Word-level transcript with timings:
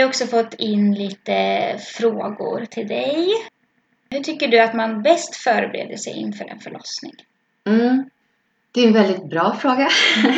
vi 0.00 0.04
också 0.04 0.26
fått 0.26 0.54
in 0.54 0.94
lite 0.94 1.76
frågor 1.78 2.64
till 2.64 2.88
dig. 2.88 3.28
Hur 4.10 4.20
tycker 4.20 4.48
du 4.48 4.60
att 4.60 4.74
man 4.74 5.02
bäst 5.02 5.36
förbereder 5.36 5.96
sig 5.96 6.12
inför 6.12 6.44
en 6.44 6.60
förlossning? 6.60 7.12
Mm. 7.66 8.10
Det 8.72 8.80
är 8.80 8.86
en 8.86 8.92
väldigt 8.92 9.30
bra 9.30 9.56
fråga 9.60 9.88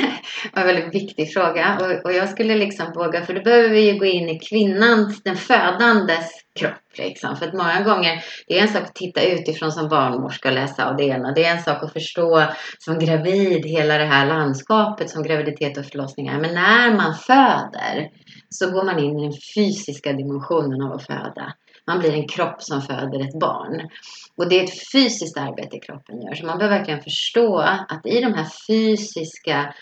och 0.52 0.58
en 0.58 0.66
väldigt 0.66 0.94
viktig 0.94 1.32
fråga. 1.32 1.78
Och, 1.80 2.04
och, 2.04 2.12
jag 2.12 2.28
skulle 2.28 2.54
liksom 2.54 2.92
våga, 2.94 3.26
för 3.26 3.34
då 3.34 3.42
behöver 3.42 3.68
vi 3.68 3.90
ju 3.90 3.98
gå 3.98 4.04
in 4.04 4.28
i 4.28 4.38
kvinnans, 4.38 5.22
den 5.22 5.36
födandes 5.36 6.30
kropp. 6.60 6.98
Liksom. 6.98 7.36
För 7.36 7.46
att 7.46 7.54
många 7.54 7.82
gånger, 7.82 8.24
det 8.46 8.58
är 8.58 8.62
en 8.62 8.68
sak 8.68 8.82
att 8.82 8.94
titta 8.94 9.22
utifrån 9.22 9.72
som 9.72 9.88
barnmorska 9.88 10.48
och 10.48 10.54
läsa 10.54 10.88
av 10.88 10.96
det 10.96 11.04
ena. 11.04 11.32
Det 11.32 11.44
är 11.44 11.56
en 11.56 11.62
sak 11.62 11.82
att 11.82 11.92
förstå 11.92 12.44
som 12.78 12.98
gravid 12.98 13.66
hela 13.66 13.98
det 13.98 14.04
här 14.04 14.26
landskapet 14.26 15.10
som 15.10 15.22
graviditet 15.22 15.78
och 15.78 15.86
förlossning 15.86 16.26
är. 16.26 16.38
Men 16.38 16.54
när 16.54 16.94
man 16.94 17.14
föder 17.14 18.10
så 18.52 18.70
går 18.70 18.84
man 18.84 18.98
in 18.98 19.18
i 19.18 19.22
den 19.22 19.38
fysiska 19.54 20.12
dimensionen 20.12 20.82
av 20.82 20.92
att 20.92 21.06
föda. 21.06 21.54
Man 21.86 21.98
blir 21.98 22.12
en 22.12 22.28
kropp 22.28 22.62
som 22.62 22.82
föder 22.82 23.20
ett 23.20 23.40
barn. 23.40 23.88
Och 24.36 24.48
det 24.48 24.60
är 24.60 24.64
ett 24.64 24.92
fysiskt 24.92 25.38
arbete 25.38 25.78
kroppen 25.78 26.22
gör. 26.22 26.34
Så 26.34 26.46
man 26.46 26.58
behöver 26.58 26.78
verkligen 26.78 27.02
förstå 27.02 27.58
att 27.58 28.06
i 28.06 28.20
de 28.20 28.34
här 28.34 28.46
fysiska 28.66 29.74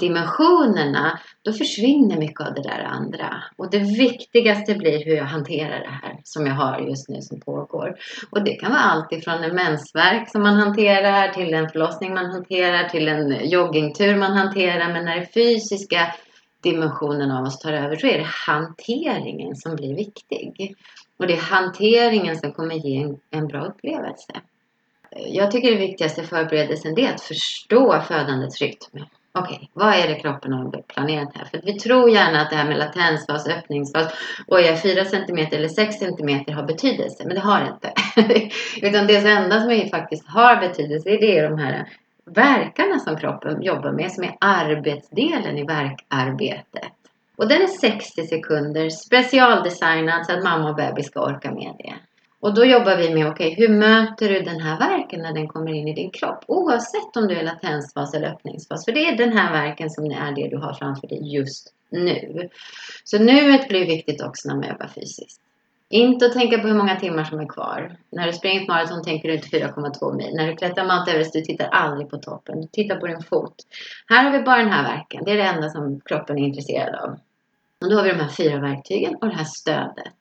dimensionerna 0.00 1.20
då 1.42 1.52
försvinner 1.52 2.16
mycket 2.16 2.40
av 2.40 2.54
det 2.54 2.62
där 2.62 2.84
andra. 2.84 3.44
Och 3.56 3.70
det 3.70 3.78
viktigaste 3.78 4.74
blir 4.74 5.04
hur 5.04 5.16
jag 5.16 5.24
hanterar 5.24 5.80
det 5.80 5.98
här 6.02 6.20
som 6.24 6.46
jag 6.46 6.54
har 6.54 6.80
just 6.80 7.08
nu 7.08 7.20
som 7.20 7.40
pågår. 7.40 7.96
Och 8.30 8.44
det 8.44 8.54
kan 8.54 8.72
vara 8.72 8.82
allt 8.82 9.12
ifrån 9.12 9.44
en 9.44 9.54
mensvärk 9.54 10.30
som 10.30 10.42
man 10.42 10.56
hanterar 10.56 11.28
till 11.28 11.54
en 11.54 11.68
förlossning 11.68 12.14
man 12.14 12.30
hanterar 12.30 12.88
till 12.88 13.08
en 13.08 13.48
joggingtur 13.48 14.16
man 14.16 14.32
hanterar. 14.32 14.92
Men 14.92 15.04
när 15.04 15.20
det 15.20 15.34
fysiska 15.34 16.14
dimensionen 16.62 17.30
av 17.30 17.44
oss 17.44 17.58
tar 17.58 17.72
över 17.72 17.96
så 17.96 18.06
är 18.06 18.18
det 18.18 18.26
hanteringen 18.46 19.56
som 19.56 19.76
blir 19.76 19.94
viktig. 19.94 20.76
Och 21.16 21.26
det 21.26 21.32
är 21.32 21.40
hanteringen 21.40 22.36
som 22.36 22.52
kommer 22.52 22.74
ge 22.74 22.96
en, 22.96 23.20
en 23.30 23.48
bra 23.48 23.64
upplevelse. 23.64 24.32
Jag 25.10 25.50
tycker 25.50 25.70
det 25.70 25.76
viktigaste 25.76 26.22
förberedelsen 26.22 26.98
är 26.98 27.14
att 27.14 27.20
förstå 27.20 28.00
födandets 28.00 28.60
rytm. 28.60 29.04
Okej, 29.32 29.56
okay, 29.56 29.68
vad 29.72 29.94
är 29.94 30.08
det 30.08 30.14
kroppen 30.14 30.52
har 30.52 30.82
planerat 30.82 31.28
här? 31.34 31.44
För 31.44 31.60
vi 31.64 31.78
tror 31.78 32.10
gärna 32.10 32.40
att 32.40 32.50
det 32.50 32.56
här 32.56 32.68
med 32.68 32.78
latensfas, 32.78 33.46
öppningsfas 33.46 34.12
och 34.46 34.60
är 34.60 34.76
4 34.76 35.04
cm 35.04 35.38
eller 35.52 35.68
6 35.68 35.96
cm 35.96 36.54
har 36.56 36.62
betydelse, 36.62 37.24
men 37.26 37.34
det 37.34 37.40
har 37.40 37.60
det 37.60 37.70
inte. 37.70 37.92
Utan 38.86 39.06
det 39.06 39.16
enda 39.16 39.60
som 39.60 39.88
faktiskt 39.90 40.28
har 40.28 40.56
betydelse 40.56 41.10
det 41.10 41.38
är 41.38 41.50
de 41.50 41.58
här 41.58 41.86
verkarna 42.34 42.98
som 42.98 43.16
kroppen 43.16 43.62
jobbar 43.62 43.92
med 43.92 44.12
som 44.12 44.24
är 44.24 44.36
arbetsdelen 44.40 45.58
i 45.58 45.64
verkarbetet. 45.64 46.92
Och 47.36 47.48
den 47.48 47.62
är 47.62 47.66
60 47.66 48.26
sekunder 48.26 48.88
specialdesignad 48.88 50.26
så 50.26 50.32
att 50.32 50.44
mamma 50.44 50.70
och 50.70 50.76
bebis 50.76 51.06
ska 51.06 51.20
orka 51.20 51.50
med 51.50 51.74
det. 51.78 51.94
Och 52.40 52.54
då 52.54 52.64
jobbar 52.64 52.96
vi 52.96 53.14
med, 53.14 53.28
okej, 53.28 53.52
okay, 53.52 53.66
hur 53.66 53.74
möter 53.74 54.28
du 54.28 54.40
den 54.40 54.60
här 54.60 54.78
verken 54.78 55.20
när 55.20 55.32
den 55.32 55.48
kommer 55.48 55.72
in 55.72 55.88
i 55.88 55.94
din 55.94 56.10
kropp? 56.10 56.44
Oavsett 56.46 57.16
om 57.16 57.28
du 57.28 57.34
är 57.34 57.42
latensfas 57.42 58.14
eller 58.14 58.28
öppningsfas. 58.32 58.84
För 58.84 58.92
det 58.92 59.06
är 59.06 59.16
den 59.16 59.38
här 59.38 59.52
verken 59.52 59.90
som 59.90 60.04
är 60.04 60.34
det 60.34 60.48
du 60.48 60.56
har 60.56 60.74
framför 60.74 61.08
dig 61.08 61.34
just 61.34 61.74
nu. 61.90 62.48
Så 63.04 63.18
nuet 63.18 63.68
blir 63.68 63.86
viktigt 63.86 64.22
också 64.22 64.48
när 64.48 64.56
man 64.56 64.68
jobbar 64.68 64.86
fysiskt. 64.86 65.40
Inte 65.92 66.26
att 66.26 66.32
tänka 66.32 66.58
på 66.58 66.68
hur 66.68 66.74
många 66.74 66.96
timmar 66.96 67.24
som 67.24 67.40
är 67.40 67.46
kvar. 67.46 67.96
När 68.10 68.26
du 68.26 68.32
springer 68.32 68.62
ett 68.62 68.68
maraton 68.68 69.02
tänker 69.02 69.28
du 69.28 69.34
inte 69.34 69.48
4,2 69.48 70.16
mil. 70.16 70.34
När 70.34 70.46
du 70.46 70.56
klättrar 70.56 70.84
Mount 70.84 71.10
Everest, 71.10 71.32
du 71.32 71.40
tittar 71.40 71.66
aldrig 71.66 72.10
på 72.10 72.18
toppen. 72.18 72.60
Du 72.60 72.66
tittar 72.66 72.96
på 72.96 73.06
din 73.06 73.22
fot. 73.22 73.54
Här 74.06 74.24
har 74.24 74.38
vi 74.38 74.44
bara 74.44 74.58
den 74.58 74.72
här 74.72 74.96
verken. 74.96 75.24
Det 75.24 75.30
är 75.30 75.36
det 75.36 75.42
enda 75.42 75.70
som 75.70 76.00
kroppen 76.00 76.38
är 76.38 76.46
intresserad 76.46 76.94
av. 76.94 77.10
Och 77.80 77.90
då 77.90 77.96
har 77.96 78.02
vi 78.02 78.08
de 78.08 78.20
här 78.20 78.28
fyra 78.28 78.60
verktygen 78.60 79.14
och 79.14 79.26
det 79.26 79.34
här 79.34 79.44
stödet. 79.44 80.14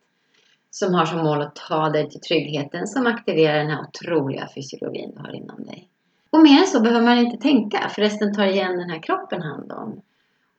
Som 0.72 0.94
har 0.94 1.06
som 1.06 1.20
mål 1.20 1.42
att 1.42 1.56
ta 1.56 1.90
dig 1.90 2.10
till 2.10 2.22
tryggheten 2.22 2.88
som 2.88 3.08
aktiverar 3.08 3.58
den 3.58 3.72
här 3.72 3.82
otroliga 3.82 4.48
fysiologin 4.56 5.12
du 5.16 5.22
har 5.22 5.36
inom 5.36 5.66
dig. 5.66 5.88
Och 6.30 6.40
mer 6.40 6.60
än 6.60 6.68
så 6.68 6.82
behöver 6.82 7.06
man 7.06 7.18
inte 7.18 7.38
tänka 7.38 7.90
för 7.90 8.02
resten 8.02 8.36
tar 8.36 8.46
igen 8.46 8.78
den 8.78 8.90
här 8.90 9.00
kroppen 9.00 9.42
hand 9.42 9.72
om. 9.72 10.02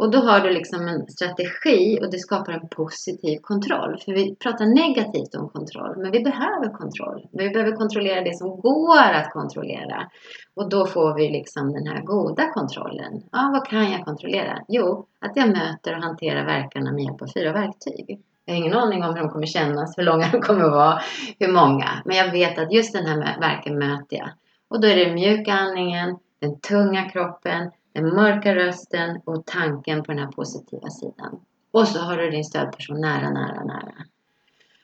Och 0.01 0.11
då 0.11 0.19
har 0.19 0.41
du 0.41 0.51
liksom 0.51 0.89
en 0.89 1.07
strategi 1.07 1.99
och 2.03 2.11
det 2.11 2.19
skapar 2.19 2.53
en 2.53 2.69
positiv 2.69 3.39
kontroll. 3.43 3.99
För 4.05 4.13
vi 4.13 4.37
pratar 4.37 4.67
negativt 4.67 5.35
om 5.35 5.49
kontroll, 5.49 5.97
men 5.97 6.11
vi 6.11 6.21
behöver 6.21 6.69
kontroll. 6.79 7.27
Vi 7.33 7.51
behöver 7.51 7.73
kontrollera 7.73 8.21
det 8.21 8.37
som 8.37 8.61
går 8.61 9.13
att 9.15 9.33
kontrollera. 9.33 10.11
Och 10.55 10.69
då 10.69 10.87
får 10.87 11.15
vi 11.15 11.29
liksom 11.29 11.73
den 11.73 11.87
här 11.87 12.03
goda 12.03 12.53
kontrollen. 12.53 13.23
Ja, 13.33 13.51
vad 13.53 13.67
kan 13.67 13.93
jag 13.93 14.05
kontrollera? 14.05 14.59
Jo, 14.69 15.07
att 15.21 15.37
jag 15.37 15.49
möter 15.49 15.97
och 15.97 16.03
hanterar 16.03 16.47
verkarna 16.47 16.93
med 16.93 17.05
hjälp 17.05 17.23
av 17.23 17.27
fyra 17.27 17.53
verktyg. 17.53 18.21
Jag 18.45 18.55
har 18.55 18.59
ingen 18.59 18.75
aning 18.75 19.05
om 19.05 19.15
hur 19.15 19.23
de 19.23 19.29
kommer 19.29 19.47
kännas, 19.47 19.99
hur 19.99 20.03
långa 20.03 20.29
de 20.33 20.41
kommer 20.41 20.71
vara, 20.71 21.01
hur 21.39 21.53
många. 21.53 21.89
Men 22.05 22.17
jag 22.17 22.33
vet 22.33 22.59
att 22.59 22.73
just 22.73 22.93
den 22.93 23.07
här 23.07 23.41
verken 23.41 23.79
möter 23.79 24.17
jag. 24.17 24.31
Och 24.69 24.81
då 24.81 24.89
är 24.89 24.97
det 24.97 25.05
den 25.05 25.15
mjuka 25.15 25.53
andningen, 25.53 26.19
den 26.39 26.61
tunga 26.61 27.11
kroppen, 27.11 27.71
den 27.93 28.15
mörka 28.15 28.55
rösten 28.55 29.21
och 29.25 29.47
tanken 29.47 30.03
på 30.03 30.13
den 30.13 30.19
här 30.19 30.33
positiva 30.33 30.91
sidan. 30.91 31.41
Och 31.71 31.89
så 31.89 31.99
har 31.99 32.17
du 32.17 32.31
din 32.31 32.45
stödperson 32.45 33.01
nära, 33.01 33.31
nära, 33.31 33.65
nära. 33.65 33.95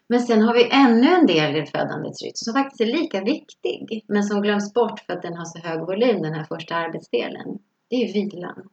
Men 0.08 0.20
sen 0.20 0.42
har 0.42 0.54
vi 0.54 0.68
ännu 0.70 1.08
en 1.08 1.26
del 1.26 1.56
i 1.56 1.66
födandets 1.66 2.22
rytm 2.22 2.32
som 2.34 2.54
faktiskt 2.54 2.80
är 2.80 2.86
lika 2.86 3.20
viktig 3.20 4.04
men 4.08 4.22
som 4.22 4.42
glöms 4.42 4.74
bort 4.74 5.00
för 5.00 5.12
att 5.12 5.22
den 5.22 5.36
har 5.36 5.44
så 5.44 5.58
hög 5.58 5.80
volym, 5.80 6.22
den 6.22 6.34
här 6.34 6.44
första 6.44 6.74
arbetsdelen. 6.74 7.58
Det 7.88 7.96
är 7.96 8.06
ju 8.06 8.12
vilan. 8.12 8.68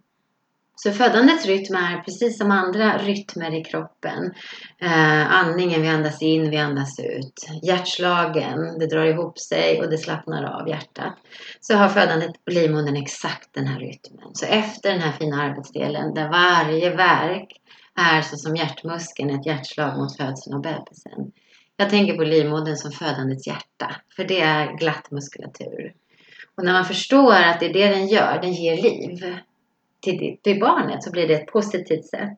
Så 0.76 0.92
födandets 0.92 1.46
rytm 1.46 1.76
är 1.76 2.02
precis 2.02 2.38
som 2.38 2.52
andra 2.52 2.98
rytmer 2.98 3.60
i 3.60 3.64
kroppen. 3.64 4.34
Eh, 4.82 5.32
andningen, 5.32 5.82
vi 5.82 5.88
andas 5.88 6.22
in, 6.22 6.50
vi 6.50 6.58
andas 6.58 7.00
ut. 7.00 7.50
Hjärtslagen, 7.64 8.80
det 8.80 8.88
drar 8.88 9.06
ihop 9.06 9.40
sig 9.40 9.82
och 9.82 9.90
det 9.90 9.98
slappnar 9.98 10.44
av 10.44 10.70
hjärtat. 10.70 11.14
Så 11.60 11.76
har 11.76 11.90
födandet 11.90 12.32
och 12.46 12.54
livmodern 12.54 12.96
exakt 12.96 13.54
den 13.54 13.68
här 13.68 13.80
rytmen. 13.80 14.30
Så 14.34 14.46
efter 14.46 14.92
den 14.92 15.02
här 15.02 15.12
fina 15.12 15.44
arbetsdelen 15.44 16.14
där 16.14 16.30
varje 16.30 16.96
verk 16.96 17.48
är 17.96 18.22
så 18.22 18.38
som 18.38 18.56
hjärtmuskeln, 18.56 19.30
ett 19.30 19.46
hjärtslag 19.46 19.98
mot 19.98 20.18
födseln 20.18 20.56
av 20.56 20.62
bebisen. 20.62 21.32
Jag 21.78 21.90
tänker 21.90 22.18
på 22.18 22.24
livmodern 22.24 22.76
som 22.76 22.92
födandets 22.92 23.48
hjärta, 23.48 23.96
för 24.16 24.24
det 24.24 24.42
är 24.42 24.78
glatt 24.78 25.12
muskulatur. 25.12 25.94
Och 26.58 26.64
när 26.66 26.74
man 26.74 26.86
förstår 26.86 27.34
att 27.34 27.60
det 27.60 27.66
är 27.66 27.74
det 27.74 27.88
den 27.88 28.08
gör, 28.08 28.40
den 28.42 28.54
ger 28.54 28.78
liv 28.82 29.38
till, 30.04 30.38
till 30.44 30.60
barnet 30.60 31.04
så 31.04 31.12
blir 31.12 31.28
det 31.28 31.34
ett 31.34 31.48
positivt 31.48 32.06
sätt. 32.06 32.30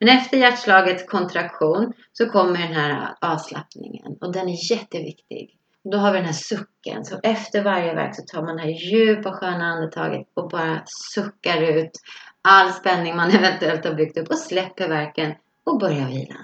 Men 0.00 0.08
efter 0.08 0.36
hjärtslagets 0.36 1.04
kontraktion 1.06 1.92
så 2.12 2.26
kommer 2.30 2.58
den 2.58 2.72
här 2.72 3.14
avslappningen 3.20 4.16
och 4.20 4.32
den 4.32 4.48
är 4.48 4.72
jätteviktig. 4.72 5.56
Då 5.92 5.98
har 5.98 6.12
vi 6.12 6.18
den 6.18 6.26
här 6.26 6.32
sucken. 6.32 7.04
Så 7.04 7.20
efter 7.22 7.64
varje 7.64 7.94
verk 7.94 8.16
så 8.16 8.22
tar 8.22 8.42
man 8.42 8.56
det 8.56 8.62
här 8.62 8.92
djupa 8.92 9.32
sköna 9.32 9.64
andetaget 9.64 10.26
och 10.34 10.48
bara 10.48 10.82
suckar 11.14 11.62
ut 11.62 11.90
all 12.42 12.72
spänning 12.72 13.16
man 13.16 13.30
eventuellt 13.34 13.84
har 13.84 13.94
byggt 13.94 14.18
upp 14.18 14.28
och 14.30 14.38
släpper 14.38 14.88
verken 14.88 15.34
och 15.66 15.78
börjar 15.78 16.06
vila. 16.06 16.36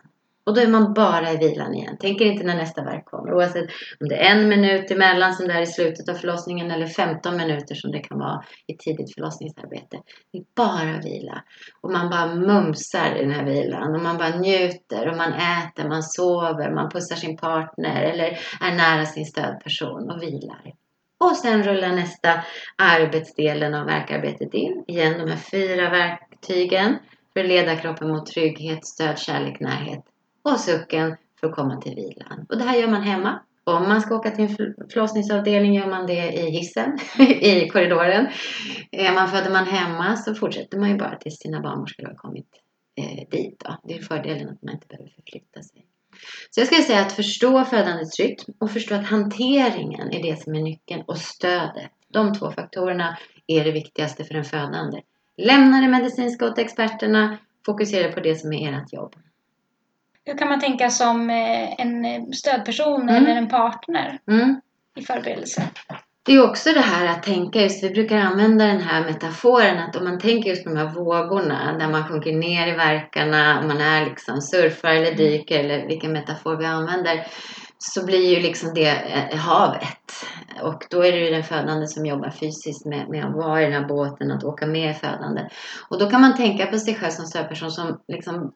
Och 0.45 0.55
då 0.55 0.61
är 0.61 0.69
man 0.69 0.95
bara 0.95 1.33
i 1.33 1.37
vilan 1.37 1.75
igen. 1.75 1.97
Tänker 1.97 2.25
inte 2.25 2.45
när 2.45 2.57
nästa 2.57 2.85
verk 2.85 3.05
kommer. 3.05 3.35
Oavsett 3.35 3.71
om 4.01 4.09
det 4.09 4.17
är 4.17 4.37
en 4.37 4.49
minut 4.49 4.91
emellan 4.91 5.35
som 5.35 5.49
det 5.49 5.55
är 5.55 5.61
i 5.61 5.67
slutet 5.67 6.09
av 6.09 6.15
förlossningen 6.15 6.71
eller 6.71 6.87
15 6.87 7.37
minuter 7.37 7.75
som 7.75 7.91
det 7.91 7.99
kan 7.99 8.19
vara 8.19 8.45
i 8.67 8.77
tidigt 8.77 9.15
förlossningsarbete. 9.15 9.97
Det 10.33 10.39
är 10.39 10.45
bara 10.57 11.01
vila. 11.01 11.45
Och 11.81 11.93
man 11.93 12.11
bara 12.11 12.35
mumsar 12.35 13.17
i 13.17 13.23
den 13.23 13.33
här 13.33 13.45
vilan. 13.45 13.95
Och 13.95 14.03
man 14.03 14.19
bara 14.19 14.39
njuter. 14.39 15.09
Och 15.09 15.17
man 15.17 15.33
äter, 15.33 15.89
man 15.89 16.03
sover, 16.03 16.75
man 16.75 16.91
pussar 16.91 17.17
sin 17.17 17.37
partner 17.37 18.03
eller 18.03 18.39
är 18.61 18.77
nära 18.77 19.05
sin 19.05 19.27
stödperson 19.27 20.11
och 20.11 20.23
vilar. 20.23 20.73
Och 21.25 21.37
sen 21.37 21.63
rullar 21.63 21.89
nästa 21.89 22.45
arbetsdelen 22.77 23.75
av 23.75 23.87
verkarbetet 23.87 24.55
in. 24.55 24.85
Igen 24.87 25.19
de 25.19 25.31
här 25.31 25.37
fyra 25.37 25.91
verktygen 25.91 26.99
för 27.33 27.41
att 27.41 27.47
leda 27.47 27.77
kroppen 27.77 28.09
mot 28.09 28.27
trygghet, 28.27 28.87
stöd, 28.87 29.19
kärlek, 29.19 29.61
närhet 29.61 30.10
och 30.43 30.61
sucken 30.61 31.17
för 31.41 31.47
att 31.47 31.55
komma 31.55 31.81
till 31.81 31.95
vilan. 31.95 32.47
Och 32.49 32.59
det 32.59 32.65
här 32.65 32.77
gör 32.77 32.89
man 32.89 33.03
hemma. 33.03 33.41
Om 33.65 33.89
man 33.89 34.01
ska 34.01 34.17
åka 34.17 34.31
till 34.31 34.45
en 34.45 34.57
förlossningsavdelning 34.91 35.75
gör 35.75 35.87
man 35.87 36.07
det 36.07 36.33
i 36.33 36.51
hissen, 36.51 36.99
i 37.41 37.69
korridoren. 37.69 38.29
Är 38.91 39.15
man, 39.15 39.29
föder 39.29 39.51
man 39.51 39.65
hemma 39.65 40.17
så 40.17 40.35
fortsätter 40.35 40.79
man 40.79 40.91
ju 40.91 40.97
bara 40.97 41.17
tills 41.17 41.39
sina 41.39 41.61
barnmorskor 41.61 42.07
har 42.07 42.15
kommit 42.15 42.49
eh, 42.97 43.29
dit. 43.31 43.63
Då. 43.65 43.77
Det 43.85 43.95
är 43.95 44.03
fördelen 44.03 44.49
att 44.49 44.63
man 44.63 44.75
inte 44.75 44.87
behöver 44.87 45.11
förflytta 45.11 45.63
sig. 45.63 45.87
Så 46.51 46.61
jag 46.61 46.67
skulle 46.67 46.83
säga 46.83 47.01
att 47.01 47.13
förstå 47.13 47.65
födandets 47.65 48.21
rytm 48.21 48.55
och 48.59 48.71
förstå 48.71 48.95
att 48.95 49.07
hanteringen 49.07 50.11
är 50.11 50.23
det 50.23 50.43
som 50.43 50.55
är 50.55 50.63
nyckeln 50.63 51.03
och 51.07 51.19
stödet. 51.19 51.91
De 52.09 52.35
två 52.35 52.51
faktorerna 52.51 53.19
är 53.47 53.65
det 53.65 53.73
viktigaste 53.73 54.25
för 54.25 54.35
en 54.35 54.45
födande. 54.45 55.01
Lämna 55.37 55.81
det 55.81 55.89
medicinska 55.89 56.47
åt 56.47 56.59
experterna, 56.59 57.39
fokusera 57.67 58.13
på 58.13 58.21
det 58.21 58.35
som 58.35 58.53
är 58.53 58.73
ert 58.73 58.93
jobb. 58.93 59.15
Hur 60.25 60.39
kan 60.39 60.49
man 60.49 60.61
tänka 60.61 60.91
som 60.91 61.31
eh, 61.31 61.81
en 61.81 62.33
stödperson 62.33 63.03
mm. 63.03 63.15
eller 63.15 63.37
en 63.37 63.49
partner 63.49 64.19
mm. 64.27 64.61
i 64.97 65.03
förberedelse? 65.03 65.71
det 66.23 66.35
är 66.35 66.51
också 66.51 66.73
det 66.73 66.81
här 66.81 67.07
att 67.07 67.23
tänka 67.23 67.61
just, 67.61 67.85
vi 67.85 67.91
brukar 67.91 68.17
använda 68.17 68.67
den 68.67 68.81
här 68.81 69.05
metaforen 69.05 69.79
att 69.79 69.97
om 69.97 70.05
man 70.05 70.19
tänker 70.19 70.51
just 70.51 70.65
på 70.65 70.71
de 70.71 70.77
här 70.77 70.95
vågorna 70.95 71.79
där 71.79 71.89
man 71.89 72.05
sjunker 72.05 72.33
ner 72.33 72.67
i 72.67 72.77
verkarna, 72.77 73.63
man 73.63 73.81
är 73.81 74.05
liksom 74.05 74.41
surfar 74.41 74.89
eller 74.89 75.15
dyker 75.15 75.61
eller 75.61 75.87
vilken 75.87 76.13
metafor 76.13 76.57
vi 76.57 76.65
använder 76.65 77.27
så 77.79 78.07
blir 78.07 78.37
ju 78.37 78.41
liksom 78.41 78.75
det 78.75 78.89
eh, 78.89 79.39
havet. 79.39 80.27
Och 80.63 80.87
då 80.91 81.05
är 81.05 81.13
det 81.13 81.19
ju 81.19 81.31
den 81.31 81.45
födande 81.45 81.87
som 81.87 82.07
jobbar 82.07 82.31
fysiskt 82.31 82.87
med, 82.87 83.09
med 83.09 83.25
att 83.25 83.35
vara 83.35 83.63
i 83.63 83.65
den 83.65 83.83
här 83.83 83.89
båten, 83.89 84.31
att 84.31 84.45
åka 84.45 84.67
med 84.67 84.91
i 84.91 84.95
födande. 84.95 85.49
Och 85.89 85.99
då 85.99 86.11
kan 86.11 86.21
man 86.21 86.37
tänka 86.37 86.67
på 86.67 86.79
sig 86.79 86.95
själv 86.95 87.11
som 87.11 87.27
stödperson 87.27 87.71
som 87.71 88.01
liksom 88.09 88.53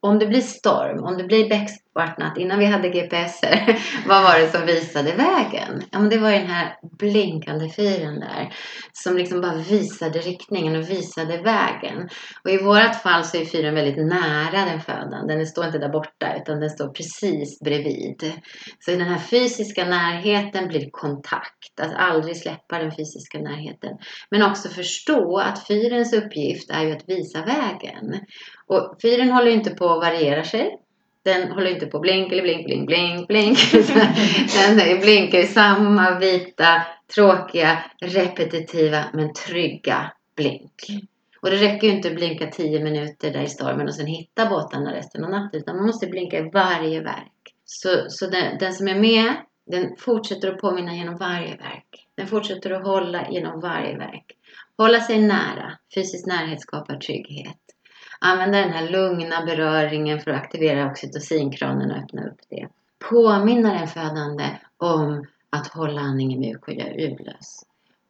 om 0.00 0.18
det 0.18 0.26
blir 0.26 0.40
storm, 0.40 1.04
om 1.04 1.18
det 1.18 1.24
blir 1.24 1.48
becksvartnat, 1.48 2.38
innan 2.38 2.58
vi 2.58 2.64
hade 2.64 2.88
GPSer, 2.88 3.78
vad 4.08 4.22
var 4.22 4.38
det 4.38 4.48
som 4.48 4.66
visade 4.66 5.12
vägen? 5.12 5.82
Ja, 5.90 5.98
men 5.98 6.10
det 6.10 6.18
var 6.18 6.30
den 6.30 6.46
här 6.46 6.76
blinkande 6.98 7.70
fyren 7.70 8.20
där 8.20 8.54
som 8.92 9.16
liksom 9.16 9.40
bara 9.40 9.56
visade 9.56 10.18
riktningen 10.18 10.76
och 10.76 10.90
visade 10.90 11.36
vägen. 11.36 12.08
Och 12.44 12.50
i 12.50 12.62
vårt 12.62 12.94
fall 13.02 13.24
så 13.24 13.36
är 13.36 13.44
fyren 13.44 13.74
väldigt 13.74 14.06
nära 14.06 14.64
den 14.64 14.80
födande. 14.80 15.34
Den 15.34 15.46
står 15.46 15.66
inte 15.66 15.78
där 15.78 15.88
borta 15.88 16.36
utan 16.36 16.60
den 16.60 16.70
står 16.70 16.88
precis 16.88 17.60
bredvid. 17.60 18.32
Så 18.80 18.90
i 18.90 18.96
den 18.96 19.08
här 19.08 19.18
fysiska 19.18 19.84
närheten 19.84 20.68
blir 20.68 20.90
kontakt, 20.90 21.80
att 21.80 21.94
aldrig 21.94 22.36
släppa 22.36 22.78
den 22.78 22.90
fysiska 22.90 23.38
närheten. 23.38 23.98
Men 24.30 24.42
också 24.42 24.68
förstå 24.68 25.38
att 25.38 25.66
fyrens 25.66 26.12
uppgift 26.12 26.70
är 26.70 26.82
ju 26.82 26.92
att 26.92 27.08
visa 27.08 27.44
vägen. 27.44 28.20
Och 28.68 28.96
fyren 29.02 29.30
håller 29.30 29.50
inte 29.50 29.70
på 29.70 29.90
att 29.90 30.00
variera 30.00 30.44
sig. 30.44 30.78
Den 31.24 31.52
håller 31.52 31.70
inte 31.70 31.86
på 31.86 31.98
blink 31.98 32.32
eller 32.32 32.42
blink, 32.42 32.66
blink, 32.66 32.86
blink, 32.86 33.28
blink. 33.28 33.58
den 34.76 35.00
blinkar 35.00 35.38
i 35.38 35.46
samma 35.46 36.18
vita, 36.18 36.82
tråkiga, 37.14 37.84
repetitiva 38.00 39.04
men 39.12 39.32
trygga 39.32 40.12
blink. 40.36 40.72
Och 41.40 41.50
det 41.50 41.56
räcker 41.56 41.86
ju 41.86 41.92
inte 41.92 42.08
att 42.08 42.14
blinka 42.14 42.46
tio 42.46 42.84
minuter 42.84 43.30
där 43.30 43.42
i 43.42 43.48
stormen 43.48 43.86
och 43.86 43.94
sen 43.94 44.06
hitta 44.06 44.46
båtarna 44.46 44.92
resten 44.92 45.24
av 45.24 45.30
natten. 45.30 45.60
Utan 45.60 45.76
man 45.76 45.86
måste 45.86 46.06
blinka 46.06 46.38
i 46.38 46.50
varje 46.50 47.00
verk. 47.00 47.54
Så, 47.64 47.88
så 48.08 48.26
den, 48.26 48.58
den 48.58 48.74
som 48.74 48.88
är 48.88 48.98
med, 48.98 49.34
den 49.66 49.96
fortsätter 49.98 50.52
att 50.52 50.58
påminna 50.58 50.94
genom 50.94 51.16
varje 51.16 51.56
verk. 51.56 52.06
Den 52.14 52.26
fortsätter 52.26 52.70
att 52.70 52.84
hålla 52.84 53.30
genom 53.30 53.60
varje 53.60 53.96
verk. 53.98 54.24
Hålla 54.76 55.00
sig 55.00 55.18
nära. 55.18 55.72
Fysisk 55.94 56.26
närhet 56.26 56.60
skapar 56.60 56.96
trygghet 56.96 57.56
använda 58.18 58.58
den 58.58 58.70
här 58.70 58.90
lugna 58.90 59.44
beröringen 59.46 60.20
för 60.20 60.30
att 60.30 60.42
aktivera 60.42 60.90
oxytocinkranen 60.90 61.90
och 61.90 61.96
öppna 61.96 62.26
upp 62.26 62.40
det. 62.48 62.68
Påminna 63.10 63.72
den 63.72 63.88
födande 63.88 64.44
om 64.76 65.26
att 65.50 65.66
hålla 65.66 66.00
andningen 66.00 66.40
mjuk 66.40 66.68
och 66.68 66.74
göra 66.74 66.94
ljudlös. 66.94 67.64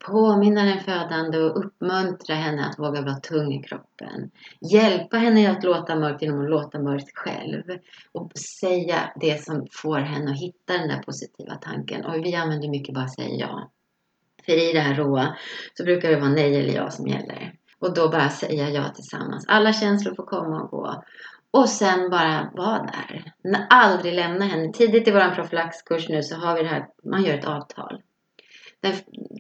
Påminna 0.07 0.65
den 0.65 0.81
födande 0.81 1.39
och 1.39 1.65
uppmuntra 1.65 2.35
henne 2.35 2.67
att 2.67 2.79
våga 2.79 3.03
vara 3.03 3.15
tung 3.15 3.53
i 3.53 3.63
kroppen. 3.63 4.31
Hjälpa 4.73 5.17
henne 5.17 5.51
att 5.51 5.65
låta 5.65 5.97
mörkt 5.97 6.23
genom 6.23 6.45
att 6.45 6.51
låta 6.51 6.79
mörkt 6.79 7.11
själv. 7.15 7.63
Och 8.13 8.33
säga 8.39 9.13
det 9.21 9.45
som 9.45 9.67
får 9.73 9.99
henne 9.99 10.31
att 10.31 10.41
hitta 10.41 10.73
den 10.73 10.89
där 10.89 11.03
positiva 11.03 11.55
tanken. 11.55 12.05
Och 12.05 12.15
vi 12.15 12.35
använder 12.35 12.69
mycket 12.69 12.95
bara 12.95 13.09
säga 13.09 13.29
ja. 13.29 13.71
För 14.47 14.71
i 14.71 14.73
det 14.73 14.81
här 14.81 14.95
råa 14.95 15.37
så 15.75 15.85
brukar 15.85 16.11
det 16.11 16.21
vara 16.21 16.31
nej 16.31 16.57
eller 16.57 16.75
ja 16.75 16.91
som 16.91 17.07
gäller. 17.07 17.58
Och 17.81 17.95
då 17.95 18.09
bara 18.09 18.29
säga 18.29 18.71
ja 18.71 18.89
tillsammans. 18.95 19.45
Alla 19.49 19.73
känslor 19.73 20.15
får 20.15 20.27
komma 20.27 20.63
och 20.63 20.71
gå. 20.71 21.05
Och 21.51 21.69
sen 21.69 22.11
bara 22.11 22.51
vara 22.55 22.83
där. 22.83 23.33
Aldrig 23.71 24.15
lämna 24.15 24.45
henne. 24.45 24.73
Tidigt 24.73 25.09
i 25.09 25.11
vår 25.11 25.35
profylaxkurs 25.35 26.09
nu 26.09 26.23
så 26.23 26.37
har 26.37 26.57
vi 26.57 26.63
det 26.63 26.69
här, 26.69 26.87
man 27.05 27.25
gör 27.25 27.35
ett 27.35 27.45
avtal. 27.45 28.03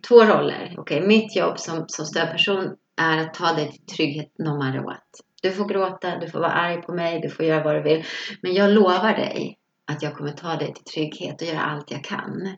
Två 0.08 0.24
roller. 0.24 0.74
Okay. 0.78 1.06
Mitt 1.06 1.36
jobb 1.36 1.58
som, 1.58 1.84
som 1.88 2.06
stödperson 2.06 2.76
är 2.96 3.18
att 3.18 3.34
ta 3.34 3.52
dig 3.52 3.70
till 3.70 3.96
trygghet 3.96 4.32
no 4.38 4.64
matter 4.64 4.78
what. 4.78 5.08
Du 5.42 5.52
får 5.52 5.64
gråta, 5.64 6.18
du 6.18 6.28
får 6.28 6.38
vara 6.40 6.52
arg 6.52 6.82
på 6.82 6.94
mig, 6.94 7.20
du 7.20 7.30
får 7.30 7.46
göra 7.46 7.64
vad 7.64 7.74
du 7.74 7.82
vill. 7.82 8.04
Men 8.42 8.54
jag 8.54 8.70
lovar 8.70 9.16
dig 9.16 9.58
att 9.86 10.02
jag 10.02 10.14
kommer 10.16 10.32
ta 10.32 10.56
dig 10.56 10.74
till 10.74 10.84
trygghet 10.84 11.42
och 11.42 11.48
göra 11.48 11.60
allt 11.60 11.90
jag 11.90 12.04
kan. 12.04 12.56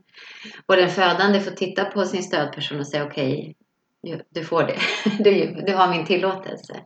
Och 0.67 0.77
den 0.77 0.89
födande 0.89 1.41
får 1.41 1.51
titta 1.51 1.85
på 1.85 2.05
sin 2.05 2.23
stödperson 2.23 2.79
och 2.79 2.87
säga 2.87 3.05
okej, 3.05 3.33
okay, 3.33 3.55
du 4.35 4.45
får 4.45 4.63
det. 4.63 4.79
Du, 5.25 5.63
du 5.67 5.75
har 5.75 5.89
min 5.91 6.07
tillåtelse. 6.07 6.77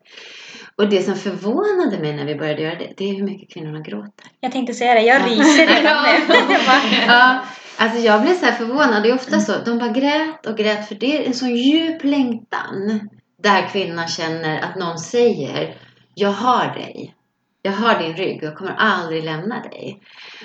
Och 0.76 0.88
det 0.88 1.02
som 1.02 1.16
förvånade 1.16 1.98
mig 1.98 2.16
när 2.16 2.24
vi 2.24 2.34
började 2.34 2.62
göra 2.62 2.78
det, 2.78 2.92
det 2.96 3.10
är 3.10 3.14
hur 3.14 3.24
mycket 3.24 3.52
kvinnorna 3.52 3.80
gråter. 3.80 4.26
Jag 4.40 4.52
tänkte 4.52 4.74
säga 4.74 4.94
det, 4.94 5.00
jag 5.00 5.26
ryser 5.26 5.66
redan 5.66 6.02
nu. 6.48 6.54
ja, 7.06 7.44
alltså 7.76 7.98
jag 7.98 8.22
blev 8.22 8.34
så 8.34 8.46
här 8.46 8.52
förvånad. 8.52 9.02
Det 9.02 9.10
är 9.10 9.14
ofta 9.14 9.40
så. 9.40 9.52
De 9.64 9.78
bara 9.78 9.90
grät 9.90 10.46
och 10.46 10.56
grät 10.56 10.88
för 10.88 10.94
det 10.94 11.18
är 11.18 11.26
en 11.26 11.34
sån 11.34 11.56
djup 11.56 12.04
längtan. 12.04 13.08
Där 13.42 13.68
kvinnan 13.68 14.08
känner 14.08 14.60
att 14.60 14.76
någon 14.76 14.98
säger 14.98 15.76
Jag 16.14 16.32
har 16.32 16.74
dig. 16.74 17.14
Jag 17.66 17.72
har 17.72 17.98
din 17.98 18.16
rygg 18.16 18.36
och 18.36 18.48
jag 18.48 18.56
kommer 18.56 18.74
aldrig 18.78 19.24
lämna 19.24 19.62
dig. 19.62 20.00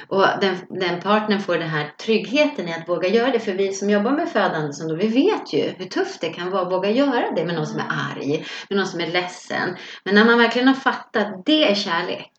Och 0.08 0.26
den, 0.42 0.56
den 0.70 1.02
partnern 1.02 1.40
får 1.40 1.58
den 1.58 1.70
här 1.70 1.94
tryggheten 2.06 2.68
i 2.68 2.74
att 2.74 2.90
våga 2.90 3.08
göra 3.08 3.32
det. 3.32 3.40
För 3.40 3.54
vi 3.54 3.74
som 3.74 3.90
jobbar 3.90 4.12
med 4.12 4.30
födande, 4.30 4.74
som 4.74 4.88
då, 4.88 4.96
vi 4.96 5.08
vet 5.08 5.54
ju 5.54 5.74
hur 5.78 5.86
tufft 5.86 6.22
det 6.22 6.30
kan 6.30 6.52
vara 6.52 6.62
att 6.62 6.72
våga 6.72 6.90
göra 6.90 7.32
det 7.36 7.46
med 7.46 7.56
någon 7.56 7.68
som 7.68 7.80
är 7.80 7.86
arg, 8.12 8.46
med 8.70 8.78
någon 8.78 8.88
som 8.88 9.00
är 9.00 9.08
ledsen. 9.08 9.76
Men 10.04 10.16
när 10.16 10.26
man 10.26 10.38
verkligen 10.38 10.68
har 10.68 10.76
fattat 10.76 11.28
att 11.28 11.46
det 11.46 11.72
är 11.72 11.76
kärlek, 11.76 12.32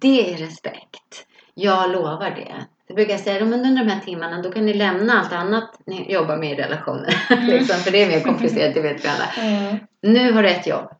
det 0.00 0.32
är 0.32 0.36
respekt. 0.36 1.26
Jag 1.54 1.90
lovar 1.90 2.30
det. 2.30 2.64
Det 2.88 2.94
brukar 2.94 3.12
jag 3.12 3.20
säga, 3.20 3.44
men 3.44 3.66
under 3.66 3.84
de 3.84 3.90
här 3.90 4.00
timmarna 4.00 4.42
då 4.42 4.52
kan 4.52 4.66
ni 4.66 4.74
lämna 4.74 5.20
allt 5.20 5.32
annat 5.32 5.80
ni 5.86 6.12
jobbar 6.12 6.36
med 6.36 6.52
i 6.52 6.62
relationen. 6.62 7.10
Mm. 7.30 7.46
liksom, 7.50 7.76
för 7.76 7.90
det 7.90 8.02
är 8.02 8.08
mer 8.08 8.20
komplicerat, 8.20 8.74
det 8.74 8.80
vet 8.80 9.04
vi 9.04 9.08
alla. 9.08 9.48
Mm. 9.48 9.78
Nu 10.02 10.32
har 10.32 10.42
du 10.42 10.48
ett 10.48 10.66
jobb. 10.66 10.90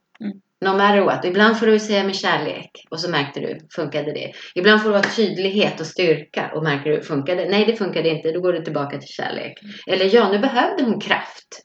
No 0.64 0.69
matter 0.76 1.00
what. 1.00 1.25
Ibland 1.25 1.58
får 1.58 1.67
du 1.67 1.79
säga 1.79 2.05
med 2.05 2.17
kärlek 2.17 2.70
och 2.91 3.00
så 3.00 3.11
märkte 3.11 3.41
du, 3.41 3.58
funkade 3.75 4.12
det. 4.12 4.32
Ibland 4.55 4.82
får 4.82 4.88
du 4.88 4.93
vara 4.93 5.03
tydlighet 5.03 5.81
och 5.81 5.87
styrka 5.87 6.50
och 6.55 6.62
märker 6.62 6.91
du, 6.91 7.03
funkade 7.03 7.49
Nej, 7.49 7.64
det 7.64 7.76
funkade 7.76 8.08
inte. 8.08 8.32
Då 8.32 8.41
går 8.41 8.53
du 8.53 8.64
tillbaka 8.64 8.99
till 8.99 9.08
kärlek. 9.08 9.62
Mm. 9.62 9.75
Eller 9.87 10.14
ja, 10.14 10.32
nu 10.32 10.38
behövde 10.38 10.85
hon 10.85 11.00
kraft. 11.00 11.62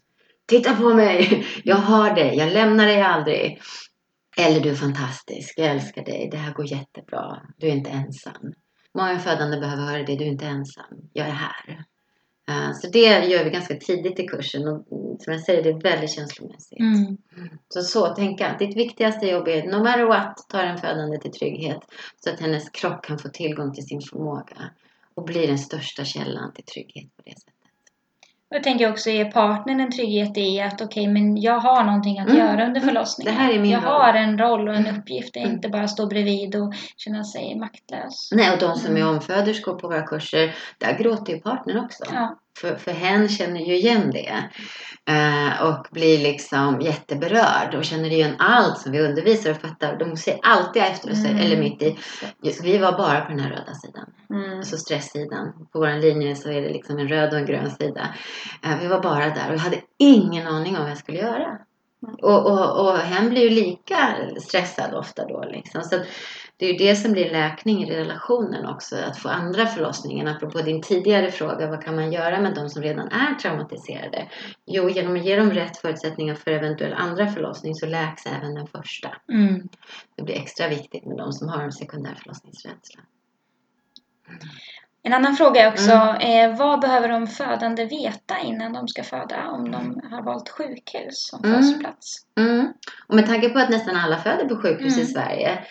Titta 0.47 0.75
på 0.75 0.93
mig! 0.93 1.45
Jag 1.63 1.75
har 1.75 2.15
dig. 2.15 2.37
Jag 2.37 2.53
lämnar 2.53 2.85
dig 2.85 3.01
aldrig. 3.01 3.61
Eller 4.37 4.59
du 4.59 4.69
är 4.69 4.75
fantastisk. 4.75 5.53
Jag 5.57 5.67
älskar 5.67 6.05
dig. 6.05 6.29
Det 6.31 6.37
här 6.37 6.53
går 6.53 6.65
jättebra. 6.65 7.41
Du 7.57 7.67
är 7.67 7.71
inte 7.71 7.89
ensam. 7.89 8.53
Många 8.97 9.19
födande 9.19 9.59
behöver 9.59 9.83
höra 9.83 10.03
det. 10.03 10.15
Du 10.15 10.23
är 10.23 10.31
inte 10.31 10.45
ensam. 10.45 10.93
Jag 11.13 11.27
är 11.27 11.31
här. 11.31 11.85
Eh, 12.51 12.73
så 12.73 12.87
det 12.87 13.25
gör 13.25 13.43
vi 13.43 13.49
ganska 13.49 13.75
tidigt 13.75 14.19
i 14.19 14.27
kursen 14.27 14.67
och 14.67 14.85
som 15.19 15.33
jag 15.33 15.41
säger, 15.41 15.63
det 15.63 15.69
är 15.69 15.81
väldigt 15.81 16.11
känslomässigt. 16.11 16.79
Mm. 16.79 17.17
Så 17.69 17.81
så 17.81 18.15
tänka, 18.15 18.55
ditt 18.59 18.77
viktigaste 18.77 19.27
jobb 19.27 19.47
är 19.47 19.63
no 19.63 19.83
matter 19.83 20.03
what, 20.03 20.45
ta 20.49 20.57
den 20.57 20.77
födande 20.77 21.17
till 21.17 21.31
trygghet 21.31 21.79
så 22.23 22.29
att 22.29 22.39
hennes 22.39 22.69
kropp 22.69 23.03
kan 23.03 23.19
få 23.19 23.29
tillgång 23.29 23.73
till 23.73 23.85
sin 23.85 24.01
förmåga 24.01 24.69
och 25.15 25.23
bli 25.23 25.47
den 25.47 25.57
största 25.57 26.05
källan 26.05 26.53
till 26.53 26.65
trygghet 26.65 27.15
på 27.17 27.21
det 27.25 27.31
sättet. 27.31 27.55
Jag 28.53 28.63
tänker 28.63 28.91
också 28.91 29.09
ge 29.09 29.25
partnern 29.25 29.79
en 29.79 29.91
trygghet 29.91 30.37
i 30.37 30.61
att 30.61 30.81
okej, 30.81 30.85
okay, 30.85 31.07
men 31.13 31.41
jag 31.41 31.59
har 31.59 31.83
någonting 31.83 32.19
att 32.19 32.29
mm. 32.29 32.39
göra 32.39 32.67
under 32.67 32.81
förlossningen. 32.81 33.33
Det 33.33 33.39
här 33.41 33.53
är 33.53 33.59
min 33.59 33.71
jag 33.71 33.83
roll. 33.83 33.91
har 33.91 34.13
en 34.13 34.37
roll 34.37 34.67
och 34.67 34.75
en 34.75 34.85
mm. 34.85 34.99
uppgift. 34.99 35.35
Mm. 35.35 35.51
Inte 35.51 35.69
bara 35.69 35.87
stå 35.87 36.07
bredvid 36.07 36.55
och 36.55 36.73
känna 36.97 37.23
sig 37.23 37.55
maktlös. 37.59 38.29
Nej, 38.31 38.51
och 38.53 38.59
de 38.59 38.75
som 38.75 38.95
är 38.95 39.01
mm. 39.01 39.15
omföderskor 39.15 39.75
på 39.75 39.87
våra 39.87 40.01
kurser, 40.01 40.55
där 40.77 40.97
gråter 40.97 41.33
ju 41.33 41.39
partnern 41.39 41.85
också. 41.85 42.03
Ja. 42.11 42.39
För, 42.59 42.75
för 42.75 42.91
hen 42.91 43.29
känner 43.29 43.59
ju 43.59 43.75
igen 43.75 44.11
det. 44.11 44.49
Uh, 45.11 45.61
och 45.61 45.87
blir 45.91 46.19
liksom 46.19 46.81
jätteberörd 46.81 47.75
och 47.75 47.85
känner 47.85 48.09
igen 48.09 48.35
allt 48.39 48.77
som 48.77 48.91
vi 48.91 48.99
undervisar 48.99 49.51
och 49.51 49.61
fattar. 49.61 49.99
De 49.99 50.17
säger 50.17 50.39
alltid 50.43 50.81
efter 50.81 51.11
oss, 51.11 51.25
mm. 51.25 51.37
eller 51.37 51.57
mitt 51.57 51.81
i. 51.81 51.97
Vi 52.63 52.77
var 52.77 52.91
bara 52.91 53.21
på 53.21 53.31
den 53.31 53.39
här 53.39 53.49
röda 53.49 53.73
sidan. 53.73 54.05
Mm. 54.29 54.57
Alltså 54.57 54.77
stresssidan. 54.77 55.53
På 55.73 55.79
vår 55.79 56.01
linje 56.01 56.35
så 56.35 56.49
är 56.49 56.61
det 56.61 56.69
liksom 56.69 56.99
en 56.99 57.07
röd 57.07 57.33
och 57.33 57.39
en 57.39 57.45
grön 57.45 57.71
sida. 57.71 58.15
Uh, 58.65 58.79
vi 58.81 58.87
var 58.87 59.01
bara 59.01 59.29
där 59.29 59.47
och 59.49 59.53
jag 59.53 59.59
hade 59.59 59.81
ingen 59.99 60.47
aning 60.47 60.75
om 60.75 60.81
vad 60.81 60.91
jag 60.91 60.97
skulle 60.97 61.17
göra. 61.17 61.57
Mm. 62.07 62.15
Och, 62.21 62.45
och, 62.45 62.87
och 62.87 62.97
hen 62.97 63.29
blir 63.29 63.41
ju 63.41 63.49
lika 63.49 64.15
stressad 64.37 64.93
ofta 64.93 65.27
då. 65.27 65.43
Liksom. 65.51 65.83
Så 65.83 65.95
det 66.61 66.67
är 66.67 66.71
ju 66.71 66.77
det 66.77 66.95
som 66.95 67.11
blir 67.11 67.31
läkning 67.31 67.83
i 67.83 67.91
relationen 67.91 68.65
också. 68.65 68.95
Att 68.95 69.17
få 69.17 69.29
andra 69.29 69.65
förlossningen. 69.65 70.27
Apropå 70.27 70.61
din 70.61 70.81
tidigare 70.81 71.31
fråga, 71.31 71.69
vad 71.69 71.83
kan 71.83 71.95
man 71.95 72.11
göra 72.11 72.41
med 72.41 72.55
de 72.55 72.69
som 72.69 72.81
redan 72.81 73.07
är 73.07 73.35
traumatiserade? 73.35 74.27
Jo, 74.65 74.89
genom 74.89 75.15
att 75.15 75.25
ge 75.25 75.35
dem 75.35 75.51
rätt 75.51 75.77
förutsättningar 75.77 76.35
för 76.35 76.51
eventuell 76.51 76.93
andra 76.93 77.27
förlossning 77.27 77.75
så 77.75 77.85
läks 77.85 78.25
även 78.25 78.55
den 78.55 78.67
första. 78.67 79.09
Mm. 79.31 79.69
Det 80.15 80.23
blir 80.23 80.35
extra 80.35 80.67
viktigt 80.67 81.05
med 81.05 81.17
de 81.17 81.33
som 81.33 81.49
har 81.49 81.63
en 81.63 81.71
sekundär 81.71 82.15
förlossningsrädsla. 82.23 83.01
En 85.03 85.13
annan 85.13 85.35
fråga 85.35 85.61
är 85.61 85.71
också, 85.71 85.91
mm. 85.91 86.51
eh, 86.51 86.57
vad 86.57 86.81
behöver 86.81 87.09
de 87.09 87.27
födande 87.27 87.85
veta 87.85 88.39
innan 88.39 88.73
de 88.73 88.87
ska 88.87 89.03
föda 89.03 89.47
om 89.47 89.71
de 89.71 90.01
har 90.11 90.23
valt 90.23 90.49
sjukhus 90.49 91.27
som 91.29 91.45
mm. 91.45 91.55
födsplats? 91.55 92.25
Mm. 92.37 92.73
Och 93.07 93.15
med 93.15 93.25
tanke 93.25 93.49
på 93.49 93.59
att 93.59 93.69
nästan 93.69 93.95
alla 93.95 94.17
föder 94.17 94.45
på 94.45 94.55
sjukhus 94.55 94.97
i 94.97 95.01
mm. 95.01 95.13
Sverige 95.13 95.65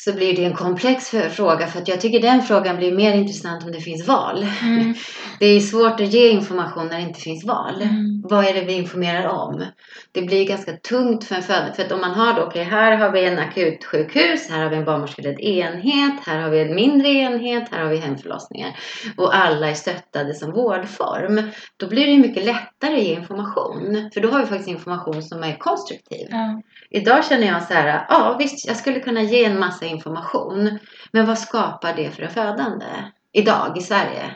så 0.00 0.12
blir 0.12 0.36
det 0.36 0.44
en 0.44 0.54
komplex 0.54 1.10
fråga 1.10 1.66
för 1.66 1.80
att 1.80 1.88
jag 1.88 2.00
tycker 2.00 2.20
den 2.20 2.42
frågan 2.42 2.76
blir 2.76 2.92
mer 2.92 3.14
intressant 3.14 3.64
om 3.64 3.72
det 3.72 3.80
finns 3.80 4.08
val. 4.08 4.46
Mm. 4.62 4.94
Det 5.40 5.46
är 5.46 5.60
svårt 5.60 6.00
att 6.00 6.12
ge 6.12 6.28
information 6.28 6.86
när 6.86 6.96
det 6.96 7.02
inte 7.02 7.20
finns 7.20 7.44
val. 7.44 7.82
Mm. 7.82 8.22
Vad 8.24 8.44
är 8.44 8.54
det 8.54 8.60
vi 8.60 8.72
informerar 8.72 9.28
om? 9.28 9.64
Det 10.12 10.22
blir 10.22 10.48
ganska 10.48 10.72
tungt 10.72 11.24
för 11.24 11.34
en 11.34 11.42
födande. 11.42 11.72
För 11.72 11.82
att 11.82 11.92
om 11.92 12.00
man 12.00 12.10
har 12.10 12.34
då, 12.34 12.42
okej 12.42 12.64
här 12.64 12.96
har 12.96 13.10
vi 13.10 13.24
en 13.24 13.38
akutsjukhus, 13.38 14.50
här 14.50 14.62
har 14.62 14.70
vi 14.70 14.76
en 14.76 14.84
barnmorskeledd 14.84 15.40
enhet, 15.40 16.26
här 16.26 16.40
har 16.40 16.50
vi 16.50 16.60
en 16.60 16.74
mindre 16.74 17.08
enhet, 17.08 17.68
här 17.70 17.82
har 17.82 17.90
vi 17.90 17.96
hemförlossningar. 17.96 18.76
Och 19.16 19.36
alla 19.36 19.70
är 19.70 19.74
stöttade 19.74 20.34
som 20.34 20.52
vårdform. 20.52 21.50
Då 21.76 21.88
blir 21.88 22.06
det 22.06 22.18
mycket 22.18 22.44
lättare 22.44 22.94
att 22.94 23.02
ge 23.02 23.14
information. 23.14 24.10
För 24.14 24.20
då 24.20 24.30
har 24.30 24.40
vi 24.40 24.46
faktiskt 24.46 24.68
information 24.68 25.22
som 25.22 25.42
är 25.42 25.58
konstruktiv. 25.58 26.26
Ja. 26.30 26.62
Idag 26.90 27.24
känner 27.24 27.46
jag 27.46 27.62
så 27.62 27.74
här, 27.74 28.06
ja 28.08 28.36
visst 28.38 28.66
jag 28.66 28.76
skulle 28.76 29.00
kunna 29.00 29.22
ge 29.22 29.44
en 29.44 29.60
massa 29.60 29.86
information. 29.88 30.78
Men 31.12 31.26
vad 31.26 31.38
skapar 31.38 31.94
det 31.96 32.10
för 32.10 32.22
en 32.22 32.30
födande? 32.30 32.86
Idag 33.32 33.78
i 33.78 33.80
Sverige? 33.80 34.34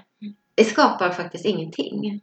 Det 0.54 0.64
skapar 0.64 1.10
faktiskt 1.10 1.44
ingenting. 1.44 2.20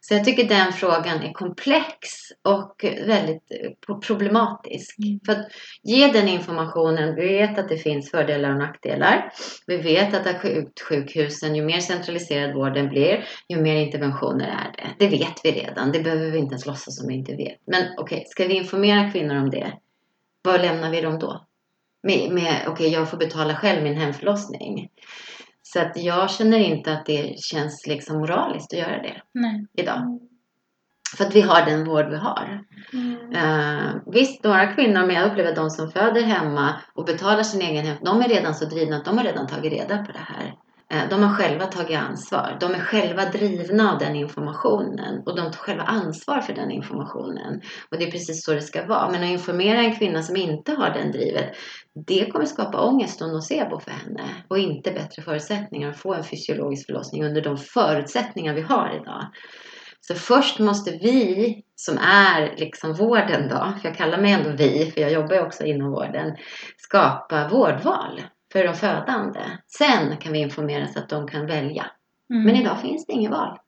Så 0.00 0.14
jag 0.14 0.24
tycker 0.24 0.48
den 0.48 0.72
frågan 0.72 1.22
är 1.22 1.32
komplex 1.32 2.08
och 2.44 2.84
väldigt 3.06 3.50
eh, 3.50 3.96
problematisk. 4.06 4.98
Mm. 4.98 5.20
För 5.26 5.32
att 5.32 5.48
ge 5.82 6.12
den 6.12 6.28
informationen, 6.28 7.14
vi 7.14 7.26
vet 7.26 7.58
att 7.58 7.68
det 7.68 7.78
finns 7.78 8.10
fördelar 8.10 8.50
och 8.50 8.58
nackdelar. 8.58 9.32
Vi 9.66 9.76
vet 9.76 10.14
att 10.14 10.26
akutsjukhusen, 10.26 11.54
ju 11.54 11.62
mer 11.62 11.80
centraliserad 11.80 12.54
vården 12.54 12.88
blir, 12.88 13.24
ju 13.48 13.60
mer 13.60 13.76
interventioner 13.76 14.46
är 14.46 14.72
det. 14.72 15.06
Det 15.06 15.18
vet 15.18 15.40
vi 15.44 15.52
redan, 15.52 15.92
det 15.92 16.00
behöver 16.00 16.30
vi 16.30 16.38
inte 16.38 16.52
ens 16.52 16.66
låtsas 16.66 16.96
som 16.96 17.08
vi 17.08 17.14
inte 17.14 17.36
vet. 17.36 17.58
Men 17.66 17.84
okej, 17.98 18.24
ska 18.26 18.46
vi 18.46 18.54
informera 18.54 19.10
kvinnor 19.10 19.36
om 19.36 19.50
det? 19.50 19.72
Vad 20.42 20.60
lämnar 20.60 20.90
vi 20.90 21.00
dem 21.00 21.18
då? 21.18 21.47
Med, 22.02 22.32
med 22.32 22.64
okej, 22.68 22.92
jag 22.92 23.10
får 23.10 23.16
betala 23.16 23.54
själv 23.54 23.82
min 23.82 23.96
hemförlossning. 23.96 24.88
Så 25.62 25.80
att 25.80 25.96
jag 25.96 26.30
känner 26.30 26.58
inte 26.58 26.92
att 26.92 27.06
det 27.06 27.38
känns 27.38 27.86
liksom 27.86 28.18
moraliskt 28.18 28.72
att 28.72 28.78
göra 28.78 29.02
det 29.02 29.22
Nej. 29.34 29.66
idag. 29.72 30.20
För 31.16 31.24
att 31.24 31.34
vi 31.34 31.40
har 31.40 31.66
den 31.66 31.84
vård 31.84 32.06
vi 32.10 32.16
har. 32.16 32.64
Mm. 32.92 33.32
Eh, 33.32 33.94
visst, 34.06 34.44
några 34.44 34.66
kvinnor, 34.66 35.06
men 35.06 35.16
jag 35.16 35.30
upplever 35.30 35.54
de 35.54 35.70
som 35.70 35.90
föder 35.90 36.22
hemma 36.22 36.74
och 36.94 37.04
betalar 37.04 37.42
sin 37.42 37.60
egen 37.60 37.86
hem, 37.86 37.96
de 38.04 38.20
är 38.20 38.28
redan 38.28 38.54
så 38.54 38.64
drivna 38.64 38.96
att 38.96 39.04
de 39.04 39.18
har 39.18 39.24
redan 39.24 39.46
tagit 39.46 39.72
reda 39.72 39.98
på 39.98 40.12
det 40.12 40.18
här. 40.18 40.54
Eh, 40.90 41.08
de 41.10 41.22
har 41.22 41.34
själva 41.34 41.66
tagit 41.66 41.98
ansvar. 41.98 42.56
De 42.60 42.74
är 42.74 42.78
själva 42.80 43.24
drivna 43.24 43.92
av 43.92 43.98
den 43.98 44.16
informationen 44.16 45.22
och 45.26 45.36
de 45.36 45.50
tar 45.50 45.58
själva 45.58 45.82
ansvar 45.82 46.40
för 46.40 46.52
den 46.52 46.70
informationen. 46.70 47.60
Och 47.90 47.98
det 47.98 48.04
är 48.04 48.10
precis 48.10 48.44
så 48.44 48.52
det 48.52 48.60
ska 48.60 48.86
vara. 48.86 49.10
Men 49.10 49.22
att 49.22 49.30
informera 49.30 49.78
en 49.78 49.96
kvinna 49.96 50.22
som 50.22 50.36
inte 50.36 50.72
har 50.72 50.90
den 50.90 51.12
drivet, 51.12 51.56
det 52.06 52.30
kommer 52.30 52.44
skapa 52.44 52.80
ångest 52.80 53.22
och 53.22 53.28
nocebo 53.28 53.80
för 53.80 53.90
henne 53.90 54.24
och 54.48 54.58
inte 54.58 54.90
bättre 54.90 55.22
förutsättningar 55.22 55.90
att 55.90 55.98
få 55.98 56.14
en 56.14 56.24
fysiologisk 56.24 56.86
förlossning 56.86 57.24
under 57.24 57.42
de 57.42 57.56
förutsättningar 57.56 58.54
vi 58.54 58.62
har 58.62 59.00
idag. 59.02 59.26
Så 60.00 60.14
först 60.14 60.58
måste 60.58 60.90
vi 60.90 61.62
som 61.74 61.98
är 61.98 62.54
liksom 62.56 62.92
vården 62.92 63.48
då, 63.48 63.72
för 63.80 63.88
jag 63.88 63.96
kallar 63.96 64.18
mig 64.18 64.32
ändå 64.32 64.50
vi, 64.50 64.90
för 64.94 65.00
jag 65.00 65.12
jobbar 65.12 65.34
ju 65.34 65.42
också 65.42 65.64
inom 65.64 65.90
vården, 65.90 66.36
skapa 66.76 67.48
vårdval 67.48 68.20
för 68.52 68.64
de 68.64 68.74
födande. 68.74 69.40
Sen 69.66 70.16
kan 70.16 70.32
vi 70.32 70.38
informera 70.38 70.86
så 70.86 70.98
att 70.98 71.08
de 71.08 71.28
kan 71.28 71.46
välja. 71.46 71.86
Mm. 72.30 72.44
Men 72.44 72.56
idag 72.56 72.80
finns 72.80 73.06
det 73.06 73.12
inget 73.12 73.30
val. 73.30 73.58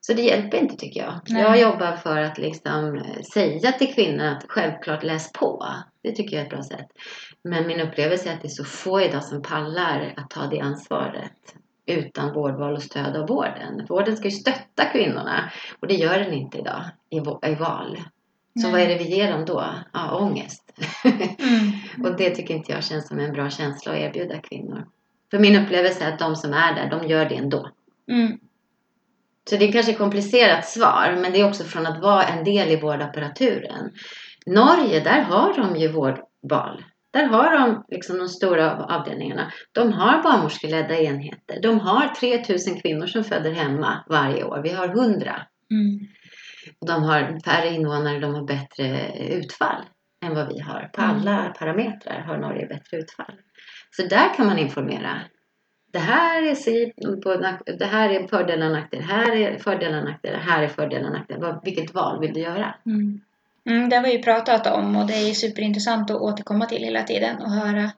Så 0.00 0.12
det 0.12 0.22
hjälper 0.22 0.58
inte 0.58 0.76
tycker 0.76 1.00
jag. 1.00 1.20
Nej. 1.28 1.42
Jag 1.42 1.60
jobbar 1.60 1.96
för 1.96 2.16
att 2.16 2.38
liksom 2.38 2.96
eh, 2.96 3.22
säga 3.32 3.72
till 3.72 3.94
kvinnor 3.94 4.24
att 4.24 4.44
självklart 4.48 5.02
läs 5.02 5.32
på. 5.32 5.66
Det 6.02 6.12
tycker 6.12 6.36
jag 6.36 6.40
är 6.40 6.46
ett 6.46 6.52
bra 6.52 6.62
sätt. 6.62 6.86
Men 7.44 7.66
min 7.66 7.80
upplevelse 7.80 8.30
är 8.30 8.34
att 8.34 8.42
det 8.42 8.48
är 8.48 8.50
så 8.50 8.64
få 8.64 9.00
idag 9.00 9.24
som 9.24 9.42
pallar 9.42 10.14
att 10.16 10.30
ta 10.30 10.46
det 10.46 10.60
ansvaret 10.60 11.54
utan 11.86 12.32
vårdval 12.32 12.74
och 12.74 12.82
stöd 12.82 13.16
av 13.16 13.28
vården. 13.28 13.86
Vården 13.88 14.16
ska 14.16 14.24
ju 14.24 14.30
stötta 14.30 14.84
kvinnorna 14.84 15.50
och 15.80 15.86
det 15.86 15.94
gör 15.94 16.18
den 16.18 16.32
inte 16.32 16.58
idag 16.58 16.84
i 17.10 17.54
val. 17.54 17.98
Så 18.62 18.70
vad 18.70 18.80
är 18.80 18.88
det 18.88 18.98
vi 18.98 19.16
ger 19.16 19.32
dem 19.32 19.44
då? 19.44 19.64
Ja, 19.92 20.18
ångest. 20.18 20.72
Mm. 21.38 22.04
och 22.04 22.16
det 22.16 22.30
tycker 22.30 22.54
inte 22.54 22.72
jag 22.72 22.84
känns 22.84 23.08
som 23.08 23.18
en 23.18 23.32
bra 23.32 23.50
känsla 23.50 23.92
att 23.92 23.98
erbjuda 23.98 24.38
kvinnor. 24.38 24.86
För 25.30 25.38
min 25.38 25.56
upplevelse 25.56 26.04
är 26.04 26.12
att 26.12 26.18
de 26.18 26.36
som 26.36 26.52
är 26.52 26.74
där, 26.74 26.90
de 26.90 27.08
gör 27.08 27.28
det 27.28 27.34
ändå. 27.34 27.70
Mm. 28.10 28.38
Så 29.50 29.56
det 29.56 29.68
är 29.68 29.72
kanske 29.72 29.92
ett 29.92 29.98
komplicerat 29.98 30.68
svar, 30.68 31.18
men 31.22 31.32
det 31.32 31.40
är 31.40 31.48
också 31.48 31.64
från 31.64 31.86
att 31.86 32.02
vara 32.02 32.24
en 32.24 32.44
del 32.44 32.68
i 32.68 32.76
vårdapparaturen. 32.76 33.90
Norge, 34.46 35.00
där 35.00 35.22
har 35.22 35.54
de 35.54 35.76
ju 35.76 35.88
vårdval. 35.88 36.84
Där 37.10 37.24
har 37.26 37.58
de 37.58 37.84
liksom 37.88 38.18
de 38.18 38.28
stora 38.28 38.84
avdelningarna. 38.84 39.52
De 39.72 39.92
har 39.92 40.22
barnmorskeledda 40.22 41.00
enheter. 41.00 41.60
De 41.62 41.80
har 41.80 42.08
3000 42.08 42.80
kvinnor 42.80 43.06
som 43.06 43.24
föder 43.24 43.52
hemma 43.52 44.04
varje 44.08 44.44
år. 44.44 44.60
Vi 44.62 44.72
har 44.72 44.88
100. 44.88 45.46
Mm. 45.70 46.08
De 46.86 47.02
har 47.02 47.40
färre 47.44 47.68
invånare, 47.74 48.18
de 48.20 48.34
har 48.34 48.44
bättre 48.44 49.12
utfall 49.28 49.82
än 50.24 50.34
vad 50.34 50.48
vi 50.48 50.60
har. 50.60 50.90
På 50.92 51.02
Mm. 51.02 51.16
alla 51.16 51.54
parametrar 51.58 52.20
har 52.20 52.38
Norge 52.38 52.66
bättre 52.66 52.96
utfall. 52.96 53.34
Så 53.90 54.02
där 54.02 54.34
kan 54.34 54.46
man 54.46 54.58
informera. 54.58 55.20
Det 55.92 55.98
här 55.98 56.42
är, 56.42 56.54
si, 56.54 56.92
på, 57.22 57.30
nack- 57.34 57.76
det 57.78 57.84
här 57.86 58.08
är 58.10 58.26
fördelar 58.28 58.66
och 58.66 58.72
nackdelar. 58.72 59.04
Här 59.04 59.32
är 59.36 59.58
fördelar 59.58 59.98
och 59.98 60.04
nackdelar. 60.04 60.38
Här 60.38 60.62
är 60.62 60.68
fördelar 60.68 61.06
och 61.08 61.12
nackdelar. 61.16 61.40
Vad- 61.40 61.64
Vilket 61.64 61.94
val 61.94 62.20
vill 62.20 62.32
du 62.32 62.40
göra? 62.40 62.74
Mm. 62.86 63.20
Mm, 63.68 63.88
det 63.88 63.96
har 63.96 64.02
vi 64.02 64.12
ju 64.16 64.22
pratat 64.22 64.66
om 64.66 64.96
och 64.96 65.06
det 65.06 65.12
är 65.14 65.32
superintressant 65.34 66.10
att 66.10 66.16
återkomma 66.20 66.66
till 66.66 66.82
hela 66.84 67.02
tiden 67.02 67.36
och 67.42 67.50
höra 67.50 67.90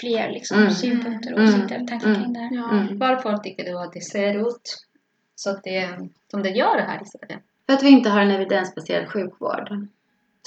fler 0.00 0.30
liksom, 0.30 0.58
Mm. 0.58 0.70
synpunkter, 0.70 1.32
Mm. 1.32 1.44
åsikter 1.44 1.82
och 1.82 1.88
tankar 1.88 2.08
Mm. 2.08 2.22
kring 2.22 2.32
det 2.32 2.40
här. 2.40 2.50
Ja, 2.54 2.70
Mm. 2.70 2.98
Varför 2.98 3.36
tycker 3.36 3.64
du 3.64 3.78
att 3.78 3.92
det 3.92 4.00
ser 4.00 4.48
ut 4.48 4.86
så 5.34 5.50
att 5.50 5.64
det, 5.64 5.88
som 6.30 6.42
det 6.42 6.50
gör 6.50 6.78
här 6.78 7.02
i 7.02 7.04
Sverige? 7.06 7.38
För 7.66 7.72
att 7.72 7.82
vi 7.82 7.88
inte 7.88 8.10
har 8.10 8.20
en 8.20 8.30
evidensbaserad 8.30 9.08
sjukvård. 9.08 9.86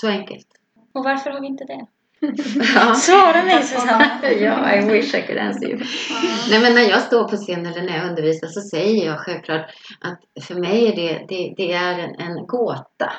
Så 0.02 0.08
enkelt. 0.08 0.48
Och 0.94 1.04
varför 1.04 1.30
har 1.30 1.42
vi 1.42 1.48
inte 1.48 1.64
det? 1.64 1.86
Ja. 2.76 2.96
Svara 2.96 3.44
mig 3.44 3.64
Susanna! 3.64 4.32
ja, 4.40 4.76
I 4.76 4.92
wish 4.92 5.16
I 5.16 5.22
could 5.22 5.40
answer 5.40 5.70
you. 5.70 5.80
Nej, 6.50 6.62
men 6.62 6.74
när 6.74 6.82
jag 6.82 7.02
står 7.02 7.28
på 7.28 7.36
scen 7.36 7.66
eller 7.66 7.82
när 7.82 7.98
jag 7.98 8.10
undervisar 8.10 8.48
så 8.48 8.62
säger 8.62 9.06
jag 9.06 9.20
självklart 9.20 9.66
att 10.02 10.44
för 10.44 10.56
mig 10.56 10.88
är 10.88 10.96
det, 10.96 11.26
det, 11.28 11.54
det 11.58 11.74
är 11.74 12.00
en, 12.00 12.16
en 12.16 12.48
gåta 12.48 13.12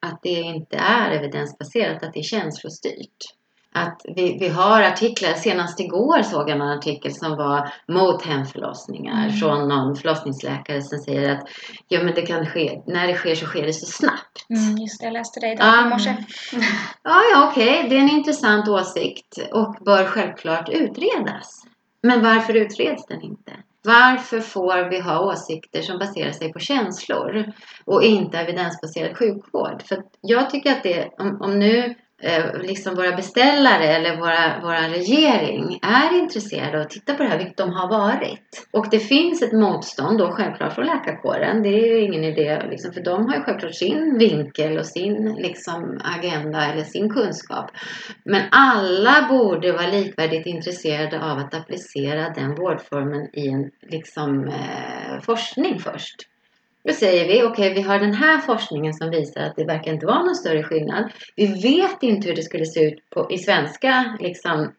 att 0.00 0.22
det 0.22 0.30
inte 0.30 0.76
är 0.76 1.10
evidensbaserat, 1.10 2.02
att 2.02 2.12
det 2.12 2.18
är 2.18 2.22
känslostyrt. 2.22 3.37
Att 3.82 4.00
vi, 4.16 4.36
vi 4.40 4.48
har 4.48 4.82
artiklar, 4.82 5.32
senast 5.34 5.80
igår 5.80 6.22
såg 6.22 6.40
jag 6.50 6.56
en 6.56 6.62
artikel 6.62 7.12
som 7.14 7.36
var 7.36 7.72
mot 7.88 8.22
hemförlossningar 8.22 9.22
Mm. 9.24 9.32
från 9.32 9.68
någon 9.68 9.96
förlossningsläkare 9.96 10.82
som 10.82 10.98
säger 10.98 11.32
att 11.32 11.48
ja, 11.88 12.02
men 12.02 12.14
det 12.14 12.22
kan 12.22 12.46
ske, 12.46 12.82
när 12.86 13.06
det 13.06 13.14
sker 13.14 13.34
så 13.34 13.46
sker 13.46 13.66
det 13.66 13.72
så 13.72 13.86
snabbt. 13.86 14.46
Mm, 14.50 14.76
just 14.78 15.00
det, 15.00 15.06
jag 15.06 15.12
läste 15.12 15.40
det 15.40 15.52
idag 15.52 15.66
Ja. 15.66 15.86
i 15.86 15.88
morse. 15.88 16.16
Ja, 17.02 17.20
ja 17.32 17.48
okej, 17.50 17.86
det 17.90 17.96
är 17.96 18.00
en 18.00 18.10
intressant 18.10 18.68
åsikt 18.68 19.38
och 19.52 19.76
bör 19.84 20.04
självklart 20.04 20.68
utredas. 20.68 21.64
Men 22.02 22.22
varför 22.22 22.54
utreds 22.56 23.06
den 23.06 23.22
inte? 23.22 23.52
Varför 23.84 24.40
får 24.40 24.90
vi 24.90 25.00
ha 25.00 25.20
åsikter 25.20 25.82
som 25.82 25.98
baserar 25.98 26.32
sig 26.32 26.52
på 26.52 26.58
känslor 26.58 27.52
och 27.84 28.02
inte 28.02 28.38
evidensbaserad 28.38 29.16
sjukvård? 29.16 29.82
För 29.82 30.02
jag 30.20 30.50
tycker 30.50 30.72
att 30.72 30.82
det, 30.82 31.08
om, 31.18 31.38
om 31.40 31.58
nu 31.58 31.94
Eh, 32.22 32.60
liksom 32.62 32.94
våra 32.94 33.16
beställare 33.16 33.84
eller 33.84 34.16
våra, 34.16 34.60
våra 34.62 34.88
regering 34.88 35.78
är 35.82 36.18
intresserade 36.18 36.76
av 36.76 36.82
att 36.82 36.90
titta 36.90 37.14
på 37.14 37.22
det 37.22 37.28
här, 37.28 37.38
vilket 37.38 37.56
de 37.56 37.70
har 37.70 37.88
varit. 37.88 38.68
Och 38.70 38.86
det 38.90 38.98
finns 38.98 39.42
ett 39.42 39.52
motstånd 39.52 40.18
då 40.18 40.30
självklart 40.30 40.74
från 40.74 40.86
läkarkåren. 40.86 41.62
Det 41.62 41.68
är 41.68 41.86
ju 41.86 42.00
ingen 42.00 42.24
idé, 42.24 42.62
liksom, 42.70 42.92
för 42.92 43.00
de 43.00 43.26
har 43.26 43.34
ju 43.34 43.42
självklart 43.42 43.74
sin 43.74 44.18
vinkel 44.18 44.78
och 44.78 44.86
sin 44.86 45.34
liksom, 45.38 46.00
agenda 46.04 46.72
eller 46.72 46.84
sin 46.84 47.10
kunskap. 47.10 47.70
Men 48.24 48.42
alla 48.50 49.26
borde 49.28 49.72
vara 49.72 49.86
likvärdigt 49.86 50.46
intresserade 50.46 51.24
av 51.24 51.38
att 51.38 51.54
applicera 51.54 52.30
den 52.30 52.54
vårdformen 52.54 53.28
i 53.32 53.48
en 53.48 53.70
liksom, 53.82 54.48
eh, 54.48 55.20
forskning 55.22 55.78
först. 55.78 56.16
Då 56.84 56.92
säger 56.92 57.28
vi, 57.28 57.42
okej 57.42 57.74
vi 57.74 57.80
har 57.80 57.98
den 57.98 58.14
här 58.14 58.38
forskningen 58.38 58.94
som 58.94 59.10
visar 59.10 59.40
att 59.40 59.56
det 59.56 59.64
verkar 59.64 59.92
inte 59.92 60.06
vara 60.06 60.22
någon 60.22 60.34
större 60.34 60.62
skillnad. 60.62 61.12
Vi 61.36 61.46
vet 61.46 62.02
inte 62.02 62.28
hur 62.28 62.36
det 62.36 62.42
skulle 62.42 62.66
se 62.66 62.84
ut 62.84 63.10
på, 63.10 63.30
i 63.30 63.38
svenska 63.38 64.16
liksom, 64.20 64.72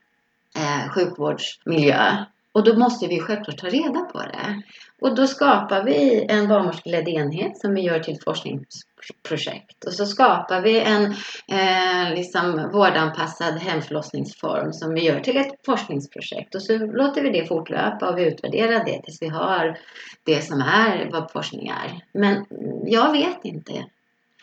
eh, 0.55 0.89
sjukvårdsmiljö. 0.89 2.25
Och 2.51 2.63
då 2.63 2.79
måste 2.79 3.07
vi 3.07 3.19
självklart 3.19 3.57
ta 3.57 3.67
reda 3.67 3.99
på 3.99 4.19
det. 4.19 4.61
Och 5.01 5.15
då 5.15 5.27
skapar 5.27 5.83
vi 5.83 6.25
en 6.29 6.47
barnmorskeledd 6.47 7.07
enhet 7.07 7.57
som 7.57 7.73
vi 7.73 7.81
gör 7.81 7.99
till 7.99 8.13
ett 8.13 8.23
forskningsprojekt. 8.23 9.83
Och 9.85 9.93
så 9.93 10.05
skapar 10.05 10.61
vi 10.61 10.79
en 10.79 11.03
eh, 11.47 12.15
liksom 12.15 12.69
vårdanpassad 12.73 13.53
hemförlossningsform 13.57 14.73
som 14.73 14.93
vi 14.93 15.01
gör 15.01 15.19
till 15.19 15.37
ett 15.37 15.51
forskningsprojekt. 15.65 16.55
Och 16.55 16.61
så 16.61 16.77
låter 16.77 17.21
vi 17.21 17.29
det 17.29 17.45
fortlöpa 17.47 18.09
och 18.09 18.17
vi 18.17 18.27
utvärderar 18.27 18.85
det 18.85 19.01
tills 19.03 19.21
vi 19.21 19.27
har 19.27 19.77
det 20.23 20.41
som 20.41 20.61
är 20.61 21.09
vad 21.11 21.31
forskning 21.31 21.67
är. 21.67 22.01
Men 22.11 22.45
jag 22.85 23.11
vet 23.11 23.45
inte. 23.45 23.85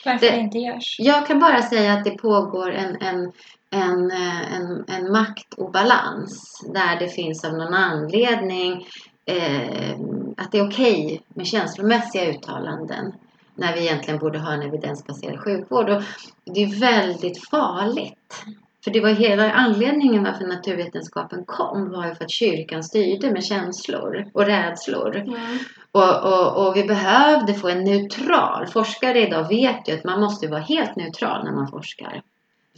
Varför 0.05 0.27
Det- 0.27 0.33
det 0.33 0.39
inte 0.41 0.59
görs. 0.59 0.97
Jag 0.99 1.27
kan 1.27 1.41
bara 1.41 1.63
säga 1.63 1.93
att 1.93 2.05
det 2.05 2.11
pågår 2.19 2.71
en, 2.71 2.97
en 3.03 3.33
en, 3.71 4.11
eh, 4.11 4.53
en, 4.57 4.85
en 4.89 5.13
maktobalans 5.13 6.61
där 6.75 6.99
det 7.01 7.09
finns 7.09 7.45
av 7.45 7.53
någon 7.53 7.75
anledning 7.75 8.87
eh, 9.27 9.97
att 10.37 10.53
det 10.53 10.59
är 10.59 10.69
okej 10.69 11.23
med 11.29 11.47
känslomässiga 11.47 12.31
uttalanden 12.31 13.13
när 13.55 13.75
vi 13.75 13.81
egentligen 13.81 14.21
borde 14.21 14.39
ha 14.39 14.53
en 14.53 14.63
evidensbaserad 14.63 15.41
sjukvård. 15.41 15.91
Och 15.91 16.03
det 16.45 16.63
är 16.63 16.81
väldigt 16.81 17.49
farligt. 17.49 18.45
För 18.85 18.91
det 18.91 19.01
var 19.01 19.11
hela 19.11 19.53
anledningen 19.53 20.25
varför 20.25 20.47
naturvetenskapen 20.47 21.45
kom 21.45 21.91
var 21.91 22.07
ju 22.07 22.15
för 22.15 22.25
att 22.25 22.31
kyrkan 22.31 22.85
styrde 22.85 23.31
med 23.31 23.45
känslor 23.45 24.31
och 24.33 24.47
rädslor. 24.47 25.17
Mm. 25.17 25.59
Och, 25.93 26.23
och, 26.25 26.67
och 26.67 26.77
vi 26.77 26.85
behövde 26.85 27.55
få 27.55 27.69
en 27.69 27.85
neutral. 27.85 28.67
Forskare 28.67 29.27
idag 29.27 29.49
vet 29.49 29.89
ju 29.89 29.95
att 29.95 30.05
man 30.05 30.21
måste 30.21 30.49
vara 30.49 30.61
helt 30.61 30.97
neutral 30.97 31.45
när 31.45 31.53
man 31.53 31.69
forskar. 31.69 32.23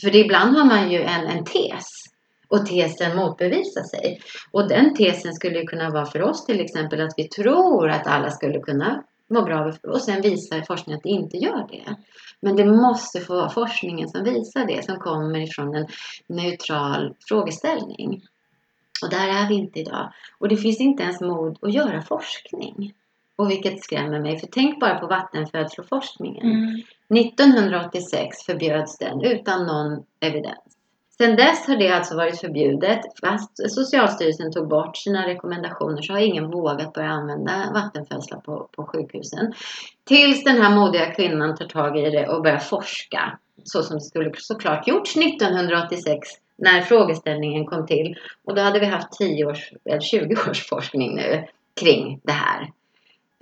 För 0.00 0.16
ibland 0.16 0.56
har 0.56 0.64
man 0.64 0.90
ju 0.90 1.02
en, 1.02 1.26
en 1.26 1.44
tes 1.44 1.86
och 2.48 2.66
tesen 2.66 3.16
motbevisar 3.16 3.82
sig. 3.82 4.20
Och 4.50 4.68
den 4.68 4.94
tesen 4.94 5.34
skulle 5.34 5.62
kunna 5.62 5.90
vara 5.90 6.06
för 6.06 6.22
oss 6.22 6.46
till 6.46 6.60
exempel 6.60 7.00
att 7.00 7.14
vi 7.16 7.28
tror 7.28 7.90
att 7.90 8.06
alla 8.06 8.30
skulle 8.30 8.60
kunna 8.60 9.04
må 9.30 9.42
bra 9.42 9.72
och 9.82 10.00
sen 10.00 10.22
visar 10.22 10.62
forskningen 10.62 10.96
att 10.96 11.02
det 11.02 11.08
inte 11.08 11.36
gör 11.36 11.66
det. 11.70 11.96
Men 12.40 12.56
det 12.56 12.64
måste 12.64 13.20
få 13.20 13.34
vara 13.34 13.50
forskningen 13.50 14.08
som 14.08 14.24
visar 14.24 14.66
det, 14.66 14.84
som 14.84 14.96
kommer 14.96 15.40
ifrån 15.40 15.74
en 15.74 15.86
neutral 16.26 17.14
frågeställning. 17.28 18.22
Och 19.02 19.10
där 19.10 19.28
är 19.28 19.48
vi 19.48 19.54
inte 19.54 19.80
idag. 19.80 20.12
Och 20.38 20.48
det 20.48 20.56
finns 20.56 20.80
inte 20.80 21.02
ens 21.02 21.20
mod 21.20 21.58
att 21.62 21.74
göra 21.74 22.02
forskning. 22.02 22.94
Och 23.36 23.50
vilket 23.50 23.84
skrämmer 23.84 24.20
mig, 24.20 24.38
för 24.38 24.46
tänk 24.46 24.80
bara 24.80 24.98
på 24.98 25.06
vattenfödsloforskningen. 25.06 26.46
Mm. 26.46 26.82
1986 27.26 28.36
förbjöds 28.46 28.98
den 28.98 29.22
utan 29.22 29.66
någon 29.66 30.04
evidens. 30.20 30.67
Sedan 31.20 31.36
dess 31.36 31.66
har 31.66 31.76
det 31.76 31.88
alltså 31.88 32.16
varit 32.16 32.40
förbjudet. 32.40 33.00
Fast 33.20 33.70
Socialstyrelsen 33.70 34.52
tog 34.52 34.68
bort 34.68 34.96
sina 34.96 35.26
rekommendationer 35.26 36.02
så 36.02 36.12
har 36.12 36.20
ingen 36.20 36.50
vågat 36.50 36.92
börja 36.92 37.08
använda 37.08 37.70
vattenfödslar 37.74 38.40
på, 38.40 38.68
på 38.76 38.86
sjukhusen. 38.86 39.52
Tills 40.04 40.44
den 40.44 40.62
här 40.62 40.76
modiga 40.76 41.14
kvinnan 41.14 41.56
tar 41.56 41.66
tag 41.66 41.98
i 41.98 42.10
det 42.10 42.28
och 42.28 42.42
börjar 42.42 42.58
forska. 42.58 43.38
Så 43.64 43.82
som 43.82 43.96
det 43.96 44.02
skulle 44.02 44.32
såklart 44.36 44.88
gjorts 44.88 45.16
1986 45.16 46.28
när 46.56 46.80
frågeställningen 46.80 47.66
kom 47.66 47.86
till. 47.86 48.18
Och 48.44 48.54
då 48.54 48.62
hade 48.62 48.80
vi 48.80 48.86
haft 48.86 49.12
10 49.12 49.46
års, 49.46 49.72
eller 49.84 50.00
20 50.00 50.36
års 50.50 50.68
forskning 50.68 51.14
nu 51.14 51.46
kring 51.80 52.20
det 52.24 52.32
här. 52.32 52.62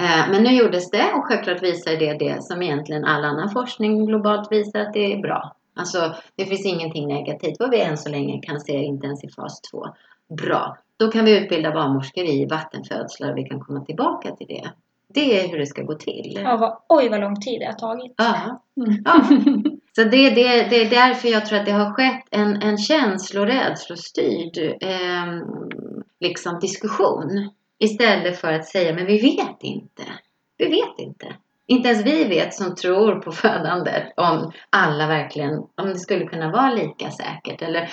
Eh, 0.03 0.31
men 0.31 0.43
nu 0.43 0.51
gjordes 0.51 0.91
det 0.91 1.13
och 1.13 1.25
självklart 1.25 1.63
visar 1.63 1.97
det 1.97 2.15
det 2.15 2.43
som 2.43 2.63
egentligen 2.63 3.05
all 3.05 3.25
annan 3.25 3.51
forskning 3.51 4.07
globalt 4.07 4.53
visar 4.53 4.81
att 4.81 4.93
det 4.93 5.13
är 5.13 5.19
bra. 5.19 5.57
Alltså 5.77 6.15
det 6.37 6.45
finns 6.47 6.67
ingenting 6.67 7.09
negativt 7.09 7.57
vad 7.59 7.71
vi 7.71 7.81
än 7.81 7.99
så 7.99 8.09
länge 8.09 8.41
kan 8.43 8.61
se 8.61 8.73
inte 8.73 9.07
ens 9.07 9.25
i 9.25 9.29
fas 9.29 9.61
2. 9.61 9.87
Bra, 10.29 10.77
då 10.97 11.11
kan 11.11 11.25
vi 11.25 11.39
utbilda 11.39 11.73
barnmorskor 11.73 12.25
i 12.25 12.47
vattenfödslar 12.47 13.31
och 13.31 13.39
vi 13.39 13.45
kan 13.45 13.61
komma 13.61 13.85
tillbaka 13.85 14.37
till 14.37 14.47
det. 14.47 14.71
Det 15.09 15.41
är 15.41 15.49
hur 15.49 15.59
det 15.59 15.67
ska 15.67 15.83
gå 15.83 15.95
till. 15.95 16.39
Ja, 16.45 16.57
vad, 16.57 16.79
oj 16.89 17.09
vad 17.09 17.21
lång 17.21 17.41
tid 17.41 17.61
det 17.61 17.67
har 17.67 17.73
tagit. 17.73 18.15
Ja. 18.17 18.63
Mm. 18.77 19.03
ja. 19.05 19.25
Så 19.97 20.05
det, 20.05 20.31
det, 20.31 20.63
det 20.71 20.83
är 20.83 20.91
därför 20.91 21.29
jag 21.29 21.47
tror 21.47 21.59
att 21.59 21.67
det 21.67 21.73
har 21.73 21.95
skett 21.95 22.25
en, 22.31 22.63
en 22.63 22.79
känslorädslostyrd 22.79 24.59
eh, 24.81 25.27
liksom 26.21 26.59
diskussion. 26.61 27.51
Istället 27.79 28.41
för 28.41 28.53
att 28.53 28.67
säga, 28.67 28.95
men 28.95 29.07
vi 29.07 29.19
vet 29.19 29.63
inte. 29.63 30.03
Vi 30.57 30.65
vet 30.65 30.99
inte. 30.99 31.27
Inte 31.69 31.89
ens 31.89 32.07
vi 32.07 32.25
vet 32.25 32.55
som 32.55 32.75
tror 32.75 33.21
på 33.21 33.33
födandet 33.33 34.13
om 34.17 34.53
alla 34.71 35.07
verkligen, 35.07 35.55
om 35.55 35.89
det 35.89 35.99
skulle 35.99 36.27
kunna 36.27 36.51
vara 36.51 36.75
lika 36.75 37.11
säkert. 37.11 37.63
Eller, 37.63 37.91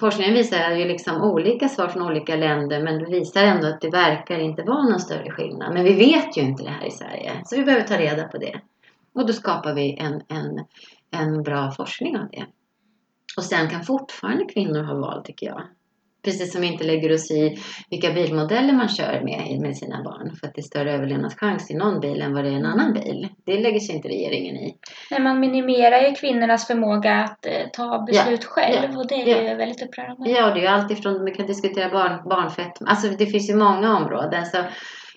forskningen 0.00 0.34
visar 0.34 0.70
ju 0.70 0.84
liksom 0.84 1.22
olika 1.22 1.68
svar 1.68 1.88
från 1.88 2.02
olika 2.02 2.36
länder 2.36 2.82
men 2.82 2.98
det 2.98 3.10
visar 3.10 3.44
ändå 3.44 3.66
att 3.66 3.80
det 3.80 3.90
verkar 3.90 4.38
inte 4.38 4.62
vara 4.62 4.82
någon 4.82 5.00
större 5.00 5.30
skillnad. 5.30 5.74
Men 5.74 5.84
vi 5.84 5.92
vet 5.92 6.36
ju 6.36 6.42
inte 6.42 6.62
det 6.62 6.70
här 6.70 6.86
i 6.86 6.90
Sverige 6.90 7.32
så 7.44 7.56
vi 7.56 7.64
behöver 7.64 7.86
ta 7.86 7.98
reda 7.98 8.28
på 8.28 8.38
det. 8.38 8.60
Och 9.14 9.26
då 9.26 9.32
skapar 9.32 9.74
vi 9.74 9.96
en, 9.98 10.22
en, 10.28 10.64
en 11.10 11.42
bra 11.42 11.70
forskning 11.70 12.18
av 12.18 12.28
det. 12.32 12.46
Och 13.36 13.44
sen 13.44 13.68
kan 13.68 13.84
fortfarande 13.84 14.44
kvinnor 14.44 14.82
ha 14.82 14.94
val 14.94 15.24
tycker 15.24 15.46
jag. 15.46 15.62
Precis 16.28 16.52
som 16.52 16.60
vi 16.60 16.66
inte 16.66 16.84
lägger 16.84 17.14
oss 17.14 17.30
i 17.30 17.58
vilka 17.90 18.12
bilmodeller 18.12 18.72
man 18.72 18.88
kör 18.88 19.20
med, 19.24 19.60
med 19.60 19.76
sina 19.76 20.02
barn. 20.02 20.36
För 20.40 20.46
att 20.46 20.54
det 20.54 20.60
är 20.60 20.62
större 20.62 20.92
överlevnadschans 20.92 21.70
i 21.70 21.74
någon 21.74 22.00
bil 22.00 22.22
än 22.22 22.34
vad 22.34 22.44
det 22.44 22.50
är 22.50 22.52
i 22.52 22.56
en 22.56 22.66
annan 22.66 22.92
bil. 22.92 23.28
Det 23.46 23.60
lägger 23.60 23.80
sig 23.80 23.94
inte 23.96 24.08
regeringen 24.08 24.56
i. 24.56 24.74
Nej, 25.10 25.20
man 25.20 25.40
minimerar 25.40 26.00
ju 26.08 26.14
kvinnornas 26.14 26.66
förmåga 26.66 27.14
att 27.14 27.46
eh, 27.46 27.52
ta 27.72 28.04
beslut 28.06 28.44
själv 28.44 28.90
ja, 28.92 28.98
och 28.98 29.08
det 29.08 29.14
är 29.14 29.44
ja. 29.44 29.50
ju 29.50 29.56
väldigt 29.56 29.82
upprörande. 29.82 30.30
Ja, 30.30 30.46
det 30.54 30.60
är 30.60 30.62
ju 30.62 30.66
allt 30.66 30.90
ifrån, 30.90 31.24
vi 31.24 31.30
kan 31.30 31.46
diskutera 31.46 31.90
barn, 31.90 32.28
barnfett. 32.28 32.72
Alltså 32.86 33.08
det 33.08 33.26
finns 33.26 33.50
ju 33.50 33.56
många 33.56 33.96
områden. 33.96 34.46
Så 34.46 34.56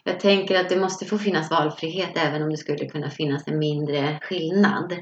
jag 0.03 0.19
tänker 0.19 0.59
att 0.59 0.69
det 0.69 0.79
måste 0.79 1.05
få 1.05 1.17
finnas 1.17 1.51
valfrihet 1.51 2.17
även 2.17 2.43
om 2.43 2.49
det 2.49 2.57
skulle 2.57 2.85
kunna 2.85 3.09
finnas 3.09 3.47
en 3.47 3.59
mindre 3.59 4.19
skillnad. 4.21 4.93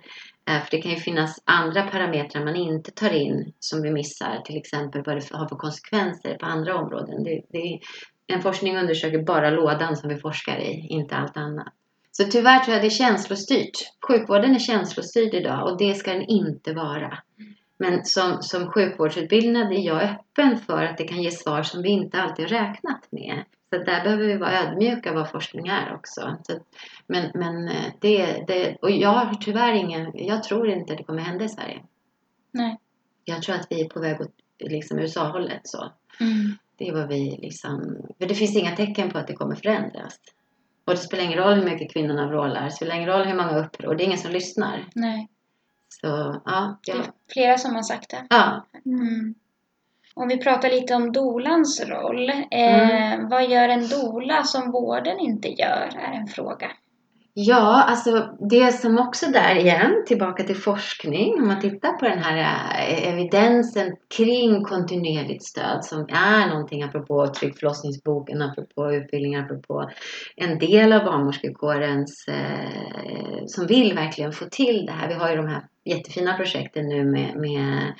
Eh, 0.50 0.62
för 0.62 0.72
det 0.72 0.82
kan 0.82 0.92
ju 0.92 0.98
finnas 0.98 1.40
andra 1.46 1.84
parametrar 1.84 2.46
man 2.46 2.56
inte 2.56 2.92
tar 2.92 3.14
in 3.14 3.54
som 3.60 3.82
vi 3.82 3.92
missar. 3.92 4.42
Till 4.46 4.58
exempel 4.58 5.04
vad 5.06 5.16
det 5.16 5.38
har 5.38 5.48
för 5.48 5.56
konsekvenser 5.56 6.38
på 6.38 6.46
andra 6.46 6.76
områden. 6.76 7.24
Det, 7.24 7.42
det, 7.50 7.80
en 8.28 8.42
forskning 8.42 8.78
undersöker 8.78 9.24
bara 9.24 9.50
lådan 9.50 9.96
som 9.96 10.10
vi 10.10 10.18
forskar 10.18 10.58
i, 10.58 10.88
inte 10.90 11.16
allt 11.16 11.38
annat. 11.38 11.74
Så 12.12 12.24
tyvärr 12.24 12.60
tror 12.60 12.74
jag 12.74 12.84
det 12.84 12.88
är 12.88 12.90
känslostyrt. 12.90 13.78
Sjukvården 14.08 14.56
är 14.56 14.60
känslostyrd 14.60 15.34
idag 15.34 15.72
och 15.72 15.78
det 15.78 15.94
ska 15.94 16.14
den 16.14 16.24
inte 16.24 16.74
vara. 16.74 17.18
Men 17.78 18.06
som, 18.06 18.42
som 18.42 18.72
sjukvårdsutbildad 18.72 19.72
är 19.72 19.86
jag 19.86 20.04
öppen 20.04 20.58
för 20.58 20.84
att 20.84 20.98
det 20.98 21.04
kan 21.04 21.22
ge 21.22 21.32
svar 21.32 21.64
som 21.64 21.82
vi 21.82 21.90
inte 21.90 22.22
alltid 22.22 22.46
har 22.46 22.60
räknat 22.60 23.08
med. 23.12 23.44
Så 23.69 23.77
där 23.77 24.03
behöver 24.03 24.25
vi 24.27 24.38
vara 24.38 24.60
ödmjuka 24.60 25.13
vad 25.13 25.29
forskning 25.32 25.67
är 25.67 25.93
också. 25.95 26.38
Så, 26.43 26.53
att- 26.53 26.67
men 27.08 27.32
men 27.34 27.67
eh, 27.67 27.86
det, 27.99 28.43
det, 28.47 28.75
och 28.82 28.91
jag 28.91 29.10
har 29.10 29.34
tyvärr 29.36 29.73
ingen, 29.73 30.12
jag 30.13 30.43
tror 30.43 30.69
inte 30.69 30.95
det 30.95 31.03
kommer 31.03 31.21
hända 31.21 31.45
i 31.45 31.49
Sverige. 31.49 31.82
Nej. 32.51 32.79
Jag 33.25 33.41
tror 33.43 33.55
att 33.55 33.67
vi 33.69 33.82
är 33.82 33.89
på 33.89 33.99
väg 33.99 34.21
åt 34.21 34.34
liksom 34.60 34.99
USA-hållet 34.99 35.62
så. 35.63 35.91
Mm. 36.19 36.58
Det 36.77 36.88
är 36.88 36.93
vad 36.93 37.08
vi 37.08 37.38
liksom, 37.41 37.97
för 38.19 38.25
det 38.27 38.36
finns 38.36 38.55
inga 38.58 38.75
tecken 38.75 39.10
på 39.12 39.17
att 39.17 39.27
det 39.27 39.34
kommer 39.36 39.55
förändras. 39.55 40.15
Och 40.86 40.93
det 40.93 40.97
spelar 40.99 41.23
ingen 41.23 41.39
roll 41.39 41.53
hur 41.53 41.65
mycket 41.65 41.93
kvinnorna 41.93 42.27
vrålar, 42.27 42.63
det 42.65 42.71
spelar 42.71 42.95
ingen 42.95 43.10
roll 43.10 43.25
hur 43.27 43.36
många 43.36 43.58
uppror, 43.60 43.95
det 43.95 44.03
är 44.03 44.05
ingen 44.05 44.17
som 44.17 44.32
lyssnar. 44.32 44.86
Nej. 44.95 45.27
Så 45.89 46.08
ja, 46.45 46.79
Det 46.86 46.91
ja. 46.91 46.97
är 46.97 47.12
flera 47.34 47.58
som 47.58 47.75
har 47.75 47.84
sagt 47.84 48.10
det. 48.10 48.27
ja. 48.29 48.65
Mm. 48.86 49.36
Om 50.19 50.27
vi 50.27 50.38
pratar 50.38 50.69
lite 50.69 50.95
om 50.95 51.12
dolans 51.12 51.82
roll. 51.88 52.29
Eh, 52.29 53.29
Vad 53.29 53.49
gör 53.49 53.69
en 53.69 53.88
dola 53.88 54.43
som 54.43 54.71
vården 54.71 55.19
inte 55.19 55.47
gör? 55.47 55.89
Är 56.08 56.13
en 56.19 56.27
fråga. 56.27 56.71
Ja, 57.34 57.84
alltså 57.84 58.29
det 58.49 58.71
som 58.71 58.99
också 58.99 59.25
där 59.32 59.55
igen, 59.55 60.03
tillbaka 60.08 60.43
till 60.43 60.55
forskning, 60.55 61.34
om 61.41 61.47
man 61.47 61.62
tittar 61.62 61.91
på 61.91 62.05
den 62.05 62.19
här 62.19 62.38
eh, 62.38 63.13
evidensen 63.13 63.95
kring 64.17 64.63
kontinuerligt 64.63 65.43
stöd 65.43 65.86
som 65.86 65.99
är 66.10 66.47
någonting 66.47 66.84
apropå 66.84 67.27
Trygg 67.27 67.60
förlossningsboken, 67.60 68.41
apropå 68.41 68.93
utbildningar, 68.93 69.43
apropå 69.43 69.89
en 70.36 70.60
del 70.60 70.93
av 70.93 71.05
barnmorskekårens 71.05 72.27
eh, 72.27 73.45
som 73.47 73.67
vill 73.67 73.93
verkligen 73.95 74.32
få 74.32 74.45
till 74.45 74.86
det 74.86 74.91
här. 74.91 75.08
Vi 75.08 75.13
har 75.13 75.29
ju 75.29 75.36
de 75.36 75.47
här 75.47 75.63
jättefina 75.86 76.34
projekten 76.34 76.88
nu 76.88 77.05
med, 77.05 77.36
med 77.36 77.93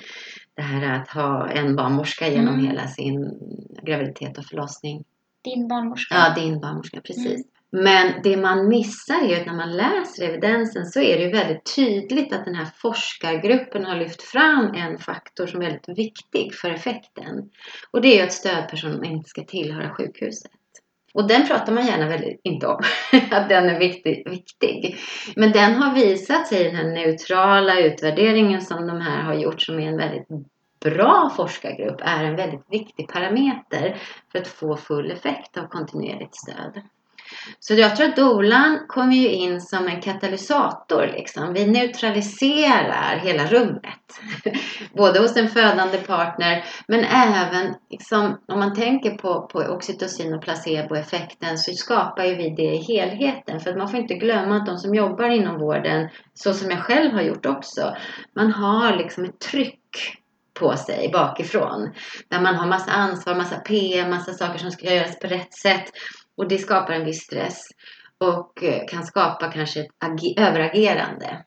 det 0.56 0.62
här 0.62 1.00
att 1.00 1.08
ha 1.08 1.48
en 1.48 1.76
barnmorska 1.76 2.28
genom 2.28 2.54
Mm. 2.54 2.66
hela 2.66 2.86
sin 2.86 3.38
graviditet 3.82 4.38
och 4.38 4.44
förlossning. 4.44 5.04
Din 5.44 5.68
barnmorska. 5.68 6.14
Ja, 6.14 6.42
din 6.42 6.60
barnmorska, 6.60 7.00
precis. 7.00 7.46
Men 7.72 8.22
det 8.22 8.36
man 8.36 8.68
missar 8.68 9.24
är 9.24 9.28
ju 9.28 9.40
att 9.40 9.46
när 9.46 9.54
man 9.56 9.76
läser 9.76 10.28
evidensen 10.28 10.86
så 10.86 11.00
är 11.00 11.18
det 11.18 11.24
ju 11.24 11.30
väldigt 11.30 11.74
tydligt 11.76 12.32
att 12.32 12.44
den 12.44 12.54
här 12.54 12.68
forskargruppen 12.76 13.84
har 13.84 13.96
lyft 13.96 14.22
fram 14.22 14.74
en 14.74 14.98
faktor 14.98 15.46
som 15.46 15.62
är 15.62 15.66
väldigt 15.66 15.98
viktig 15.98 16.54
för 16.54 16.70
effekten. 16.70 17.50
Och 17.90 18.00
det 18.00 18.08
är 18.08 18.16
ju 18.16 18.22
att 18.22 18.32
stödpersonen 18.32 19.04
inte 19.04 19.28
ska 19.28 19.44
tillhöra 19.44 19.94
sjukhuset. 19.94 20.50
Och 21.14 21.28
den 21.28 21.46
pratar 21.46 21.72
man 21.72 21.86
gärna 21.86 22.08
väldigt 22.08 22.40
inte 22.44 22.66
om, 22.66 22.80
att 23.30 23.48
den 23.48 23.70
är 23.70 23.78
viktig, 23.78 24.30
viktig. 24.30 24.96
Men 25.36 25.52
den 25.52 25.74
har 25.74 25.94
visat 25.94 26.46
sig 26.46 26.60
i 26.60 26.64
den 26.64 26.76
här 26.76 26.84
neutrala 26.84 27.80
utvärderingen 27.80 28.60
som 28.60 28.86
de 28.86 29.00
här 29.00 29.22
har 29.22 29.34
gjort 29.34 29.62
som 29.62 29.78
är 29.78 29.88
en 29.88 29.96
väldigt 29.96 30.28
bra 30.80 31.32
forskargrupp 31.36 32.00
är 32.00 32.24
en 32.24 32.36
väldigt 32.36 32.64
viktig 32.70 33.08
parameter 33.08 33.96
för 34.32 34.38
att 34.38 34.48
få 34.48 34.76
full 34.76 35.10
effekt 35.10 35.56
av 35.56 35.66
kontinuerligt 35.66 36.36
stöd. 36.36 36.82
Så 37.60 37.74
jag 37.74 37.96
tror 37.96 38.08
att 38.08 38.16
dolan 38.16 38.78
kommer 38.88 39.16
ju 39.16 39.28
in 39.28 39.60
som 39.60 39.88
en 39.88 40.00
katalysator. 40.00 41.06
Liksom. 41.12 41.52
Vi 41.52 41.66
neutraliserar 41.66 43.16
hela 43.16 43.46
rummet. 43.46 44.20
Både 44.96 45.20
hos 45.20 45.36
en 45.36 45.48
födande 45.48 45.98
partner 45.98 46.64
men 46.86 47.04
även 47.04 47.74
liksom, 47.90 48.40
om 48.48 48.58
man 48.58 48.74
tänker 48.74 49.10
på, 49.10 49.46
på 49.46 49.58
oxytocin 49.58 50.34
och 50.34 50.42
placeboeffekten 50.42 51.58
så 51.58 51.72
skapar 51.72 52.24
ju 52.24 52.34
vi 52.34 52.50
det 52.50 52.74
i 52.74 52.82
helheten. 52.82 53.60
För 53.60 53.70
att 53.70 53.78
man 53.78 53.88
får 53.88 54.00
inte 54.00 54.14
glömma 54.14 54.56
att 54.56 54.66
de 54.66 54.78
som 54.78 54.94
jobbar 54.94 55.28
inom 55.28 55.58
vården, 55.58 56.08
så 56.34 56.54
som 56.54 56.70
jag 56.70 56.80
själv 56.80 57.12
har 57.12 57.22
gjort 57.22 57.46
också, 57.46 57.96
man 58.36 58.52
har 58.52 58.96
liksom 58.96 59.24
ett 59.24 59.38
tryck 59.40 60.20
på 60.60 60.76
sig 60.76 61.10
bakifrån. 61.12 61.90
Där 62.28 62.40
man 62.40 62.54
har 62.54 62.66
massa 62.66 62.90
ansvar, 62.90 63.34
massa 63.34 63.56
PM, 63.56 64.10
massa 64.10 64.32
saker 64.32 64.58
som 64.58 64.70
ska 64.70 64.94
göras 64.94 65.18
på 65.18 65.26
rätt 65.26 65.54
sätt. 65.54 65.84
Och 66.40 66.48
det 66.48 66.58
skapar 66.58 66.92
en 66.92 67.04
viss 67.04 67.22
stress. 67.22 67.66
Och 68.18 68.64
eh, 68.64 68.86
kan 68.88 69.04
skapa 69.04 69.52
kanske 69.52 69.80
ett 69.80 69.90
överagerande. 70.36 71.44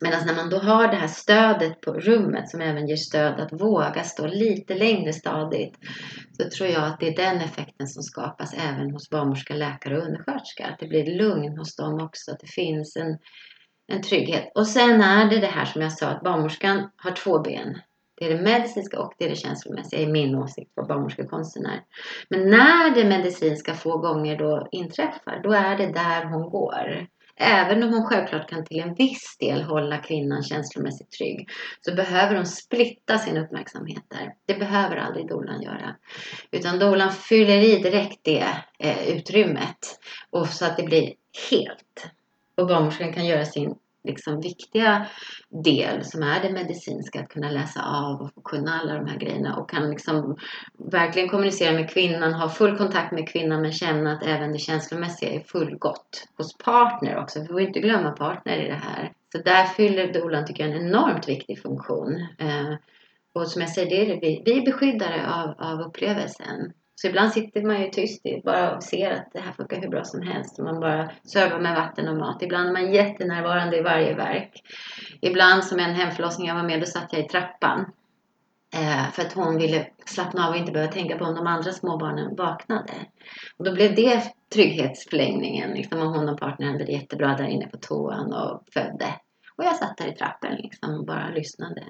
Medan 0.00 0.26
när 0.26 0.34
man 0.34 0.50
då 0.50 0.58
har 0.58 0.88
det 0.88 0.96
här 0.96 1.08
stödet 1.08 1.80
på 1.80 1.92
rummet 1.92 2.48
som 2.48 2.60
även 2.60 2.88
ger 2.88 2.96
stöd 2.96 3.40
att 3.40 3.60
våga 3.60 4.02
stå 4.02 4.26
lite 4.26 4.74
längre 4.74 5.12
stadigt. 5.12 5.74
Så 6.32 6.50
tror 6.50 6.68
jag 6.68 6.84
att 6.84 7.00
det 7.00 7.08
är 7.08 7.16
den 7.16 7.36
effekten 7.36 7.86
som 7.86 8.02
skapas 8.02 8.54
även 8.54 8.90
hos 8.90 9.10
barnmorska, 9.10 9.54
läkare 9.54 9.98
och 9.98 10.06
undersköterska. 10.06 10.66
Att 10.66 10.78
det 10.78 10.86
blir 10.86 11.18
lugn 11.18 11.58
hos 11.58 11.76
dem 11.76 12.00
också. 12.00 12.30
Att 12.30 12.40
det 12.40 12.50
finns 12.50 12.96
en, 12.96 13.18
en 13.92 14.02
trygghet. 14.02 14.52
Och 14.54 14.66
sen 14.66 15.00
är 15.00 15.30
det 15.30 15.40
det 15.40 15.46
här 15.46 15.64
som 15.64 15.82
jag 15.82 15.92
sa 15.92 16.06
att 16.06 16.22
barnmorskan 16.22 16.90
har 16.96 17.10
två 17.10 17.38
ben. 17.38 17.78
Det 18.18 18.24
är 18.24 18.36
det 18.36 18.42
medicinska 18.42 19.00
och 19.00 19.14
det 19.18 19.24
är 19.24 19.28
det 19.28 19.36
känslomässiga 19.36 20.00
i 20.00 20.06
min 20.06 20.34
åsikt 20.34 20.72
vad 20.74 20.86
barnmorskekonsten 20.86 21.66
är. 21.66 21.80
Men 22.30 22.50
när 22.50 22.94
det 22.94 23.04
medicinska 23.04 23.74
få 23.74 23.98
gånger 23.98 24.38
då 24.38 24.68
inträffar, 24.72 25.40
då 25.42 25.52
är 25.52 25.76
det 25.76 25.86
där 25.86 26.24
hon 26.24 26.50
går. 26.50 27.06
Även 27.38 27.82
om 27.82 27.92
hon 27.92 28.06
självklart 28.06 28.50
kan 28.50 28.64
till 28.64 28.80
en 28.80 28.94
viss 28.94 29.36
del 29.40 29.62
hålla 29.62 29.98
kvinnan 29.98 30.42
känslomässigt 30.42 31.10
trygg 31.10 31.48
så 31.80 31.94
behöver 31.94 32.36
hon 32.36 32.46
splitta 32.46 33.18
sin 33.18 33.36
uppmärksamhet 33.36 34.02
där. 34.08 34.34
Det 34.46 34.54
behöver 34.54 34.96
aldrig 34.96 35.28
dolan 35.28 35.62
göra. 35.62 35.96
Utan 36.50 36.78
dolan 36.78 37.12
fyller 37.12 37.58
i 37.58 37.78
direkt 37.78 38.20
det 38.22 38.46
eh, 38.78 39.08
utrymmet 39.08 39.98
och 40.30 40.48
så 40.48 40.64
att 40.64 40.76
det 40.76 40.82
blir 40.82 41.12
helt. 41.50 42.10
Och 42.54 42.66
barnmorskan 42.66 43.12
kan 43.12 43.26
göra 43.26 43.44
sin 43.44 43.74
liksom 44.06 44.40
viktiga 44.40 45.06
del 45.64 46.04
som 46.04 46.22
är 46.22 46.42
det 46.42 46.52
medicinska, 46.52 47.20
att 47.20 47.28
kunna 47.28 47.50
läsa 47.50 47.82
av 47.82 48.30
och 48.34 48.44
kunna 48.44 48.80
alla 48.80 48.94
de 48.94 49.06
här 49.06 49.18
grejerna 49.18 49.56
och 49.56 49.70
kan 49.70 49.90
liksom 49.90 50.36
verkligen 50.92 51.28
kommunicera 51.28 51.72
med 51.72 51.90
kvinnan, 51.90 52.32
ha 52.32 52.48
full 52.48 52.76
kontakt 52.76 53.12
med 53.12 53.28
kvinnan 53.28 53.62
men 53.62 53.72
känna 53.72 54.12
att 54.12 54.22
även 54.22 54.52
det 54.52 54.58
känslomässiga 54.58 55.30
är 55.30 55.40
fullgott 55.40 56.28
hos 56.36 56.58
partner 56.58 57.16
också. 57.16 57.40
Vi 57.40 57.46
får 57.46 57.60
inte 57.60 57.80
glömma 57.80 58.10
partner 58.10 58.64
i 58.64 58.68
det 58.68 58.80
här. 58.84 59.12
Så 59.32 59.38
där 59.38 59.64
fyller 59.64 60.12
dolan, 60.12 60.46
tycker 60.46 60.66
jag, 60.66 60.76
en 60.76 60.86
enormt 60.86 61.28
viktig 61.28 61.62
funktion. 61.62 62.26
Eh, 62.38 62.74
och 63.32 63.48
som 63.48 63.62
jag 63.62 63.70
säger, 63.70 63.90
det 63.90 64.02
är 64.02 64.06
det, 64.06 64.20
vi, 64.20 64.42
vi 64.44 64.58
är 64.58 64.64
beskyddare 64.64 65.34
av, 65.34 65.54
av 65.58 65.80
upplevelsen. 65.80 66.72
Så 67.00 67.06
ibland 67.06 67.32
sitter 67.32 67.62
man 67.62 67.80
ju 67.80 67.90
tyst 67.90 68.22
bara 68.44 68.76
och 68.76 68.82
ser 68.82 69.10
att 69.10 69.32
det 69.32 69.40
här 69.40 69.52
funkar 69.52 69.80
hur 69.80 69.88
bra 69.88 70.04
som 70.04 70.22
helst. 70.22 70.58
Man 70.58 70.80
bara 70.80 71.10
servar 71.24 71.60
med 71.60 71.74
vatten 71.74 72.08
och 72.08 72.16
mat. 72.16 72.42
Ibland 72.42 72.68
är 72.68 72.72
man 72.72 72.94
jättenärvarande 72.94 73.78
i 73.78 73.82
varje 73.82 74.14
verk. 74.14 74.62
Ibland 75.20 75.64
som 75.64 75.78
en 75.78 75.94
hemförlossning 75.94 76.48
jag 76.48 76.54
var 76.54 76.62
med, 76.62 76.80
då 76.80 76.86
satt 76.86 77.12
jag 77.12 77.24
i 77.24 77.28
trappan. 77.28 77.92
Eh, 78.74 79.10
för 79.12 79.22
att 79.22 79.32
hon 79.32 79.58
ville 79.58 79.86
slappna 80.06 80.46
av 80.46 80.50
och 80.50 80.56
inte 80.56 80.72
behöva 80.72 80.92
tänka 80.92 81.18
på 81.18 81.24
om 81.24 81.34
de 81.34 81.46
andra 81.46 81.72
småbarnen 81.72 82.36
vaknade. 82.36 82.94
Och 83.56 83.64
då 83.64 83.74
blev 83.74 83.94
det 83.94 84.22
trygghetsförlängningen. 84.54 85.70
Liksom, 85.70 86.00
och 86.00 86.08
hon 86.08 86.28
och 86.28 86.40
partnern 86.40 86.72
hade 86.72 86.84
det 86.84 86.92
jättebra 86.92 87.36
där 87.36 87.46
inne 87.46 87.66
på 87.66 87.76
toan 87.76 88.32
och 88.32 88.62
födde. 88.72 89.14
Och 89.56 89.64
jag 89.64 89.76
satt 89.76 89.96
där 89.96 90.06
i 90.06 90.12
trappen 90.12 90.54
liksom, 90.54 90.94
och 90.94 91.06
bara 91.06 91.28
lyssnade. 91.28 91.82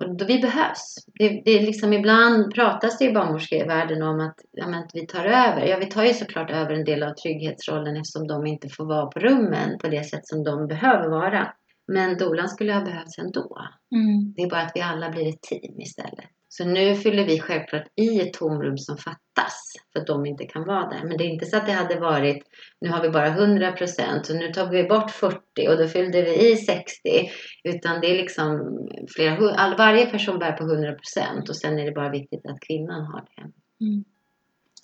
Och 0.00 0.16
då, 0.16 0.24
vi 0.24 0.38
behövs. 0.38 0.94
Det, 1.18 1.42
det 1.44 1.50
är 1.50 1.66
liksom, 1.66 1.92
ibland 1.92 2.54
pratas 2.54 2.98
det 2.98 3.04
i 3.04 3.12
barnmorskevärlden 3.12 4.02
om 4.02 4.20
att, 4.20 4.34
ja, 4.52 4.66
men 4.66 4.78
att 4.78 4.90
vi 4.94 5.06
tar 5.06 5.24
över. 5.24 5.66
Ja, 5.66 5.76
vi 5.78 5.86
tar 5.86 6.04
ju 6.04 6.14
såklart 6.14 6.50
över 6.50 6.70
en 6.70 6.84
del 6.84 7.02
av 7.02 7.14
trygghetsrollen 7.14 7.96
eftersom 7.96 8.26
de 8.26 8.46
inte 8.46 8.68
får 8.68 8.84
vara 8.84 9.06
på 9.06 9.18
rummen 9.18 9.78
på 9.78 9.88
det 9.88 10.04
sätt 10.04 10.26
som 10.26 10.44
de 10.44 10.66
behöver 10.66 11.08
vara. 11.08 11.52
Men 11.92 12.18
dolan 12.18 12.48
skulle 12.48 12.72
ha 12.72 12.84
behövts 12.84 13.18
ändå. 13.18 13.58
Mm. 13.94 14.32
Det 14.36 14.42
är 14.42 14.50
bara 14.50 14.62
att 14.62 14.72
vi 14.74 14.80
alla 14.80 15.10
blir 15.10 15.28
ett 15.28 15.42
team 15.42 15.80
istället. 15.80 16.30
Så 16.52 16.64
nu 16.64 16.94
fyller 16.94 17.24
vi 17.24 17.40
självklart 17.40 17.86
i 17.96 18.20
ett 18.20 18.32
tomrum 18.32 18.78
som 18.78 18.96
fattas 18.96 19.72
för 19.92 20.00
att 20.00 20.06
de 20.06 20.26
inte 20.26 20.44
kan 20.44 20.64
vara 20.64 20.88
där. 20.88 21.04
Men 21.04 21.16
det 21.16 21.24
är 21.24 21.28
inte 21.28 21.46
så 21.46 21.56
att 21.56 21.66
det 21.66 21.72
hade 21.72 22.00
varit, 22.00 22.42
nu 22.80 22.88
har 22.88 23.02
vi 23.02 23.10
bara 23.10 23.26
100 23.26 23.72
procent 23.72 24.30
och 24.30 24.36
nu 24.36 24.52
tar 24.52 24.66
vi 24.66 24.84
bort 24.84 25.10
40 25.10 25.38
och 25.68 25.78
då 25.78 25.88
fyllde 25.88 26.22
vi 26.22 26.52
i 26.52 26.56
60. 26.56 27.30
Utan 27.64 28.00
det 28.00 28.10
är 28.10 28.16
liksom 28.16 28.78
flera, 29.16 29.54
all, 29.54 29.76
varje 29.76 30.06
person 30.06 30.38
bär 30.38 30.52
på 30.52 30.64
100 30.64 30.92
procent 30.92 31.48
och 31.48 31.56
sen 31.56 31.78
är 31.78 31.84
det 31.84 31.92
bara 31.92 32.10
viktigt 32.10 32.46
att 32.46 32.60
kvinnan 32.60 33.04
har 33.04 33.24
det. 33.36 33.42
Mm. 33.84 34.04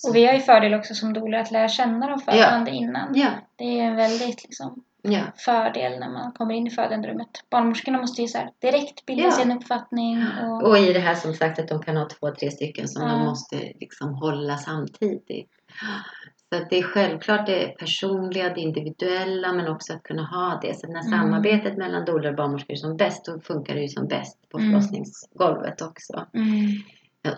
Och 0.08 0.16
vi 0.16 0.26
har 0.26 0.34
ju 0.34 0.40
fördel 0.40 0.74
också 0.74 0.94
som 0.94 1.12
doula 1.12 1.40
att 1.40 1.50
lära 1.50 1.68
känna 1.68 2.08
de 2.08 2.18
födande 2.18 2.70
innan. 2.70 3.14
Ja, 3.14 3.30
Det 3.56 3.80
är 3.80 3.84
en 3.84 3.96
väldigt 3.96 4.44
liksom, 4.44 4.84
ja, 5.12 5.20
fördel 5.36 5.98
när 6.00 6.08
man 6.10 6.32
kommer 6.32 6.54
in 6.54 6.66
i 6.66 6.70
födanderummet. 6.70 7.28
Barnmorskorna 7.50 7.98
måste 7.98 8.22
ju 8.22 8.28
så 8.28 8.38
direkt 8.62 9.06
bilda 9.06 9.24
Ja. 9.24 9.30
sig 9.32 9.44
en 9.44 9.52
uppfattning. 9.52 10.24
Och, 10.42 10.68
och 10.68 10.78
i 10.78 10.92
det 10.92 10.98
här 11.00 11.14
som 11.14 11.34
sagt 11.34 11.58
att 11.58 11.68
de 11.68 11.82
kan 11.82 11.96
ha 11.96 12.08
två, 12.08 12.30
tre 12.30 12.50
stycken 12.50 12.88
som 12.88 13.08
de 13.08 13.20
måste 13.24 13.56
liksom 13.56 14.14
hålla 14.14 14.56
samtidigt. 14.56 15.50
Så 16.52 16.62
att 16.62 16.70
det 16.70 16.78
är 16.78 16.82
självklart 16.82 17.46
det 17.46 17.74
personliga, 17.78 18.54
det 18.54 18.60
individuella 18.60 19.52
men 19.52 19.68
också 19.68 19.92
att 19.92 20.02
kunna 20.02 20.22
ha 20.26 20.60
det. 20.62 20.74
Så 20.80 20.86
när 20.86 21.00
Mm. 21.06 21.18
samarbetet 21.20 21.76
mellan 21.76 22.04
doula 22.04 22.28
och 22.28 22.36
barnmorskor 22.36 22.72
är 22.72 22.76
som 22.76 22.96
bäst, 22.96 23.24
då 23.24 23.40
funkar 23.40 23.74
det 23.74 23.80
ju 23.80 23.88
som 23.88 24.06
bäst 24.08 24.48
på 24.50 24.58
Mm. 24.58 24.70
förlossningsgolvet 24.70 25.82
också. 25.82 26.26
mm, 26.34 26.66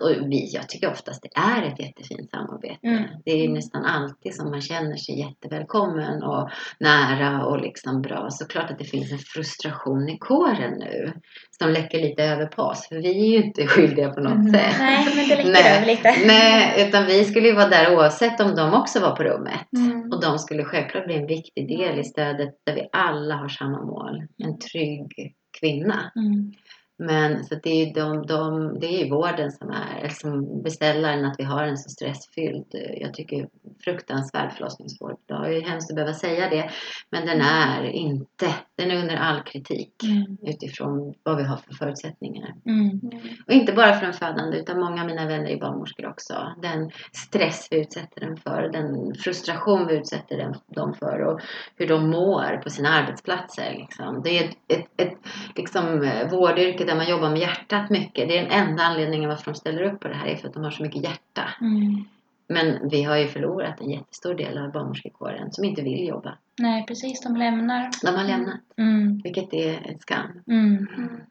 Och 0.01 0.31
vi, 0.31 0.49
jag 0.53 0.69
tycker 0.69 0.91
oftast 0.91 1.21
det 1.21 1.39
är 1.41 1.63
ett 1.63 1.79
jättefint 1.79 2.29
samarbete. 2.29 2.87
Mm. 2.87 3.03
Det 3.25 3.31
är 3.31 3.49
nästan 3.49 3.85
alltid 3.85 4.35
som 4.35 4.49
man 4.49 4.61
känner 4.61 4.95
sig 4.97 5.19
jättevälkommen 5.19 6.23
och 6.23 6.49
nära 6.79 7.45
och 7.45 7.61
liksom 7.61 8.01
bra. 8.01 8.27
Såklart 8.29 8.71
att 8.71 8.79
det 8.79 8.85
finns 8.85 9.11
en 9.11 9.19
frustration 9.19 10.09
i 10.09 10.17
kåren 10.17 10.73
nu 10.79 11.13
som 11.59 11.69
läcker 11.69 11.99
lite 11.99 12.23
över 12.23 12.45
på 12.45 12.61
oss. 12.61 12.87
För 12.87 12.95
vi 12.95 13.09
är 13.09 13.31
ju 13.31 13.43
inte 13.45 13.67
skyldiga 13.67 14.09
på 14.09 14.21
något 14.21 14.33
mm. 14.33 14.53
sätt. 14.53 14.75
Nej, 14.79 15.05
men 15.15 15.27
det 15.27 15.35
läcker 15.35 15.51
Nej. 15.51 15.77
över 15.77 15.85
lite. 15.87 16.15
Nej, 16.25 16.87
utan 16.87 17.05
vi 17.05 17.25
skulle 17.25 17.47
ju 17.47 17.55
vara 17.55 17.69
där 17.69 17.95
oavsett 17.95 18.39
om 18.39 18.55
de 18.55 18.73
också 18.73 18.99
var 18.99 19.15
på 19.15 19.23
rummet. 19.23 19.67
Mm. 19.77 20.11
Och 20.11 20.21
de 20.21 20.39
skulle 20.39 20.63
självklart 20.63 21.05
bli 21.05 21.15
en 21.15 21.27
viktig 21.27 21.67
del 21.67 21.99
i 21.99 22.03
stödet 22.03 22.49
där 22.65 22.75
vi 22.75 22.89
alla 22.91 23.35
har 23.35 23.49
samma 23.49 23.85
mål. 23.85 24.23
En 24.37 24.59
trygg 24.59 25.35
kvinna. 25.59 26.11
Mm. 26.15 26.53
Men 27.01 27.43
så 27.43 27.55
det 27.63 27.69
är 27.69 27.93
de, 27.93 28.25
de, 28.27 28.79
det 28.79 28.87
är 28.87 29.03
ju 29.03 29.09
vården 29.09 29.51
som 29.51 29.69
är, 29.69 30.09
som 30.09 30.61
beställaren 30.63 31.25
att 31.25 31.35
vi 31.37 31.43
har 31.43 31.63
en 31.63 31.77
så 31.77 31.89
stressfylld, 31.89 32.65
eh, 32.75 33.01
jag 33.01 33.13
tycker 33.13 33.47
fruktansvärd 33.83 34.51
förlossningsvård. 34.51 35.17
Det 35.25 35.33
är 35.33 35.49
ju 35.51 35.61
hemskt 35.61 35.91
att 35.91 35.95
behöva 35.95 36.13
säga 36.13 36.49
det. 36.49 36.69
Men 37.09 37.25
den 37.25 37.41
är 37.41 37.83
inte, 37.83 38.47
den 38.77 38.91
är 38.91 38.95
under 39.01 39.15
all 39.15 39.41
kritik 39.43 39.93
Mm. 40.03 40.37
utifrån 40.41 41.13
vad 41.23 41.37
vi 41.37 41.43
har 41.43 41.57
för 41.57 41.73
förutsättningar. 41.73 42.53
Mm. 42.65 43.01
Och 43.47 43.53
inte 43.53 43.73
bara 43.73 43.93
för 43.93 44.05
den 44.05 44.13
födande 44.13 44.57
utan 44.57 44.79
många 44.79 45.01
av 45.01 45.07
mina 45.07 45.25
vänner 45.27 45.49
är 45.49 45.59
barnmorskor 45.59 46.05
också. 46.07 46.53
Den 46.61 46.91
stress 47.13 47.67
vi 47.71 47.81
utsätter 47.81 48.21
dem 48.21 48.37
för, 48.37 48.69
den 48.73 49.15
frustration 49.15 49.87
vi 49.87 49.95
utsätter 49.97 50.37
dem- 50.37 50.61
dem 50.75 50.93
för 50.93 51.19
och 51.19 51.39
hur 51.75 51.87
de 51.87 52.09
mår 52.09 52.57
på 52.63 52.69
sina 52.69 52.89
arbetsplatser. 52.89 53.75
Liksom. 53.77 54.21
Det 54.23 54.39
är 54.39 54.43
ett, 54.45 54.55
ett, 54.67 54.87
ett 54.97 55.17
liksom, 55.55 56.03
eh, 56.03 56.29
vårdyrke 56.31 56.85
där 56.89 56.95
man 56.95 57.09
jobbar 57.09 57.29
med 57.29 57.39
hjärtat 57.39 57.89
mycket. 57.89 58.27
Det 58.29 58.37
är 58.37 58.43
den 58.43 58.51
enda 58.51 58.83
anledningen 58.83 59.29
varför 59.29 59.51
de 59.51 59.55
ställer 59.55 59.81
upp 59.83 59.99
på 59.99 60.07
det 60.07 60.15
här 60.15 60.27
är 60.27 60.35
för 60.35 60.47
att 60.47 60.53
de 60.53 60.63
har 60.63 60.71
så 60.71 60.83
mycket 60.83 61.03
hjärta. 61.03 61.49
Mm. 61.61 62.03
Men 62.47 62.89
vi 62.89 63.03
har 63.03 63.17
ju 63.17 63.27
förlorat 63.27 63.81
en 63.81 63.89
jättestor 63.89 64.33
del 64.33 64.57
av 64.57 64.71
barnmorskekåren 64.71 65.51
som 65.51 65.63
inte 65.65 65.81
vill 65.81 66.07
jobba. 66.07 66.37
Nej, 66.59 66.85
precis. 66.87 67.21
De 67.21 67.35
lämnar. 67.35 67.89
De 68.01 68.15
har 68.15 68.23
lämnat, 68.23 68.59
Mm. 68.77 69.21
vilket 69.23 69.53
är 69.53 69.91
ett 69.91 70.01
skam. 70.01 70.43
Mm. 70.47 70.87
Mm. 70.97 71.21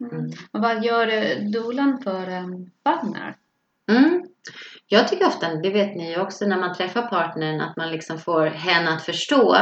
Mm. 0.00 0.30
Och 0.50 0.60
vad 0.60 0.84
gör 0.84 1.08
eh, 1.08 1.50
dolan 1.50 1.98
för 1.98 2.38
um, 2.38 2.70
partner? 2.82 3.36
Mm. 3.90 4.24
Jag 4.86 5.08
tycker 5.08 5.26
ofta, 5.26 5.54
det 5.54 5.70
vet 5.70 5.96
ni 5.96 6.10
ju 6.10 6.20
också, 6.20 6.46
när 6.46 6.58
man 6.58 6.74
träffar 6.74 7.02
partnern 7.02 7.60
att 7.60 7.76
man 7.76 7.90
liksom 7.90 8.18
får 8.18 8.46
henne 8.46 8.90
att 8.90 9.02
förstå 9.02 9.56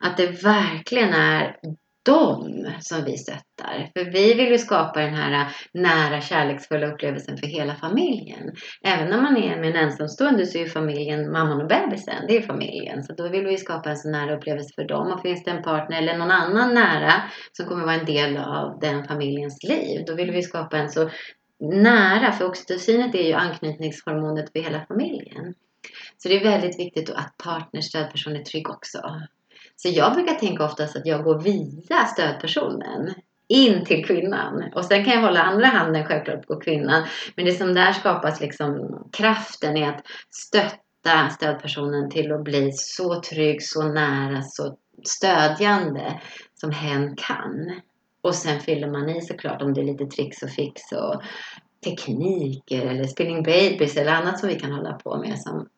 att 0.00 0.16
det 0.16 0.42
verkligen 0.44 1.14
är 1.14 1.56
dem 2.04 2.66
som 2.80 3.04
vi 3.04 3.16
stöttar. 3.16 3.90
För 3.96 4.04
vi 4.04 4.34
vill 4.34 4.48
ju 4.48 4.58
skapa 4.58 5.00
den 5.00 5.14
här 5.14 5.56
nära 5.74 6.20
kärleksfulla 6.20 6.86
upplevelsen 6.86 7.36
för 7.36 7.46
hela 7.46 7.74
familjen. 7.74 8.52
Även 8.84 9.10
när 9.10 9.22
man 9.22 9.36
är 9.36 9.60
med 9.60 9.70
en 9.70 9.84
ensamstående 9.84 10.46
så 10.46 10.58
är 10.58 10.62
ju 10.62 10.68
familjen 10.68 11.32
mamman 11.32 11.60
och 11.60 11.68
bebisen, 11.68 12.26
det 12.28 12.36
är 12.36 12.42
familjen. 12.42 13.02
Så 13.02 13.14
då 13.14 13.28
vill 13.28 13.46
vi 13.46 13.56
skapa 13.56 13.90
en 13.90 13.96
så 13.96 14.10
nära 14.10 14.36
upplevelse 14.36 14.70
för 14.74 14.84
dem. 14.84 15.12
Och 15.12 15.22
finns 15.22 15.44
det 15.44 15.50
en 15.50 15.62
partner 15.62 15.98
eller 15.98 16.18
någon 16.18 16.30
annan 16.30 16.74
nära 16.74 17.12
som 17.52 17.66
kommer 17.66 17.84
vara 17.84 17.94
en 17.94 18.06
del 18.06 18.36
av 18.36 18.78
den 18.80 19.04
familjens 19.04 19.62
liv, 19.64 20.04
då 20.06 20.14
vill 20.14 20.30
vi 20.30 20.42
skapa 20.42 20.76
en 20.76 20.88
så 20.88 21.10
nära, 21.60 22.32
för 22.32 22.44
oxytocinet 22.44 23.14
är 23.14 23.22
ju 23.22 23.32
anknytningshormonet 23.32 24.52
för 24.52 24.60
hela 24.60 24.86
familjen. 24.86 25.54
Så 26.18 26.28
det 26.28 26.36
är 26.36 26.44
väldigt 26.44 26.78
viktigt 26.78 27.10
att 27.10 27.36
partner, 27.44 27.80
stödperson 27.80 28.36
är 28.36 28.44
trygg 28.44 28.70
också. 28.70 28.98
Så 29.82 29.88
jag 29.88 30.14
brukar 30.14 30.34
tänka 30.34 30.64
oftast 30.64 30.96
att 30.96 31.06
jag 31.06 31.24
går 31.24 31.40
via 31.40 32.06
stödpersonen 32.06 33.14
in 33.48 33.84
till 33.84 34.04
kvinnan. 34.04 34.64
Och 34.74 34.84
sen 34.84 35.04
kan 35.04 35.14
jag 35.14 35.20
hålla 35.20 35.42
andra 35.42 35.66
handen 35.66 36.06
självklart 36.06 36.46
på 36.46 36.56
kvinnan. 36.56 37.04
Men 37.36 37.44
det 37.44 37.52
som 37.52 37.74
där 37.74 37.92
skapas 37.92 38.40
liksom 38.40 38.98
kraften 39.12 39.76
är 39.76 39.88
att 39.88 40.06
stötta 40.30 41.28
stödpersonen 41.30 42.10
till 42.10 42.32
att 42.32 42.44
bli 42.44 42.72
så 42.72 43.20
trygg, 43.20 43.62
så 43.62 43.82
nära, 43.82 44.42
så 44.42 44.76
stödjande 45.04 46.20
som 46.54 46.70
hen 46.70 47.16
kan. 47.16 47.80
Och 48.20 48.34
sen 48.34 48.60
fyller 48.60 48.90
man 48.90 49.08
i 49.08 49.20
såklart 49.20 49.62
om 49.62 49.74
det 49.74 49.80
är 49.80 49.84
lite 49.84 50.06
tricks 50.06 50.42
och 50.42 50.50
fix 50.50 50.82
och 50.92 51.22
tekniker 51.84 52.86
eller 52.86 53.04
spinning 53.04 53.42
babies 53.42 53.96
eller 53.96 54.12
annat 54.12 54.38
som 54.40 54.48
vi 54.48 54.60
kan 54.60 54.72
hålla 54.72 54.92
på 54.92 55.18
med 55.18 55.38
som 55.38 55.68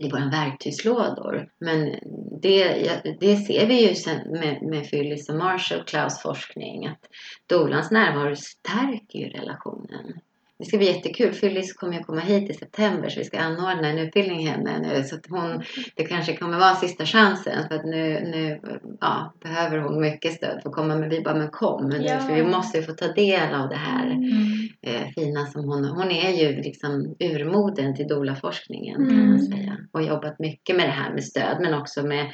i 0.00 0.10
våra 0.10 0.30
verktygslådor. 0.30 1.48
Men 1.58 1.94
det, 2.42 3.02
det 3.20 3.36
ser 3.36 3.66
vi 3.66 3.88
ju 3.88 3.94
sen 3.94 4.30
med, 4.30 4.62
med 4.62 4.90
Phyllis 4.90 5.28
och 5.28 5.36
Marshall 5.36 5.84
Klaus 5.84 6.22
forskning 6.22 6.86
att 6.86 7.08
dolans 7.46 7.90
närvaro 7.90 8.36
stärker 8.36 9.18
ju 9.18 9.28
relationen. 9.28 10.20
Det 10.62 10.66
ska 10.66 10.76
bli 10.78 10.86
jättekul. 10.86 11.32
Phyllis 11.34 11.72
kommer 11.72 11.94
ju 11.94 12.02
komma 12.02 12.20
hit 12.20 12.50
i 12.50 12.54
september 12.54 13.08
så 13.08 13.18
vi 13.18 13.24
ska 13.24 13.38
anordna 13.38 13.88
en 13.88 13.98
utbildning 13.98 14.46
henne 14.48 14.78
nu. 14.78 15.04
Så 15.04 15.14
att 15.14 15.26
hon, 15.28 15.62
det 15.96 16.04
kanske 16.04 16.36
kommer 16.36 16.58
vara 16.58 16.74
sista 16.74 17.04
chansen 17.06 17.68
för 17.68 17.74
att 17.74 17.84
nu, 17.84 18.20
nu 18.20 18.60
ja, 19.00 19.34
behöver 19.42 19.78
hon 19.78 20.00
mycket 20.00 20.32
stöd 20.32 20.62
för 20.62 20.68
att 20.68 20.74
komma. 20.74 20.96
Men 20.96 21.08
vi 21.08 21.20
bara, 21.20 21.34
men 21.34 21.50
kom 21.50 21.88
nu 21.88 21.96
Ja. 22.02 22.18
för 22.18 22.34
vi 22.34 22.42
måste 22.44 22.78
ju 22.78 22.84
få 22.84 22.92
ta 22.92 23.06
del 23.12 23.54
av 23.54 23.68
det 23.68 23.76
här 23.76 24.06
Mm. 24.10 24.68
eh, 24.82 25.08
fina 25.14 25.46
som 25.46 25.64
hon 25.64 25.84
Hon 25.84 26.10
är 26.10 26.30
ju 26.30 26.62
liksom 26.62 27.16
urmoden 27.20 27.96
till 27.96 28.08
doula-forskningen 28.08 28.96
kan 28.96 29.10
Mm. 29.18 29.28
man 29.30 29.38
säga. 29.42 29.76
Och 29.92 30.02
jobbat 30.02 30.38
mycket 30.38 30.76
med 30.76 30.86
det 30.88 30.92
här 30.92 31.12
med 31.14 31.24
stöd 31.24 31.56
men 31.60 31.74
också 31.74 32.02
med 32.02 32.26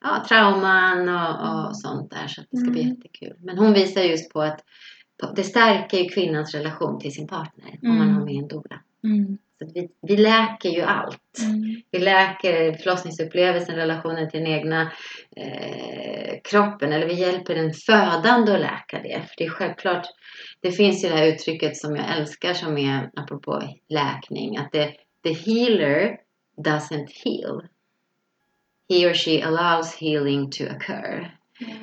ja, 0.00 0.24
trauman 0.28 1.08
och, 1.08 1.66
och 1.68 1.76
sånt 1.76 2.10
där. 2.10 2.26
Så 2.26 2.40
att 2.40 2.46
det 2.50 2.56
ska 2.56 2.70
bli 2.70 2.82
Mm. 2.82 2.94
jättekul. 2.94 3.36
Men 3.40 3.58
hon 3.58 3.72
visar 3.72 4.02
just 4.02 4.32
på 4.32 4.40
att 4.42 4.60
det 5.36 5.42
stärker 5.44 5.98
ju 5.98 6.08
kvinnans 6.08 6.54
relation 6.54 7.00
till 7.00 7.12
sin 7.12 7.26
partner 7.28 7.78
om 7.82 7.98
man 7.98 8.08
Mm. 8.08 8.14
har 8.16 8.24
med 8.24 8.34
en 8.34 8.48
doula. 8.48 8.80
Mm. 9.04 9.38
Så 9.58 9.70
vi, 9.74 9.88
vi 10.02 10.16
läker 10.16 10.68
ju 10.68 10.80
allt. 10.82 11.38
Mm. 11.44 11.82
Vi 11.90 11.98
läker 11.98 12.72
förlossningsupplevelsen, 12.72 13.76
relationen 13.76 14.30
till 14.30 14.40
den 14.40 14.52
egna 14.52 14.92
eh, 15.36 16.34
kroppen. 16.44 16.92
Eller 16.92 17.06
vi 17.06 17.14
hjälper 17.14 17.54
den 17.54 17.72
födande 17.72 18.54
att 18.54 18.60
läka 18.60 19.02
det. 19.02 19.22
För 19.28 19.34
det 19.38 19.44
är 19.44 19.50
självklart, 19.50 20.06
det 20.60 20.72
finns 20.72 21.04
ju 21.04 21.08
det 21.08 21.16
här 21.16 21.26
uttrycket 21.26 21.76
som 21.76 21.96
jag 21.96 22.16
älskar 22.18 22.54
som 22.54 22.78
är 22.78 23.10
apropå 23.16 23.62
läkning. 23.88 24.56
Att 24.56 24.72
det, 24.72 24.92
the 25.24 25.32
healer 25.32 26.16
doesn't 26.56 27.08
heal. 27.24 27.62
He 28.88 29.10
or 29.10 29.14
she 29.14 29.42
allows 29.42 29.96
healing 29.96 30.50
to 30.50 30.64
occur. 30.64 31.35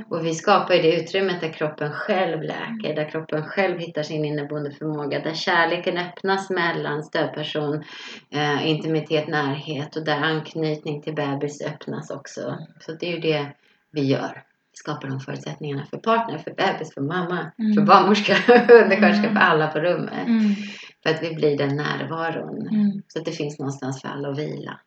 Och 0.09 0.25
vi 0.25 0.33
skapar 0.33 0.73
ju 0.73 0.81
det 0.81 1.01
utrymmet 1.01 1.41
där 1.41 1.53
kroppen 1.53 1.91
själv 1.91 2.41
läker, 2.41 2.95
där 2.95 3.09
kroppen 3.09 3.43
själv 3.43 3.79
hittar 3.79 4.03
sin 4.03 4.25
inneboende 4.25 4.71
förmåga, 4.71 5.19
där 5.19 5.33
kärleken 5.33 5.97
öppnas 5.97 6.49
mellan 6.49 7.03
stödperson, 7.03 7.83
eh, 8.29 8.69
intimitet, 8.69 9.27
närhet 9.27 9.95
och 9.95 10.05
där 10.05 10.17
anknytning 10.21 11.01
till 11.01 11.15
bebis 11.15 11.61
öppnas 11.61 12.09
också. 12.09 12.57
Så 12.79 12.91
det 12.91 13.05
är 13.07 13.11
ju 13.11 13.19
det 13.19 13.47
vi 13.91 14.01
gör. 14.01 14.43
Vi 14.71 14.77
skapar 14.77 15.07
de 15.07 15.19
förutsättningarna 15.19 15.85
för 15.85 15.97
partner, 15.97 16.37
för 16.37 16.51
bebis, 16.51 16.93
för 16.93 17.01
mamma, 17.01 17.51
Mm. 17.59 17.73
för 17.73 17.81
barnmorska, 17.81 18.33
undersköterska, 18.83 19.29
för 19.29 19.39
alla 19.39 19.67
på 19.67 19.79
rummet. 19.79 20.27
Mm. 20.27 20.55
För 21.03 21.09
att 21.09 21.23
vi 21.23 21.35
blir 21.35 21.57
den 21.57 21.75
närvaron. 21.75 22.67
Mm. 22.67 23.01
Så 23.07 23.19
att 23.19 23.25
det 23.25 23.31
finns 23.31 23.59
någonstans 23.59 24.01
för 24.01 24.07
alla 24.09 24.29
att 24.29 24.37
vila. 24.39 24.79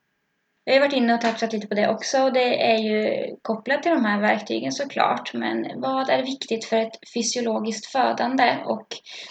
Jag 0.69 0.75
har 0.75 0.81
varit 0.81 0.93
inne 0.93 1.15
och 1.15 1.21
touchat 1.21 1.53
lite 1.53 1.67
på 1.67 1.75
det 1.75 1.89
också 1.89 2.23
och 2.23 2.33
det 2.33 2.73
är 2.73 2.79
ju 2.79 3.27
kopplat 3.43 3.83
till 3.83 3.93
de 3.93 4.05
här 4.05 4.21
verktygen 4.21 4.73
såklart. 4.73 5.35
Men 5.35 5.67
vad 5.77 6.11
är 6.11 6.23
viktigt 6.23 6.65
för 6.65 6.77
ett 6.77 6.99
fysiologiskt 7.15 7.87
födande? 7.87 8.57
Och 8.65 8.87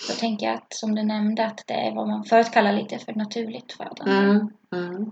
då 0.07 0.13
tänker 0.13 0.45
jag 0.45 0.55
att 0.55 0.73
som 0.73 0.95
du 0.95 1.03
nämnde 1.03 1.45
att 1.45 1.63
det 1.67 1.73
är 1.73 1.95
vad 1.95 2.07
man 2.07 2.23
förut 2.23 2.51
kallade 2.51 2.77
lite 2.77 2.99
för 2.99 3.13
naturligt 3.13 3.73
födande. 3.73 4.11
Mm, 4.11 4.49
mm. 4.73 5.11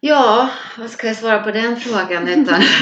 Ja, 0.00 0.50
vad 0.78 0.90
ska 0.90 1.06
jag 1.06 1.16
svara 1.16 1.42
på 1.42 1.50
den 1.50 1.76
frågan 1.76 2.28
utan... 2.28 2.62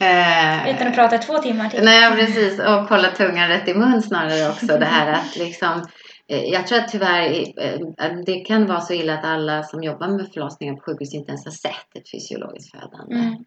Eh, 0.00 0.70
Utan 0.70 0.88
att 0.88 0.94
prata 0.94 1.18
två 1.18 1.38
timmar 1.38 1.70
till. 1.70 1.84
Nej, 1.84 2.10
precis. 2.10 2.58
Och 2.58 2.66
hålla 2.66 3.10
tungan 3.10 3.48
rätt 3.48 3.68
i 3.68 3.74
mun 3.74 4.02
snarare 4.02 4.48
också. 4.48 4.66
Det 4.66 4.84
här 4.84 5.12
att 5.12 5.36
liksom... 5.36 5.86
eh, 6.28 6.44
Jag 6.44 6.66
tror 6.66 6.78
att 6.78 6.88
tyvärr 6.88 7.52
eh, 7.56 8.16
det 8.26 8.40
kan 8.40 8.66
vara 8.66 8.80
så 8.80 8.94
illa 8.94 9.14
att 9.14 9.24
alla 9.24 9.62
som 9.62 9.82
jobbar 9.82 10.08
med 10.08 10.32
förlossningar 10.32 10.74
på 10.74 10.80
sjukhus 10.80 11.14
inte 11.14 11.30
ens 11.30 11.44
har 11.44 11.52
sett 11.52 11.96
ett 11.96 12.10
fysiologiskt 12.10 12.70
födande. 12.70 13.14
Mm. 13.14 13.44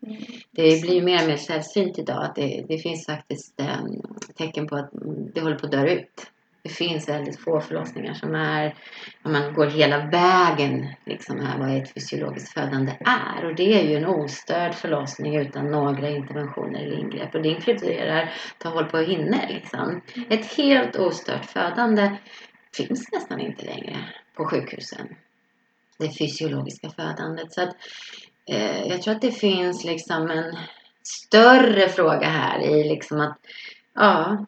Det 0.52 0.82
blir 0.82 1.02
mer 1.02 1.22
och 1.22 1.28
mer 1.28 1.38
sällsynt 1.38 2.00
idag. 2.00 2.24
Att 2.24 2.36
det, 2.36 2.65
det 2.67 2.78
finns 2.78 3.06
faktiskt 3.06 3.60
eh, 3.60 3.78
tecken 4.38 4.67
på 4.67 4.76
att 4.76 4.89
det 5.34 5.41
håller 5.41 5.58
på 5.58 5.65
att 5.65 5.72
dö 5.72 5.89
ut. 5.89 6.32
Det 6.63 6.70
finns 6.70 7.10
väldigt 7.10 7.39
få 7.39 7.62
förlossningar 7.62 8.13
som 8.13 8.36
är, 8.36 8.76
om 9.24 9.32
man 9.32 9.54
går 9.54 9.65
hela 9.65 10.06
vägen, 10.06 10.88
liksom 11.06 11.39
här, 11.39 11.60
vad 11.60 11.78
ett 11.78 11.94
fysiologiskt 11.94 12.54
födande 12.54 12.98
är. 13.00 13.46
Och 13.46 13.56
det 13.56 13.80
är 13.80 13.89
ju 13.89 13.96
en 13.96 14.06
ostörd 14.06 14.74
förlossning 14.74 15.36
utan 15.36 15.72
några 15.72 16.10
interventioner 16.10 16.80
eller 16.80 17.00
ingrepp. 17.00 17.36
Och 17.36 17.41
det 17.41 17.50
inkluderar 17.50 18.34
ta 18.58 18.70
håll 18.70 18.86
på 18.86 18.98
hinner 18.98 19.48
liksom. 19.48 20.02
Ett 20.30 20.54
helt 20.58 20.96
ostört 20.96 21.46
födande 21.46 22.12
finns 22.76 23.12
nästan 23.12 23.40
inte 23.40 23.66
längre 23.66 23.98
på 24.36 24.46
sjukhusen. 24.46 25.16
Det 25.98 26.18
fysiologiska 26.18 26.90
födandet. 26.90 27.54
Så 27.54 27.62
att, 27.62 27.76
eh, 28.50 28.88
jag 28.88 29.02
tror 29.02 29.16
att 29.16 29.22
det 29.22 29.32
finns 29.32 29.84
liksom 29.84 30.32
en 30.32 30.58
större 31.04 31.90
fråga 31.90 32.28
här 32.28 32.60
i 32.60 32.84
liksom 32.84 33.22
att 33.22 33.38
ja, 33.94 34.46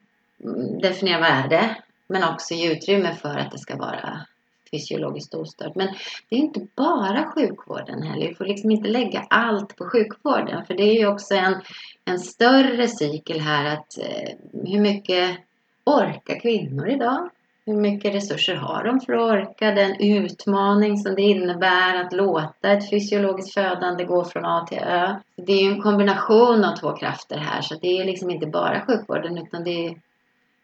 definiera 0.82 1.20
vad 1.20 1.30
är 1.30 1.48
det? 1.48 1.76
Men 2.08 2.24
också 2.24 2.54
ge 2.54 2.72
utrymme 2.72 3.16
för 3.16 3.38
att 3.38 3.52
det 3.52 3.60
ska 3.60 3.76
vara 3.76 4.26
fysiologiskt 4.72 5.34
ostört. 5.34 5.76
Men 5.76 5.88
det 6.30 6.36
är 6.36 6.40
inte 6.40 6.68
bara 6.76 7.32
sjukvården 7.32 8.02
heller. 8.02 8.28
Vi 8.28 8.36
får 8.36 8.46
liksom 8.46 8.72
inte 8.72 8.90
lägga 8.90 9.26
allt 9.30 9.76
på 9.76 9.90
sjukvården. 9.90 10.66
För 10.66 10.74
det 10.74 10.84
är 10.84 10.94
ju 10.94 11.08
också 11.08 11.36
en, 11.36 11.62
en 12.06 12.20
större 12.20 12.88
cykel 12.88 13.40
här 13.40 13.66
att 13.78 13.98
eh, 13.98 14.30
hur 14.66 14.80
mycket 14.80 15.38
orkar 15.84 16.40
kvinnor 16.40 16.90
idag? 16.90 17.30
Hur 17.66 17.76
mycket 17.76 18.16
resurser 18.16 18.56
har 18.56 18.84
de 18.84 19.00
för 19.00 19.14
att 19.14 19.32
orka 19.32 19.72
den 19.72 19.96
utmaning 20.00 20.98
som 20.98 21.16
det 21.16 21.22
innebär 21.22 21.96
att 21.96 22.14
låta 22.14 22.72
ett 22.72 22.90
fysiologiskt 22.90 23.54
födande 23.54 24.04
gå 24.04 24.26
från 24.26 24.46
A 24.46 24.66
till 24.70 24.78
Ö? 24.78 25.16
Det 25.36 25.54
är 25.54 25.64
ju 25.64 25.72
en 25.72 25.82
kombination 25.82 26.66
av 26.66 26.76
två 26.76 26.96
krafter 26.96 27.38
här 27.38 27.62
så 27.62 27.76
det 27.76 27.98
är 27.98 28.06
liksom 28.06 28.30
inte 28.30 28.48
bara 28.48 28.86
sjukvården 28.86 29.38
utan 29.38 29.64
det 29.64 29.88
är, 29.88 29.96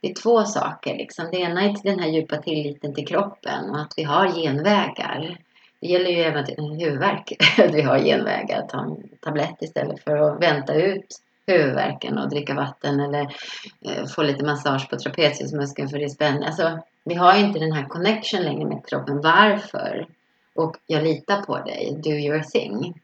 det 0.01 0.09
är 0.09 0.13
två 0.13 0.43
saker. 0.43 0.97
Liksom. 0.97 1.25
Det 1.31 1.37
ena 1.37 1.61
är 1.61 1.75
den 1.83 1.99
här 1.99 2.09
djupa 2.09 2.37
tilliten 2.37 2.95
till 2.95 3.07
kroppen 3.07 3.69
och 3.69 3.81
att 3.81 3.93
vi 3.97 4.03
har 4.03 4.27
genvägar. 4.27 5.37
Det 5.81 5.87
gäller 5.87 6.09
ju 6.09 6.21
även 6.21 6.45
huvudvärk, 6.79 7.33
att 7.59 7.73
vi 7.73 7.81
har 7.81 7.99
genvägar. 7.99 8.59
att 8.59 8.69
Ta 8.69 8.81
en 8.81 9.09
tablett 9.19 9.61
istället 9.61 10.03
för 10.03 10.17
att 10.17 10.41
vänta 10.41 10.73
ut 10.73 11.21
huvudvärken 11.49 12.17
och 12.17 12.29
dricka 12.29 12.53
vatten 12.53 12.99
eller 12.99 13.35
eh, 13.81 14.05
få 14.05 14.23
lite 14.23 14.45
massage 14.45 14.89
på 14.89 14.97
trapeziusmuskeln 14.97 15.89
för 15.89 15.97
det 15.97 16.03
är 16.05 16.09
spännande. 16.09 16.47
Alltså, 16.47 16.79
vi 17.03 17.15
har 17.15 17.37
inte 17.37 17.59
den 17.59 17.71
här 17.71 17.85
connection 17.85 18.41
längre 18.41 18.65
med 18.65 18.85
kroppen. 18.85 19.21
Varför? 19.21 20.07
Och 20.55 20.77
jag 20.87 21.03
litar 21.03 21.41
på 21.41 21.57
dig. 21.57 21.99
Do 22.03 22.09
your 22.09 22.39
thing. 22.39 23.01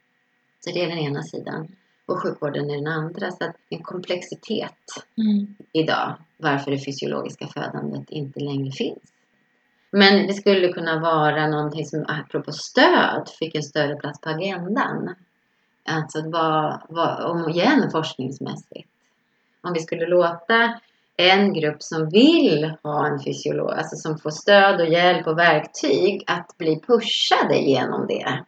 Så 0.59 0.71
det 0.71 0.83
är 0.83 0.87
den 0.87 0.99
ena 0.99 1.23
sidan. 1.23 1.67
Och 2.05 2.21
sjukvården 2.21 2.69
är 2.69 2.75
den 2.75 2.87
andra. 2.87 3.31
Så 3.31 3.43
att 3.45 3.55
en 3.69 3.83
komplexitet 3.83 4.71
Mm. 5.17 5.55
idag 5.71 6.15
varför 6.37 6.71
det 6.71 6.85
fysiologiska 6.85 7.47
födandet 7.47 8.09
inte 8.09 8.39
längre 8.39 8.71
finns. 8.71 8.99
Men 9.91 10.27
det 10.27 10.33
skulle 10.33 10.73
kunna 10.73 10.99
vara 10.99 11.47
någonting 11.47 11.85
som 11.85 12.05
apropå 12.07 12.51
stöd 12.51 13.29
fick 13.39 13.55
en 13.55 13.63
större 13.63 13.95
plats 13.95 14.21
på 14.21 14.29
agendan. 14.29 15.15
Alltså 15.85 16.19
att 16.19 16.31
vara, 16.31 16.81
vara 16.89 17.27
om 17.27 17.49
igen 17.49 17.91
forskningsmässigt. 17.91 18.89
Om 19.61 19.73
vi 19.73 19.79
skulle 19.79 20.07
låta 20.07 20.79
en 21.17 21.53
grupp 21.53 21.83
som 21.83 22.09
vill 22.09 22.73
ha 22.83 23.07
en 23.07 23.23
fysiolog, 23.23 23.71
alltså 23.71 23.95
som 23.95 24.17
får 24.17 24.29
stöd 24.29 24.81
och 24.81 24.87
hjälp 24.87 25.27
och 25.27 25.37
verktyg 25.37 26.23
att 26.27 26.57
bli 26.57 26.81
pushade 26.87 27.57
genom 27.57 28.07
det. 28.07 28.43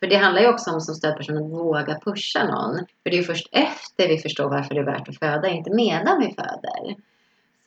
För 0.00 0.06
det 0.06 0.16
handlar 0.16 0.42
ju 0.42 0.48
också 0.48 0.70
om 0.70 0.80
som 0.80 0.94
stödperson 0.94 1.36
att 1.36 1.50
våga 1.50 1.98
pusha 2.04 2.44
någon. 2.44 2.76
För 2.76 3.10
det 3.10 3.16
är 3.16 3.18
ju 3.18 3.24
först 3.24 3.48
efter 3.52 4.08
vi 4.08 4.18
förstår 4.18 4.50
varför 4.50 4.74
det 4.74 4.80
är 4.80 4.84
värt 4.84 5.08
att 5.08 5.18
föda, 5.18 5.48
inte 5.48 5.70
medan 5.70 6.20
vi 6.20 6.34
föder. 6.34 6.96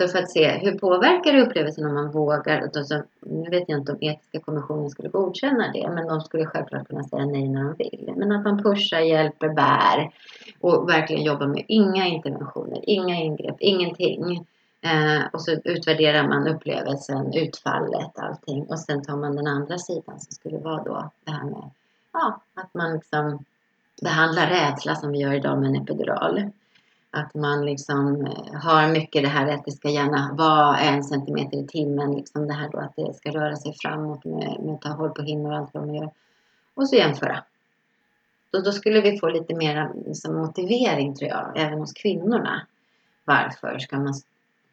Så 0.01 0.07
för 0.07 0.19
att 0.19 0.31
se 0.31 0.51
hur 0.51 0.79
påverkar 0.79 1.33
det 1.33 1.41
upplevelsen 1.41 1.85
om 1.85 1.93
man 1.93 2.11
vågar. 2.11 2.69
och 2.77 2.87
så- 2.87 3.03
Nu 3.19 3.49
vet 3.49 3.63
jag 3.67 3.79
inte 3.79 3.91
om 3.91 3.97
etiska 4.01 4.39
kommissionen 4.39 4.89
skulle 4.89 5.09
godkänna 5.09 5.71
det, 5.71 5.89
men 5.89 6.07
de 6.07 6.21
skulle 6.21 6.45
självklart 6.45 6.87
kunna 6.87 7.03
säga 7.03 7.25
nej 7.25 7.47
när 7.47 7.63
de 7.63 7.73
vill. 7.77 8.13
Men 8.15 8.31
att 8.31 8.43
man 8.43 8.63
pushar, 8.63 8.99
hjälper, 8.99 9.49
bär 9.49 10.11
och 10.59 10.89
verkligen 10.89 11.23
jobbar 11.23 11.47
med 11.47 11.65
inga 11.67 12.07
interventioner, 12.07 12.79
inga 12.83 13.15
ingrepp, 13.15 13.55
ingenting. 13.59 14.45
Eh, 14.81 15.23
och 15.33 15.41
så 15.41 15.51
utvärderar 15.63 16.27
man 16.27 16.47
upplevelsen, 16.47 17.33
utfallet, 17.33 18.19
allting. 18.19 18.63
Och 18.63 18.79
sen 18.79 19.03
tar 19.03 19.17
man 19.17 19.35
den 19.35 19.47
andra 19.47 19.77
sidan 19.77 20.19
som 20.19 20.31
skulle 20.31 20.57
vara 20.57 20.83
då 20.83 21.09
det 21.23 21.31
här 21.31 21.43
med 21.43 21.69
ja, 22.13 22.41
att 22.53 22.73
man 22.73 22.93
liksom 22.93 23.45
behandlar 24.01 24.47
rädsla 24.47 24.95
som 24.95 25.11
vi 25.11 25.17
gör 25.19 25.33
idag 25.33 25.59
med 25.59 25.69
en 25.69 25.75
epidural. 25.75 26.51
Att 27.15 27.33
man 27.33 27.65
liksom 27.65 28.25
eh, 28.25 28.53
har 28.61 28.87
mycket 28.87 29.23
det 29.23 29.29
här 29.29 29.47
att 29.53 29.65
det 29.65 29.71
ska 29.71 29.89
gärna 29.89 30.33
vara 30.33 30.77
en 30.77 31.03
centimeter 31.03 31.57
i 31.57 31.67
timmen. 31.67 32.15
Liksom 32.15 32.47
det 32.47 32.53
här 32.53 32.69
då 32.69 32.79
att 32.79 32.95
det 32.95 33.13
ska 33.13 33.31
röra 33.31 33.55
sig 33.55 33.73
framåt 33.81 34.25
med, 34.25 34.59
med 34.59 34.73
att 34.73 34.81
ta 34.81 34.89
håll 34.89 35.09
på 35.09 35.21
hinnor 35.21 35.51
och 35.51 35.57
allt 35.57 35.73
vad 35.73 35.85
man 35.85 35.95
gör. 35.95 36.11
Och 36.73 36.89
så 36.89 36.95
jämföra. 36.95 37.43
Då, 38.51 38.59
då 38.59 38.71
skulle 38.71 39.01
vi 39.01 39.19
få 39.19 39.29
lite 39.29 39.55
mer 39.55 39.91
liksom, 40.07 40.35
motivering 40.35 41.15
tror 41.15 41.29
jag, 41.29 41.51
även 41.55 41.79
hos 41.79 41.93
kvinnorna. 41.93 42.67
Varför 43.25 43.79
ska 43.79 43.99
man 43.99 44.13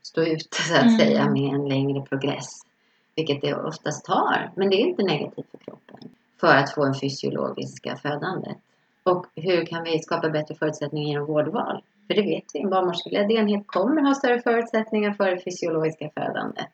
stå 0.03 0.23
ut 0.23 0.55
så 0.55 0.75
att 0.75 0.83
Mm. 0.83 0.99
säga 0.99 1.31
med 1.31 1.55
en 1.55 1.69
längre 1.69 2.01
progress. 2.03 2.61
Vilket 3.17 3.41
det 3.43 3.55
oftast 3.55 4.05
tar. 4.05 4.51
Men 4.57 4.71
det 4.71 4.77
är 4.77 4.87
inte 4.87 5.03
negativt 5.03 5.51
för 5.51 5.59
kroppen. 5.59 6.11
För 6.41 6.57
att 6.57 6.75
få 6.75 6.85
en 6.85 6.95
fysiologiska 6.95 7.97
födandet. 7.97 8.57
Och 9.03 9.27
hur 9.35 9.67
kan 9.67 9.85
vi 9.85 9.99
skapa 9.99 10.29
bättre 10.29 10.55
förutsättningar 10.55 11.09
genom 11.09 11.27
vårdval? 11.27 11.83
För 12.11 12.15
det 12.15 12.23
vet 12.23 12.45
vi, 12.55 12.61
en 12.61 12.71
barnmorskeledd 12.71 13.31
enhet 13.31 13.67
kommer 13.67 14.03
ha 14.03 14.15
större 14.15 14.41
förutsättningar 14.43 15.13
för 15.13 15.31
det 15.31 15.41
fysiologiska 15.41 16.11
födandet. 16.15 16.67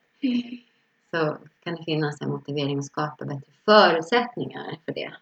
Så 1.11 1.37
kan 1.65 1.75
det 1.75 1.85
finnas 1.85 2.21
en 2.21 2.31
motivering 2.31 2.79
att 2.79 2.85
skapa 2.85 3.25
bättre 3.25 3.53
förutsättningar 3.65 4.77
för 4.85 4.93
det. 4.93 5.13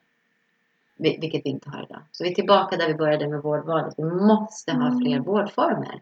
Vi- 0.97 1.19
Vilket 1.21 1.47
vi 1.47 1.51
inte 1.51 1.71
har 1.71 1.83
idag. 1.83 2.01
Så 2.13 2.25
vi 2.25 2.31
är 2.31 2.35
tillbaka 2.35 2.77
där 2.77 2.89
vi 2.89 2.95
började 2.95 3.29
med 3.29 3.43
vårdvalet. 3.43 3.95
Vi 3.99 4.03
måste 4.05 4.73
ha 4.73 4.87
Mm. 4.87 4.99
fler 5.01 5.19
vårdformer. 5.19 6.01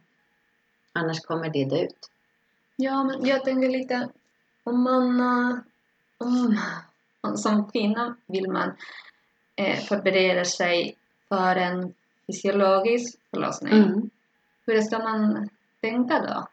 Annars 0.93 1.21
kommer 1.21 1.49
det 1.49 1.65
dö 1.65 1.77
ut. 1.83 2.11
Ja, 2.77 3.05
men 3.05 3.27
jag 3.27 3.45
tänker 3.45 3.69
lite 3.69 4.09
om 4.65 4.83
man 4.83 5.21
eh, 5.21 5.57
om, 6.19 6.59
om, 7.21 7.37
som 7.37 7.71
kvinna 7.71 8.17
vill 8.27 8.51
man 8.51 8.73
eh, 9.57 9.79
förbereda 9.79 10.45
sig 10.45 10.97
för 11.29 11.57
en 11.57 11.95
fysiologisk 12.27 13.19
förlossning. 13.31 13.73
Mm. 13.73 14.11
Hur 14.67 14.81
ska 14.81 14.99
man 14.99 15.49
tänka 15.81 16.19
då? 16.19 16.47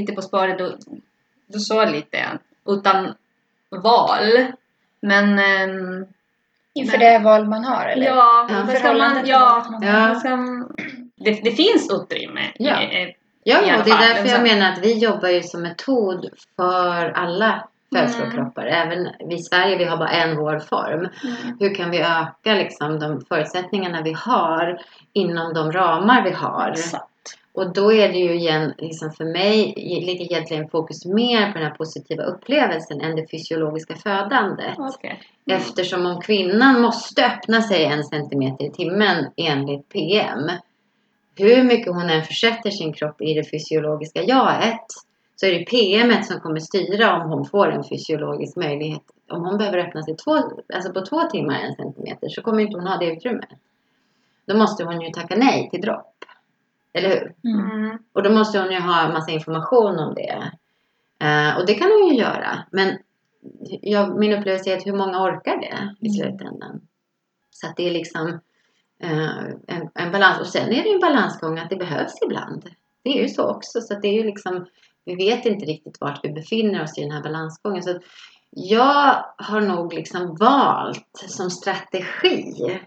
Lite 0.00 0.12
på 0.12 0.22
spåret, 0.22 0.58
du, 0.58 0.78
du 1.46 1.58
sa 1.58 1.84
lite 1.84 2.38
utan 2.66 3.14
val. 3.82 4.46
Men 5.00 5.38
ehm, 5.38 6.06
Inför 6.74 6.98
Men- 6.98 7.12
det 7.12 7.24
val 7.24 7.48
man 7.48 7.64
har 7.64 7.86
eller? 7.86 8.06
ja, 8.06 8.46
Ja. 8.50 8.66
Förhållande 8.66 9.14
man, 9.20 9.26
ja, 9.28 9.66
man 9.70 9.82
Ja. 9.82 10.14
ska, 10.14 10.28
det, 11.16 11.30
det 11.44 11.50
finns 11.50 11.90
utrymme. 11.92 12.40
Ja. 12.58 12.82
Ja, 13.48 13.62
I 13.62 13.68
ja, 13.68 13.82
det 13.84 13.90
är 13.90 13.98
därför 14.08 14.20
jag 14.20 14.28
sen- 14.30 14.42
menar 14.42 14.72
att 14.72 14.78
vi 14.78 14.98
jobbar 14.98 15.28
ju 15.28 15.42
som 15.42 15.62
metod 15.62 16.28
för 16.56 17.10
alla 17.10 17.68
födslokroppar. 17.94 18.66
Även 18.66 19.08
vi 19.28 19.34
i 19.34 19.38
Sverige, 19.38 19.78
vi 19.78 19.84
har 19.84 19.96
bara 19.96 20.10
en 20.10 20.36
vårdform. 20.36 20.98
Mm. 20.98 21.56
Hur 21.60 21.74
kan 21.74 21.90
vi 21.90 21.98
öka 21.98 22.54
liksom, 22.54 22.98
de 22.98 23.20
förutsättningarna 23.28 24.02
vi 24.02 24.12
har 24.12 24.80
inom 25.12 25.54
de 25.54 25.72
ramar 25.72 26.24
vi 26.24 26.30
har? 26.30 26.70
Exakt. 26.70 27.10
Och 27.56 27.72
då 27.72 27.92
är 27.92 28.08
det 28.08 28.18
ju 28.18 28.34
igen, 28.34 28.74
liksom 28.78 29.10
för 29.10 29.24
mig, 29.24 29.74
ligger 30.06 30.24
egentligen 30.24 30.68
fokus 30.68 31.04
mer 31.04 31.52
på 31.52 31.58
den 31.58 31.68
här 31.68 31.74
positiva 31.74 32.22
upplevelsen 32.22 33.00
än 33.00 33.16
det 33.16 33.30
fysiologiska 33.30 33.94
födandet. 33.94 34.74
Okej. 34.78 35.20
Eftersom 35.50 36.06
om 36.06 36.20
kvinnan 36.20 36.80
måste 36.80 37.26
öppna 37.26 37.62
sig 37.62 37.84
en 37.84 38.04
centimeter 38.04 38.64
i 38.64 38.70
timmen 38.70 39.26
enligt 39.36 39.88
PM. 39.88 40.50
Hur 41.36 41.64
mycket 41.64 41.92
hon 41.92 42.10
än 42.10 42.22
försätter 42.22 42.70
sin 42.70 42.92
kropp 42.92 43.20
i 43.20 43.34
det 43.34 43.50
fysiologiska 43.50 44.22
jaet 44.22 44.86
så 45.36 45.46
är 45.46 45.58
det 45.58 45.64
PM 45.64 46.22
som 46.22 46.40
kommer 46.40 46.60
styra 46.60 47.16
om 47.16 47.30
hon 47.30 47.44
får 47.44 47.70
en 47.70 47.84
fysiologisk 47.84 48.56
möjlighet. 48.56 49.02
Om 49.30 49.44
hon 49.44 49.58
behöver 49.58 49.78
öppna 49.78 50.02
sig 50.02 50.16
två, 50.16 50.36
alltså 50.74 50.92
på 50.92 51.00
två 51.00 51.22
timmar 51.22 51.54
en 51.60 51.74
centimeter 51.74 52.28
så 52.28 52.42
kommer 52.42 52.58
inte 52.62 52.76
hon 52.78 52.86
ha 52.86 52.96
det 52.96 53.12
utrymmet. 53.12 53.48
Då 54.46 54.56
måste 54.56 54.84
hon 54.84 55.00
ju 55.00 55.10
tacka 55.10 55.36
nej 55.36 55.70
till 55.70 55.80
dropp. 55.80 56.24
Eller 56.92 57.08
hur? 57.08 57.34
Mm. 57.52 57.98
Och 58.12 58.22
då 58.22 58.30
måste 58.30 58.60
hon 58.60 58.72
ju 58.72 58.80
ha 58.80 59.08
massa 59.08 59.30
information 59.30 59.98
om 59.98 60.14
det. 60.14 60.50
Eh, 61.26 61.58
och 61.58 61.66
det 61.66 61.74
kan 61.74 61.90
hon 61.90 62.08
ju 62.08 62.14
göra. 62.20 62.64
Men 62.70 62.98
jag, 63.82 64.18
min 64.18 64.32
upplevelse 64.32 64.70
är 64.70 64.76
att 64.76 64.86
hur 64.86 64.96
många 64.96 65.22
orkar 65.22 65.56
det 65.56 66.06
i 66.06 66.08
Mm. 66.08 66.12
slutändan? 66.12 66.80
Så 67.50 67.66
att 67.66 67.76
det 67.76 67.88
är 67.88 67.92
liksom 67.92 68.28
eh, 68.98 69.44
en, 69.66 69.88
en 69.94 70.12
balans. 70.12 70.40
Och 70.40 70.46
sen 70.46 70.68
är 70.72 70.82
det 70.82 70.88
ju 70.88 70.94
en 70.94 71.00
balansgång 71.00 71.58
att 71.58 71.70
det 71.70 71.76
behövs 71.76 72.14
ibland. 72.24 72.70
Det 73.02 73.18
är 73.18 73.22
ju 73.22 73.28
så 73.28 73.50
också. 73.50 73.80
Så 73.80 73.94
att 73.94 74.02
det 74.02 74.08
är 74.08 74.12
ju 74.14 74.24
liksom, 74.24 74.66
vi 75.06 75.14
vet 75.14 75.46
inte 75.46 75.66
riktigt 75.66 76.00
vart 76.00 76.24
vi 76.24 76.32
befinner 76.32 76.82
oss 76.82 76.98
i 76.98 77.02
den 77.02 77.10
här 77.10 77.22
balansgången. 77.22 77.82
Så 77.82 77.98
jag 78.50 79.24
har 79.36 79.60
nog 79.60 79.94
liksom 79.94 80.36
valt 80.40 81.24
som 81.28 81.50
strategi 81.50 82.80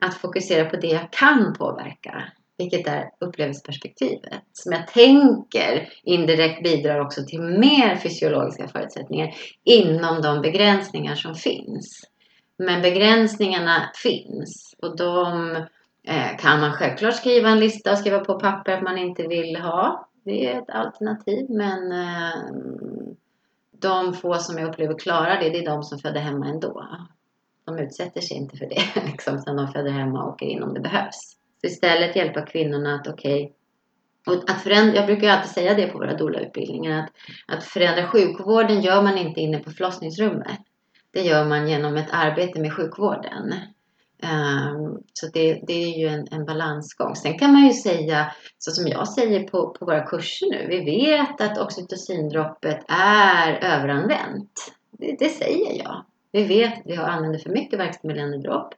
att 0.00 0.14
fokusera 0.14 0.70
på 0.70 0.76
det 0.76 0.86
jag 0.86 1.10
kan 1.12 1.54
påverka. 1.58 2.24
Vilket 2.58 2.86
är 2.86 3.10
upplevelseperspektivet. 3.20 4.42
Som 4.52 4.72
jag 4.72 4.86
tänker 4.86 5.88
indirekt 6.02 6.62
bidrar 6.62 7.00
också 7.00 7.24
till 7.24 7.40
mer 7.40 7.96
fysiologiska 7.96 8.68
förutsättningar 8.68 9.34
inom 9.64 10.22
de 10.22 10.42
begränsningar 10.42 11.14
som 11.14 11.34
finns. 11.34 12.04
Men 12.58 12.82
begränsningarna 12.82 13.90
finns 14.02 14.74
och 14.82 14.96
de 14.96 15.56
eh, 16.08 16.36
kan 16.38 16.60
man 16.60 16.72
självklart 16.72 17.14
skriva 17.14 17.48
en 17.48 17.60
lista 17.60 17.92
och 17.92 17.98
skriva 17.98 18.18
på 18.18 18.40
papper 18.40 18.72
att 18.72 18.82
man 18.82 18.98
inte 18.98 19.22
vill 19.22 19.56
ha. 19.56 20.08
Det 20.24 20.46
är 20.46 20.58
ett 20.58 20.70
alternativ 20.70 21.46
men 21.50 21.92
eh, 21.92 22.42
de 23.70 24.14
få 24.14 24.34
som 24.34 24.58
jag 24.58 24.68
upplever 24.68 24.98
klarar 24.98 25.40
det, 25.40 25.50
det 25.50 25.58
är 25.58 25.66
de 25.66 25.82
som 25.82 25.98
föder 25.98 26.20
hemma 26.20 26.46
ändå. 26.46 26.86
De 27.64 27.78
utsätter 27.78 28.20
sig 28.20 28.36
inte 28.36 28.56
för 28.56 28.66
det, 28.66 29.06
liksom, 29.10 29.36
utan 29.36 29.56
de 29.56 29.68
föder 29.68 29.90
hemma 29.90 30.24
och 30.24 30.32
åker 30.32 30.46
in 30.46 30.62
om 30.62 30.74
det 30.74 30.80
behövs. 30.80 31.36
Så 31.60 31.66
istället 31.66 32.16
hjälpa 32.16 32.46
kvinnorna 32.46 32.94
att 32.94 33.08
okej, 33.08 33.54
och 34.26 34.50
att 34.50 34.62
förändra, 34.62 34.96
jag 34.96 35.06
brukar 35.06 35.22
ju 35.22 35.28
alltid 35.28 35.50
säga 35.50 35.74
det 35.74 35.86
på 35.86 35.98
våra 35.98 36.16
doula-utbildningar, 36.16 37.02
att, 37.02 37.10
att 37.56 37.64
förändra 37.64 38.06
sjukvården 38.06 38.80
gör 38.80 39.02
man 39.02 39.18
inte 39.18 39.40
inne 39.40 39.58
på 39.58 39.70
förlossningsrummet. 39.70 40.58
Det 41.10 41.22
gör 41.22 41.44
man 41.44 41.68
genom 41.68 41.96
ett 41.96 42.10
arbete 42.12 42.60
med 42.60 42.72
sjukvården. 42.72 43.54
Ehm, 44.22 44.98
så 45.12 45.26
det, 45.26 45.60
det 45.66 45.72
är 45.72 45.98
ju 45.98 46.06
en, 46.06 46.26
en 46.30 46.44
balansgång. 46.44 47.16
Sen 47.16 47.38
kan 47.38 47.52
man 47.52 47.66
ju 47.66 47.72
säga, 47.72 48.32
så 48.58 48.70
som 48.70 48.86
jag 48.86 49.08
säger 49.08 49.48
på, 49.48 49.70
på 49.78 49.84
våra 49.84 50.06
kurser 50.06 50.50
nu, 50.50 50.66
vi 50.68 50.84
vet 50.84 51.40
att 51.40 51.58
oxytocindroppet 51.58 52.84
är 52.88 53.52
överanvänt. 53.52 54.72
Det, 54.90 55.16
det 55.18 55.28
säger 55.28 55.84
jag. 55.84 56.04
Vi 56.32 56.44
vet 56.44 56.72
att 56.72 56.86
vi 56.86 56.96
har 56.96 57.04
använder 57.04 57.38
för 57.38 57.50
mycket 57.50 57.78
verkstimulerande 57.78 58.38
dropp. 58.38 58.74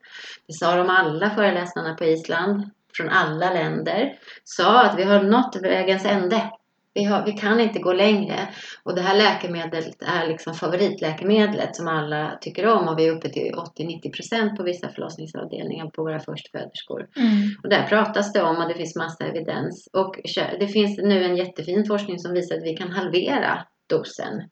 Det 0.47 0.53
sa 0.53 0.77
de 0.77 0.91
alla 0.91 1.31
föreläsarna 1.31 1.95
på 1.95 2.05
Island 2.05 2.71
från 2.97 3.09
alla 3.09 3.53
länder. 3.53 4.19
Sa 4.45 4.83
att 4.83 4.99
vi 4.99 5.03
har 5.03 5.23
nått 5.23 5.57
vägens 5.63 6.05
ände. 6.05 6.51
Vi, 6.95 7.05
har, 7.05 7.27
vi 7.27 7.33
kan 7.33 7.61
inte 7.61 7.79
gå 7.79 7.93
längre. 7.93 8.49
Och 8.83 8.95
det 8.95 9.01
här 9.01 9.17
läkemedlet 9.17 10.03
är 10.03 10.29
liksom 10.29 10.55
favoritläkemedlet 10.55 11.77
som 11.77 11.89
alla 11.89 12.39
tycker 12.41 12.67
om. 12.67 12.89
Och 12.89 12.99
vi 12.99 13.07
är 13.07 13.13
uppe 13.13 13.29
till 13.29 13.53
80-90% 13.53 14.57
på 14.57 14.63
vissa 14.63 14.89
förlossningsavdelningar 14.89 15.87
på 15.87 16.03
våra 16.03 16.21
förstföderskor. 16.21 17.09
Mm. 17.17 17.33
Och 17.63 17.69
där 17.69 17.83
pratas 17.83 18.33
det 18.33 18.43
om 18.43 18.57
och 18.57 18.69
det 18.69 18.75
finns 18.75 18.97
massa 18.97 19.25
evidens. 19.25 19.89
Och 19.93 20.21
det 20.61 20.69
finns 20.69 20.99
nu 20.99 21.25
en 21.25 21.37
jättefin 21.37 21.85
forskning 21.87 22.19
som 22.19 22.33
visar 22.33 22.57
att 22.57 22.63
vi 22.63 22.77
kan 22.77 22.91
halvera 22.91 23.67
dosen 23.87 24.43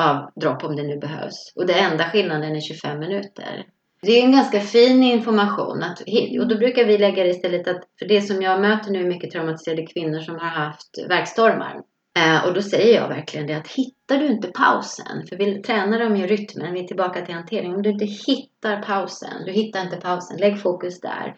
av 0.00 0.30
dropp 0.40 0.64
om 0.64 0.76
det 0.76 0.82
nu 0.82 0.98
behövs. 0.98 1.52
Och 1.56 1.66
det 1.66 1.78
enda 1.78 2.04
skillnaden 2.04 2.56
är 2.56 2.60
25 2.60 2.98
minuter. 2.98 3.64
Det 4.02 4.20
är 4.20 4.24
en 4.24 4.32
ganska 4.32 4.60
fin 4.60 5.02
information. 5.02 5.82
Att, 5.82 6.00
och 6.40 6.48
då 6.48 6.56
brukar 6.56 6.84
vi 6.84 6.98
lägga 6.98 7.22
det 7.22 7.30
istället 7.30 7.68
att, 7.68 7.82
för 7.98 8.08
det 8.08 8.20
som 8.20 8.42
jag 8.42 8.60
möter 8.60 8.90
nu 8.90 9.00
är 9.00 9.08
mycket 9.08 9.30
traumatiserade 9.30 9.86
kvinnor 9.86 10.20
som 10.20 10.34
har 10.34 10.48
haft 10.48 10.98
verkstormar. 11.08 11.82
Eh, 12.18 12.44
och 12.46 12.54
då 12.54 12.62
säger 12.62 13.00
jag 13.00 13.08
verkligen 13.08 13.46
det 13.46 13.54
att 13.54 13.68
hittar 13.68 14.18
du 14.18 14.26
inte 14.26 14.48
pausen, 14.48 15.26
för 15.28 15.36
vi 15.36 15.62
tränar 15.62 15.98
dem 15.98 16.16
i 16.16 16.26
rytmen, 16.26 16.74
vi 16.74 16.80
är 16.80 16.86
tillbaka 16.86 17.26
till 17.26 17.34
hantering. 17.34 17.74
Om 17.74 17.82
du 17.82 17.90
inte 17.90 18.04
hittar 18.04 18.82
pausen, 18.82 19.44
du 19.46 19.52
hittar 19.52 19.82
inte 19.82 19.96
pausen, 19.96 20.36
lägg 20.36 20.62
fokus 20.62 21.00
där. 21.00 21.36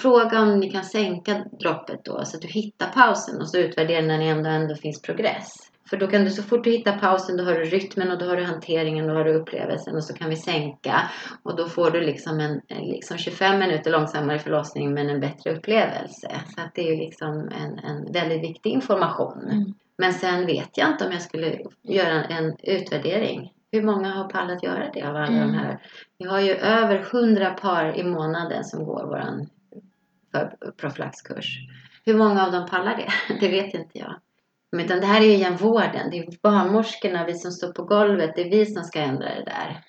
Fråga 0.00 0.40
om 0.40 0.60
ni 0.60 0.70
kan 0.70 0.84
sänka 0.84 1.44
droppet 1.60 2.04
då 2.04 2.24
så 2.24 2.36
att 2.36 2.42
du 2.42 2.48
hittar 2.48 2.86
pausen 2.86 3.40
och 3.40 3.48
så 3.48 3.58
utvärdera 3.58 4.00
när 4.00 4.18
det 4.18 4.24
ändå, 4.24 4.50
ändå 4.50 4.74
finns 4.74 5.02
progress. 5.02 5.67
För 5.90 5.96
då 5.96 6.06
kan 6.06 6.24
du 6.24 6.30
så 6.30 6.42
fort 6.42 6.64
du 6.64 6.70
hittar 6.70 6.98
pausen 6.98 7.36
då 7.36 7.44
har 7.44 7.54
du 7.54 7.64
rytmen 7.64 8.10
och 8.10 8.18
då 8.18 8.26
har 8.26 8.36
du 8.36 8.44
hanteringen 8.44 9.04
och 9.04 9.10
då 9.10 9.16
har 9.16 9.24
du 9.24 9.34
upplevelsen 9.34 9.96
och 9.96 10.04
så 10.04 10.14
kan 10.14 10.30
vi 10.30 10.36
sänka 10.36 11.10
och 11.42 11.56
då 11.56 11.66
får 11.68 11.90
du 11.90 12.00
liksom 12.00 12.40
en, 12.40 12.60
liksom 12.68 13.18
25 13.18 13.58
minuter 13.58 13.90
långsammare 13.90 14.38
förlossning 14.38 14.94
men 14.94 15.10
en 15.10 15.20
bättre 15.20 15.56
upplevelse. 15.56 16.30
Så 16.56 16.60
att 16.60 16.74
det 16.74 16.88
är 16.88 16.92
ju 16.92 16.96
liksom 16.96 17.48
en, 17.48 17.78
en 17.78 18.12
väldigt 18.12 18.42
viktig 18.42 18.70
information. 18.70 19.42
Mm. 19.50 19.74
Men 19.98 20.12
sen 20.12 20.46
vet 20.46 20.78
jag 20.78 20.88
inte 20.88 21.06
om 21.06 21.12
jag 21.12 21.22
skulle 21.22 21.58
göra 21.82 22.24
en 22.24 22.56
utvärdering. 22.62 23.52
Hur 23.72 23.82
många 23.82 24.10
har 24.10 24.28
pallat 24.28 24.62
göra 24.62 24.90
det 24.94 25.02
av 25.02 25.16
alla 25.16 25.26
Mm. 25.26 25.40
de 25.40 25.54
här? 25.58 25.78
Vi 26.18 26.26
har 26.28 26.40
ju 26.40 26.52
över 26.52 27.06
100 27.12 27.50
par 27.50 27.96
i 27.96 28.04
månaden 28.04 28.64
som 28.64 28.84
går 28.84 29.06
för 30.32 30.72
profylaxkurs. 30.76 31.58
Hur 32.04 32.14
många 32.14 32.46
av 32.46 32.52
dem 32.52 32.66
pallar 32.66 32.96
det? 32.96 33.34
Det 33.40 33.48
vet 33.48 33.74
inte 33.74 33.98
jag. 33.98 34.14
Men 34.72 34.84
utan 34.84 35.00
det 35.00 35.06
här 35.06 35.20
är 35.20 35.24
ju 35.24 35.32
igen 35.32 35.56
vården. 35.56 36.10
Det 36.10 36.18
är 36.18 36.40
barnmorskorna, 36.42 37.26
vi 37.26 37.34
som 37.34 37.52
står 37.52 37.72
på 37.72 37.84
golvet. 37.84 38.32
Det 38.36 38.42
är 38.42 38.50
vi 38.50 38.66
som 38.66 38.84
ska 38.84 39.00
ändra 39.00 39.34
det 39.34 39.44
där. 39.44 39.84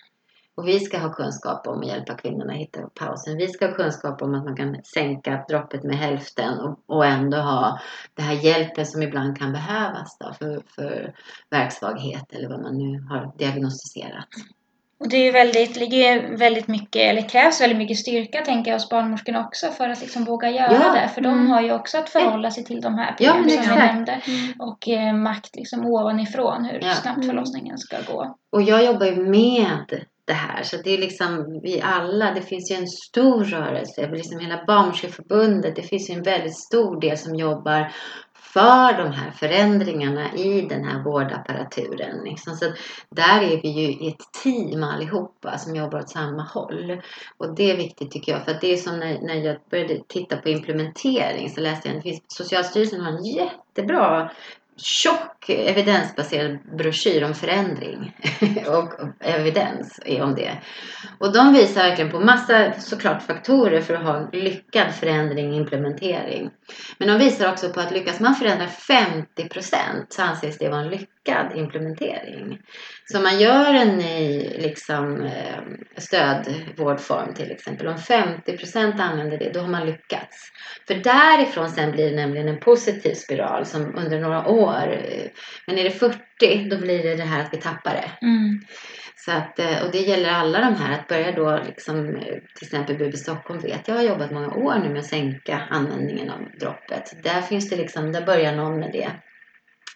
Och 0.56 0.68
vi 0.68 0.80
ska 0.80 0.98
ha 0.98 1.14
kunskap 1.14 1.68
om 1.68 1.80
att 1.80 1.88
hjälpa 1.88 2.14
kvinnorna 2.14 2.54
att 2.54 2.60
hitta 2.60 2.90
pausen. 3.00 3.38
Vi 3.38 3.48
ska 3.48 3.68
ha 3.68 3.76
kunskap 3.76 4.22
om 4.22 4.36
att 4.36 4.46
man 4.46 4.56
kan 4.56 4.84
sänka 4.84 5.46
droppet 5.50 5.84
med 5.84 5.98
hälften 5.98 6.60
och, 6.60 6.80
och 6.86 7.06
ändå 7.06 7.38
ha 7.38 7.80
den 8.14 8.26
här 8.26 8.34
hjälpen 8.34 8.86
som 8.86 9.02
ibland 9.02 9.38
kan 9.38 9.52
behövas 9.52 10.18
då 10.20 10.34
för, 10.34 10.62
för 10.76 11.14
verksvaghet 11.50 12.26
eller 12.34 12.50
vad 12.50 12.62
man 12.62 12.78
nu 12.78 13.02
har 13.10 13.32
diagnostiserat. 13.38 14.28
Och 15.00 15.10
det 15.10 15.28
är 15.28 15.32
väldigt, 15.34 15.76
ligger 15.78 16.38
väldigt 16.38 16.68
mycket, 16.68 17.02
eller 17.02 17.30
krävs 17.30 17.62
väldigt 17.62 17.78
mycket 17.78 17.98
styrka 17.98 18.42
tänker 18.46 18.72
jag 18.72 18.76
hos 18.80 18.90
barnmorskorna 18.90 19.46
också 19.46 19.68
för 19.68 19.90
att 19.90 20.02
liksom 20.02 20.24
våga 20.24 20.50
göra 20.50 20.74
Ja. 20.74 20.94
det. 21.02 21.10
För 21.14 21.22
de 21.22 21.34
Mm. 21.34 21.48
har 21.48 21.62
ju 21.62 21.72
också 21.74 21.98
att 21.98 22.10
förhålla 22.10 22.52
sig 22.52 22.64
till 22.66 22.82
de 22.82 22.98
här 22.98 23.16
Ja, 23.20 23.32
problemen 23.34 23.42
men 23.42 23.50
som 23.66 23.74
exakt. 23.74 23.94
nämnde. 23.94 24.12
Mm. 24.12 24.54
Och 24.60 24.88
eh, 24.90 25.14
makt 25.14 25.56
liksom 25.56 25.86
ovanifrån 25.86 26.66
hur 26.66 26.80
Ja. 26.84 26.94
snabbt 26.94 27.18
Mm. 27.18 27.30
förlossningen 27.30 27.78
ska 27.78 27.98
gå. 28.14 28.38
Och 28.52 28.62
jag 28.62 28.86
jobbar 28.86 29.06
ju 29.06 29.16
med 29.30 30.06
det 30.26 30.34
här. 30.34 30.64
Så 30.64 30.78
det 30.84 30.94
är 30.94 30.98
liksom 30.98 31.60
vi 31.64 31.82
alla, 31.82 32.32
det 32.34 32.42
finns 32.42 32.72
ju 32.72 32.76
en 32.76 32.88
stor 32.88 33.44
rörelse, 33.44 34.08
liksom 34.12 34.40
hela 34.40 34.64
Barnmorskeförbundet, 34.68 35.76
det 35.76 35.82
finns 35.82 36.10
ju 36.10 36.14
en 36.14 36.24
väldigt 36.24 36.58
stor 36.58 37.02
del 37.02 37.18
som 37.18 37.36
jobbar 37.36 37.92
för 38.54 38.98
de 38.98 39.12
här 39.12 39.32
förändringarna 39.32 40.34
i 40.34 40.62
den 40.62 40.84
här 40.84 41.04
vårdapparaturen. 41.04 42.24
Liksom. 42.24 42.56
Så 42.56 42.66
där 43.10 43.42
är 43.42 43.62
vi 43.62 43.70
ju 43.70 43.88
i 43.92 44.08
ett 44.08 44.42
team 44.44 44.84
allihopa 44.84 45.58
som 45.58 45.76
jobbar 45.76 46.00
åt 46.00 46.10
samma 46.10 46.44
håll. 46.44 47.02
Och 47.38 47.56
det 47.56 47.72
är 47.72 47.78
viktigt 47.78 48.12
tycker 48.12 48.32
jag, 48.32 48.46
för 48.46 48.52
att 48.52 48.62
det 48.62 48.74
är 48.74 48.78
som 48.78 49.00
när, 49.00 49.22
när 49.22 49.36
jag 49.36 49.58
började 49.70 50.00
titta 50.08 50.38
på 50.38 50.50
implementering 50.50 51.50
så 51.50 51.62
läste 51.62 51.90
jag 51.90 51.98
att 51.98 52.32
Socialstyrelsen 52.32 53.02
har 53.02 53.12
en 53.12 53.26
jättebra 53.26 54.32
tjock 54.82 55.50
evidensbaserad 55.50 56.78
broschyr 56.78 57.24
om 57.24 57.34
förändring 57.34 58.16
och 58.68 58.94
evidens 59.20 60.00
om 60.22 60.36
det. 60.36 60.52
Och 61.18 61.34
de 61.34 61.54
visar 61.54 61.84
verkligen 61.84 62.12
på 62.12 62.20
massa 62.20 62.74
såklart 62.80 63.24
faktorer 63.24 63.82
för 63.82 63.94
att 63.94 64.04
ha 64.04 64.18
en 64.18 64.30
lyckad 64.32 64.96
förändring 64.96 65.50
och 65.50 65.56
implementering. 65.56 66.50
Men 66.98 67.08
de 67.08 67.18
visar 67.18 67.52
också 67.52 67.70
på 67.70 67.80
att 67.80 67.92
lyckas 67.92 68.20
man 68.20 68.36
förändra 68.36 68.68
50 68.68 69.50
så 70.10 70.22
anses 70.22 70.58
det 70.58 70.70
vara 70.70 70.82
en 70.82 70.90
lycka 70.90 71.19
lyckad 71.26 71.58
implementering. 71.58 72.60
Så 73.06 73.20
man 73.20 73.40
gör 73.40 73.74
en 73.74 73.98
ny 73.98 74.40
liksom, 74.40 75.22
eh, 75.22 75.62
stödvårdform 75.98 77.34
till 77.34 77.52
exempel, 77.52 77.88
om 77.88 77.98
50% 77.98 79.00
använder 79.00 79.38
det, 79.38 79.54
då 79.54 79.60
har 79.60 79.68
man 79.68 79.86
lyckats. 79.86 80.52
För 80.88 80.96
därifrån 80.96 81.70
sen 81.70 81.92
blir 81.92 82.10
det 82.10 82.16
nämligen 82.16 82.48
en 82.48 82.60
positiv 82.60 83.14
spiral 83.14 83.66
som 83.66 83.96
under 83.96 84.20
några 84.20 84.48
år, 84.48 85.00
eh, 85.04 85.30
men 85.68 85.78
är 85.78 85.84
det 85.84 85.92
40 85.92 86.70
då 86.70 86.78
blir 86.78 87.04
det 87.04 87.16
det 87.16 87.24
här 87.24 87.42
att 87.42 87.54
vi 87.54 87.58
tappar 87.58 87.92
det. 87.92 88.26
Mm. 88.26 88.62
Så 89.16 89.32
att, 89.32 89.60
eh, 89.60 89.86
och 89.86 89.92
det 89.92 90.00
gäller 90.00 90.30
alla 90.30 90.60
de 90.60 90.76
här 90.76 91.00
att 91.00 91.08
börja 91.08 91.32
då 91.32 91.60
liksom, 91.66 92.20
till 92.56 92.68
exempel 92.68 92.98
BB 92.98 93.18
Stockholm 93.18 93.60
vet 93.60 93.88
jag 93.88 93.96
har 93.96 94.04
jobbat 94.04 94.32
många 94.32 94.48
år 94.48 94.80
nu 94.84 94.90
med 94.90 95.00
att 95.00 95.06
sänka 95.06 95.62
användningen 95.70 96.30
av 96.30 96.40
droppet. 96.60 97.24
Där 97.24 97.42
finns 97.42 97.70
det 97.70 97.76
liksom, 97.76 98.12
där 98.12 98.26
börjar 98.26 98.56
någon 98.56 98.80
med 98.80 98.92
det. 98.92 99.12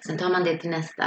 Sen 0.08 0.18
tar 0.18 0.30
man 0.30 0.43
det 0.43 0.58
till 0.58 0.70
nästa. 0.70 1.04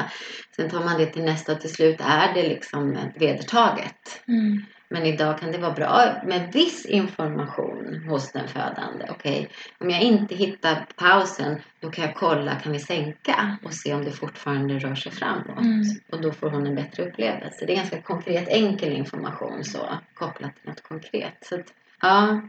Sen 0.57 0.71
tar 0.71 0.85
man 0.85 0.99
det 0.99 1.07
till 1.07 1.25
nästa 1.25 1.53
och 1.53 1.61
till 1.61 1.75
slut 1.75 2.01
är 2.01 2.35
det 2.35 2.49
liksom 2.49 2.99
vedertaget. 3.15 4.23
Mm. 4.29 4.65
Men 4.89 5.07
idag 5.07 5.39
kan 5.39 5.53
det 5.53 5.59
vara 5.59 5.73
bra 5.73 6.13
med 6.25 6.53
viss 6.53 6.87
information 6.87 8.05
hos 8.09 8.33
den 8.33 8.49
födande. 8.49 9.07
Okej, 9.11 9.49
om 9.79 9.91
jag 9.91 10.03
inte 10.03 10.35
hittar 10.35 10.87
pausen, 10.97 11.61
då 11.81 11.91
kan 11.91 12.05
jag 12.05 12.15
kolla, 12.15 12.55
kan 12.55 12.73
vi 12.73 12.79
sänka 12.79 13.59
och 13.65 13.75
se 13.75 13.95
om 13.95 14.05
det 14.05 14.11
fortfarande 14.11 14.79
rör 14.79 14.95
sig 14.95 15.13
framåt. 15.13 15.59
Mm. 15.59 15.83
Och 16.13 16.21
då 16.21 16.33
får 16.33 16.51
hon 16.51 16.67
en 16.67 16.75
bättre 16.75 17.09
upplevelse. 17.09 17.67
Det 17.67 17.73
är 17.73 17.77
ganska 17.77 18.03
konkret, 18.03 18.49
enkel 18.49 18.93
information 18.93 19.65
så, 19.65 19.99
kopplat 20.15 20.57
till 20.57 20.69
något 20.69 20.83
konkret. 20.83 21.37
Så 21.41 21.55
att, 21.55 21.67
ja, 22.01 22.41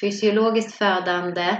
fysiologiskt 0.00 0.74
födande, 0.74 1.56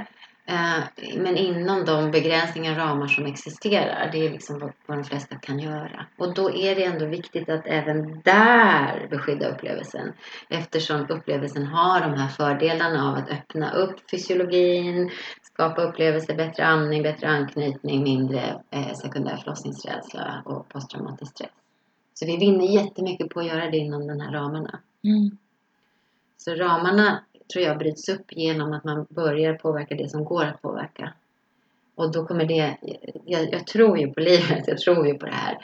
men 1.17 1.37
inom 1.37 1.85
de 1.85 2.11
begränsningar 2.11 2.73
och 2.73 2.79
ramar 2.79 3.07
som 3.07 3.27
existerar. 3.27 4.09
Det 4.13 4.27
är 4.27 4.31
liksom 4.31 4.59
vad, 4.59 4.73
vad 4.87 4.99
de 4.99 5.05
flesta 5.05 5.37
kan 5.37 5.59
göra. 5.59 6.07
Och 6.17 6.35
då 6.35 6.55
är 6.55 6.75
det 6.75 6.85
ändå 6.85 7.07
viktigt 7.07 7.49
att 7.49 7.67
även 7.67 8.21
där 8.25 9.07
beskydda 9.11 9.49
upplevelsen. 9.49 10.13
Eftersom 10.49 11.07
upplevelsen 11.09 11.67
har 11.67 12.01
de 12.01 12.15
här 12.15 12.29
fördelarna 12.29 13.11
av 13.11 13.15
att 13.15 13.31
öppna 13.31 13.73
upp 13.73 14.11
fysiologin, 14.11 15.11
skapa 15.43 15.83
upplevelser, 15.83 16.35
bättre 16.35 16.67
andning, 16.67 17.03
bättre 17.03 17.29
anknytning, 17.29 18.03
mindre 18.03 18.63
eh, 18.71 18.93
sekundär 18.93 19.37
förlossningsrädsla 19.37 20.43
och 20.45 20.69
posttraumatisk 20.69 21.33
stress. 21.33 21.51
Så 22.15 22.27
vi 22.27 22.37
vinner 22.37 22.65
jättemycket 22.65 23.29
på 23.29 23.41
att 23.41 23.47
göra 23.47 23.71
det 23.71 23.77
inom 23.77 24.07
de 24.07 24.21
här 24.21 24.33
ramarna. 24.33 24.81
Mm. 25.05 25.39
Så 26.37 26.55
ramarna 26.55 27.21
tror 27.53 27.65
jag 27.65 27.79
bryts 27.79 28.09
upp 28.09 28.25
genom 28.29 28.73
att 28.73 28.85
man 28.85 29.07
börjar 29.11 29.55
påverka 29.55 29.95
det 29.95 30.09
som 30.11 30.25
går 30.25 30.45
att 30.45 30.63
påverka. 30.63 31.13
Och 31.95 32.13
då 32.13 32.27
kommer 32.27 32.45
det, 32.45 32.77
jag, 33.25 33.53
jag 33.53 33.67
tror 33.67 33.99
ju 33.99 34.13
på 34.13 34.21
livet, 34.21 34.65
jag 34.67 34.79
tror 34.79 35.07
ju 35.07 35.15
på 35.15 35.27
det 35.27 35.33
här. 35.35 35.59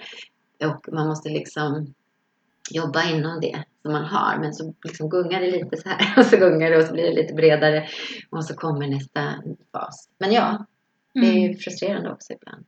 Och 0.64 0.88
man 0.92 1.08
måste 1.08 1.28
liksom 1.28 1.94
jobba 2.70 3.10
inom 3.10 3.40
det 3.40 3.64
som 3.82 3.92
man 3.92 4.04
har. 4.04 4.38
Men 4.40 4.54
så 4.54 4.74
liksom 4.84 5.08
gungar 5.08 5.40
det 5.40 5.50
lite 5.50 5.76
så 5.76 5.88
här 5.88 6.14
och 6.18 6.26
så 6.26 6.36
gungar 6.36 6.70
det 6.70 6.76
och 6.76 6.84
så 6.84 6.92
blir 6.92 7.04
det 7.04 7.14
lite 7.22 7.34
bredare. 7.34 7.88
Och 8.30 8.44
så 8.44 8.54
kommer 8.54 8.86
nästa 8.86 9.34
fas. 9.72 10.08
Men 10.18 10.32
ja, 10.32 10.66
det 11.14 11.20
är 11.20 11.32
Mm. 11.32 11.42
ju 11.42 11.56
frustrerande 11.56 12.12
också 12.12 12.32
ibland. 12.32 12.64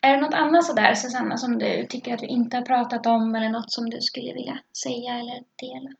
Är 0.00 0.14
det 0.14 0.20
något 0.20 0.34
annat 0.34 0.64
sådär 0.64 0.94
Susanna 0.94 1.36
som 1.36 1.58
du 1.58 1.86
tycker 1.88 2.14
att 2.14 2.22
vi 2.22 2.26
inte 2.26 2.56
har 2.56 2.62
pratat 2.64 3.06
om 3.06 3.34
eller 3.34 3.48
något 3.48 3.72
som 3.72 3.90
du 3.90 4.00
skulle 4.00 4.32
vilja 4.32 4.58
säga 4.84 5.12
eller 5.14 5.42
dela? 5.56 5.90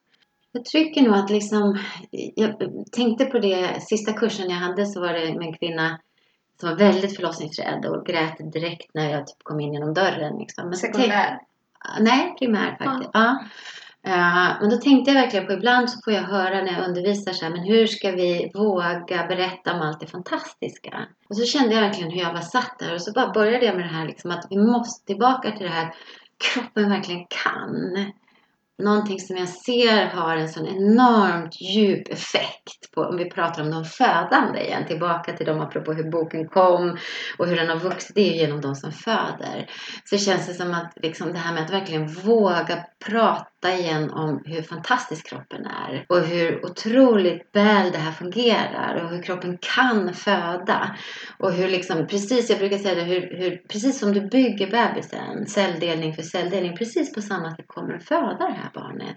Jag 0.57 0.64
tycker 0.64 1.02
nog 1.02 1.14
att 1.14 1.30
liksom, 1.30 1.78
jag 2.11 2.55
tänkte 2.92 3.24
på 3.24 3.38
det, 3.38 3.80
sista 3.82 4.12
kursen 4.12 4.50
jag 4.50 4.57
hade 4.57 4.86
så 4.86 5.00
var 5.00 5.12
det 5.12 5.34
med 5.34 5.46
en 5.46 5.55
kvinna 5.55 5.98
som 6.61 6.68
var 6.68 6.76
väldigt 6.76 7.16
förlossningsrädd 7.16 7.86
och 7.86 8.07
grät 8.07 8.52
direkt 8.52 8.90
när 8.94 9.11
jag 9.11 9.26
typ 9.26 9.42
kom 9.42 9.61
in 9.61 9.74
genom 9.74 9.94
dörren. 9.94 10.38
Liksom. 10.38 10.68
Men 10.68 10.76
Sekundär. 10.78 11.38
Nej, 12.00 12.34
primär 12.38 12.76
faktiskt. 12.84 13.11
Ja. 13.12 13.44
Eh, 14.07 14.61
men 14.61 14.70
då 14.70 14.76
tänkte 14.76 15.11
jag 15.11 15.22
verkligen 15.22 15.46
på, 15.46 15.52
ibland 15.52 15.90
så 15.90 16.00
får 16.05 16.12
jag 16.12 16.22
höra 16.22 16.62
när 16.62 16.72
jag 16.72 16.88
undervisar 16.88 17.32
så 17.32 17.44
här, 17.44 17.52
men 17.52 17.64
hur 17.64 17.86
ska 17.86 18.11
vi 18.11 18.50
våga 18.55 19.26
berätta 19.26 19.74
om 19.74 19.80
allt 19.80 20.00
det 20.00 20.07
fantastiska? 20.07 21.07
Och 21.28 21.36
så 21.36 21.44
kände 21.44 21.74
jag 21.74 21.82
verkligen 21.82 22.11
hur 22.11 22.20
jag 22.20 22.32
var 22.32 22.40
satt 22.40 22.78
där 22.78 22.94
och 22.94 23.02
så 23.02 23.12
bara 23.12 23.32
började 23.32 23.66
jag 23.66 23.76
med 23.76 23.84
det 23.84 23.96
här 23.96 24.07
liksom 24.07 24.30
att 24.30 24.46
vi 24.50 24.57
måste 24.57 25.07
tillbaka 25.07 25.50
till 25.50 25.66
det 25.66 25.72
här 25.72 25.94
kroppen 26.38 26.90
verkligen 26.90 27.26
kan. 27.44 27.96
Någonting 28.83 29.20
som 29.20 29.37
jag 29.37 29.49
ser 29.49 30.07
har 30.07 30.37
en 30.37 30.49
sån 30.49 30.66
enormt 30.66 31.61
djup 31.61 32.09
effekt 32.09 32.91
på, 32.95 33.01
om 33.01 33.16
vi 33.16 33.31
pratar 33.31 33.62
om 33.62 33.70
de 33.70 33.85
födande 33.85 34.61
igen, 34.61 34.87
tillbaka 34.87 35.33
till 35.33 35.47
dem 35.47 35.61
apropå 35.61 35.93
hur 35.93 36.11
boken 36.11 36.49
kom 36.49 36.99
och 37.39 37.47
hur 37.47 37.57
den 37.57 37.68
har 37.68 37.77
vuxit, 37.77 38.14
det 38.14 38.20
är 38.20 38.33
ju 38.33 38.37
genom 38.37 38.61
de 38.61 38.75
som 38.75 38.93
föder. 38.93 39.70
Så 40.05 40.18
känns 40.18 40.47
det 40.47 40.55
som 40.55 40.75
att 40.75 40.93
liksom 40.97 41.33
det 41.33 41.39
här 41.39 41.55
med 41.55 41.64
att 41.64 41.72
verkligen 41.72 42.07
våga 42.07 42.85
prata 43.07 43.75
igen 43.79 44.11
om 44.11 44.43
hur 44.45 44.62
fantastisk 44.62 45.29
kroppen 45.29 45.66
är 45.66 46.07
och 46.09 46.20
hur 46.20 46.64
otroligt 46.64 47.51
väl 47.53 47.93
det 47.93 47.99
här 47.99 48.12
fungerar 48.12 49.05
och 49.05 49.11
hur 49.11 49.22
kroppen 49.22 49.59
kan 49.77 50.14
föda. 50.14 50.97
Och 51.39 51.53
hur 51.53 51.68
liksom, 51.68 52.07
precis, 52.07 52.51
jag 52.51 52.59
brukar 52.59 52.79
säga 52.79 52.95
det, 52.95 53.03
hur, 53.03 53.37
hur, 53.37 53.57
precis 53.68 53.99
som 53.99 54.12
du 54.12 54.20
bygger 54.20 54.70
bebisen, 54.70 55.47
celldelning 55.47 56.14
för 56.14 56.22
celldelning, 56.22 56.77
precis 56.77 57.14
på 57.14 57.22
samma 57.22 57.57
sätt 57.57 57.64
kommer 57.66 57.95
att 57.95 58.05
föda 58.05 58.39
det 58.39 58.53
här 58.53 58.63
barnet. 58.74 59.16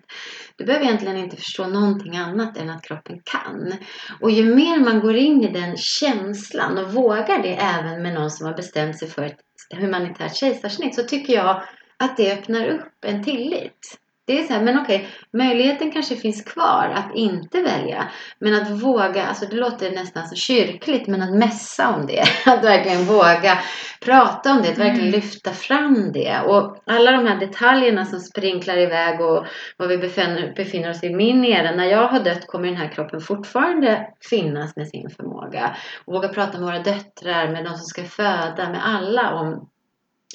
Du 0.56 0.66
behöver 0.66 0.86
egentligen 0.86 1.18
inte 1.18 1.36
förstå 1.36 1.68
någonting 1.68 2.18
annat 2.18 2.58
än 2.58 2.70
att 2.70 2.84
kroppen 2.84 3.20
kan. 3.24 3.74
Och 4.22 4.32
ju 4.32 4.56
mer 4.56 4.80
man 4.80 5.00
går 5.00 5.16
in 5.16 5.44
i 5.44 5.52
den 5.52 5.78
känslan 5.78 6.78
och 6.78 6.94
vågar 6.94 7.42
det 7.42 7.56
även 7.56 8.04
med 8.04 8.14
någon 8.14 8.32
som 8.32 8.48
har 8.48 8.54
bestämt 8.54 9.00
sig 9.00 9.08
för 9.10 9.24
ett 9.24 9.40
humanitärt 9.76 10.36
kejsarsnitt 10.36 10.96
så 10.96 11.04
tycker 11.04 11.34
jag 11.34 11.64
att 11.98 12.18
det 12.18 12.34
öppnar 12.34 12.68
upp 12.68 13.06
en 13.06 13.24
tillit. 13.24 13.98
Det 14.28 14.40
är 14.40 14.44
så 14.44 14.54
här, 14.54 14.62
men 14.62 14.80
okej, 14.80 15.08
möjligheten 15.34 15.92
kanske 15.92 16.16
finns 16.16 16.44
kvar 16.44 16.94
att 16.96 17.16
inte 17.16 17.62
välja. 17.62 18.08
Men 18.40 18.62
att 18.62 18.70
våga, 18.70 19.26
alltså 19.26 19.46
det 19.46 19.56
låter 19.56 19.92
nästan 19.92 20.28
så 20.28 20.36
kyrkligt, 20.36 21.08
men 21.08 21.22
att 21.22 21.36
mässa 21.36 21.96
om 21.96 22.08
det. 22.08 22.24
Att 22.46 22.64
verkligen 22.64 23.06
våga 23.06 23.60
prata 24.06 24.52
om 24.52 24.62
det, 24.62 24.70
att 24.70 24.78
verkligen 24.78 25.08
Mm. 25.08 25.12
lyfta 25.12 25.52
fram 25.52 26.12
det. 26.12 26.40
Och 26.46 26.78
alla 26.86 27.12
de 27.12 27.26
här 27.26 27.40
detaljerna 27.40 28.06
som 28.06 28.20
sprinklar 28.20 28.78
iväg 28.78 29.22
och 29.22 29.46
var 29.78 29.88
vi 29.88 29.98
befinner, 29.98 30.54
befinner 30.56 30.90
oss 30.90 31.04
i 31.04 31.16
min 31.16 31.46
era. 31.46 31.72
När 31.72 31.86
jag 31.86 32.08
har 32.08 32.20
dött 32.20 32.48
kommer 32.48 32.68
den 32.68 32.78
här 32.78 32.92
kroppen 32.92 33.22
fortfarande 33.22 34.08
finnas 34.30 34.76
med 34.76 34.88
sin 34.88 35.10
förmåga. 35.10 35.76
Och 36.06 36.14
våga 36.14 36.28
prata 36.28 36.60
med 36.60 36.68
våra 36.68 36.80
döttrar, 36.80 37.52
med 37.52 37.66
de 37.66 37.70
som 37.70 37.86
ska 37.86 38.04
föda, 38.04 38.70
med 38.70 38.88
alla 38.88 39.34
om 39.34 39.70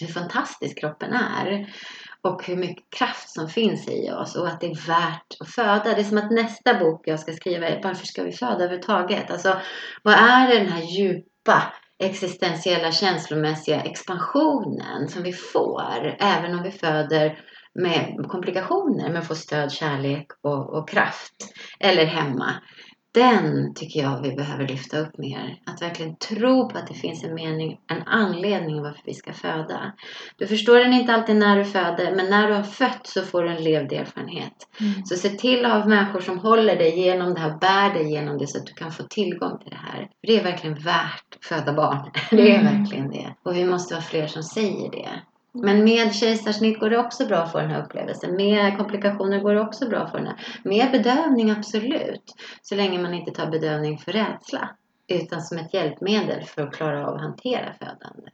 hur 0.01 0.07
fantastisk 0.09 0.81
kroppen 0.81 1.13
är 1.13 1.67
och 2.23 2.47
hur 2.47 2.57
mycket 2.57 2.91
kraft 2.99 3.31
som 3.31 3.49
finns 3.49 3.89
i 3.89 4.11
oss 4.11 4.37
och 4.37 4.49
att 4.49 4.61
det 4.61 4.67
är 4.67 4.87
värt 4.87 5.37
att 5.41 5.49
föda. 5.49 5.85
Det 5.85 6.01
är 6.01 6.05
som 6.05 6.19
att 6.19 6.31
nästa 6.31 6.79
bok 6.79 7.09
jag 7.09 7.21
ska 7.21 7.33
skriva 7.33 7.69
är 7.69 7.83
varför 7.83 8.07
ska 8.07 8.23
vi 8.23 8.33
föda 8.33 8.55
överhuvudtaget? 8.55 9.31
Alltså, 9.31 9.61
vad 10.03 10.15
är 10.15 10.49
det 10.49 10.59
den 10.59 10.73
här 10.73 10.83
djupa 10.83 11.73
existentiella 11.99 12.93
känslomässiga 12.93 13.81
expansionen 13.81 15.09
som 15.09 15.23
vi 15.23 15.33
får 15.33 16.17
även 16.19 16.55
om 16.55 16.63
vi 16.63 16.71
föder 16.71 17.39
med 17.75 18.27
komplikationer 18.29 19.13
men 19.13 19.23
får 19.23 19.35
stöd, 19.35 19.73
kärlek 19.73 20.27
och, 20.43 20.79
och 20.79 20.89
kraft 20.89 21.35
eller 21.81 22.05
hemma. 22.05 22.55
Den 23.15 23.75
tycker 23.75 24.03
jag 24.03 24.23
vi 24.23 24.33
behöver 24.37 24.69
lyfta 24.69 24.99
upp 24.99 25.19
mer. 25.19 25.59
Att 25.67 25.83
verkligen 25.83 26.17
tro 26.17 26.69
på 26.69 26.79
att 26.79 26.87
det 26.87 26.95
finns 26.95 27.25
en 27.25 27.35
mening, 27.35 27.79
en 27.91 28.03
anledning 28.03 28.83
varför 28.83 29.03
vi 29.05 29.15
ska 29.15 29.33
föda. 29.33 29.93
Du 30.37 30.47
förstår 30.47 30.79
den 30.79 30.93
inte 30.93 31.15
alltid 31.15 31.37
när 31.37 31.57
du 31.57 31.65
föder, 31.65 32.17
men 32.17 32.31
när 32.31 32.49
du 32.49 32.55
har 32.55 32.63
fött 32.63 33.07
så 33.07 33.23
får 33.23 33.43
du 33.43 33.51
en 33.51 33.65
levd 33.65 33.93
erfarenhet. 33.93 34.53
Mm. 34.81 35.05
Så 35.05 35.17
se 35.17 35.29
till 35.29 35.65
att 35.65 35.73
ha 35.73 35.89
människor 35.89 36.21
som 36.21 36.39
håller 36.39 36.77
dig 36.77 37.01
genom 37.01 37.35
det 37.35 37.41
här, 37.41 37.59
bär 37.59 37.95
dig 37.95 38.13
genom 38.13 38.39
det 38.39 38.47
så 38.47 38.59
att 38.59 38.67
du 38.67 38.73
kan 38.73 38.93
få 38.93 39.03
tillgång 39.03 39.59
till 39.59 39.71
det 39.71 39.77
här. 39.93 39.99
För 40.21 40.27
det 40.27 40.37
är 40.41 40.45
verkligen 40.45 40.75
värt 40.79 41.37
att 41.39 41.45
föda 41.45 41.73
barn. 41.73 42.11
Det 42.31 42.51
är 42.55 42.61
Mm. 42.61 42.79
verkligen 42.79 43.11
det. 43.11 43.35
Och 43.43 43.57
vi 43.57 43.65
måste 43.65 43.95
vara 43.95 44.03
fler 44.03 44.27
som 44.27 44.43
säger 44.43 44.91
det. 44.91 45.09
Men 45.55 45.85
med 45.85 46.15
kejsarsnitt 46.15 46.81
går 46.81 46.91
det 46.91 46.99
också 46.99 47.27
bra 47.27 47.39
att 47.39 47.53
få 47.53 47.59
den 47.59 47.71
här 47.71 47.83
upplevelsen. 47.83 48.37
Med 48.37 48.77
komplikationer 48.79 49.41
går 49.41 49.55
det 49.55 49.61
också 49.61 49.89
bra 49.89 49.99
att 49.99 50.11
få 50.11 50.17
den 50.17 50.27
här. 50.27 50.37
Med 50.65 50.91
bedövning, 50.93 51.51
absolut. 51.51 52.35
Så 52.63 52.75
länge 52.75 52.99
man 52.99 53.15
inte 53.15 53.31
tar 53.31 53.47
bedövning 53.51 53.99
för 53.99 54.13
rädsla. 54.13 54.69
Utan 55.09 55.43
som 55.43 55.59
ett 55.59 55.75
hjälpmedel 55.75 56.45
för 56.45 56.63
att 56.63 56.75
klara 56.75 57.07
av 57.09 57.15
att 57.15 57.21
hantera 57.21 57.73
födande. 57.79 58.31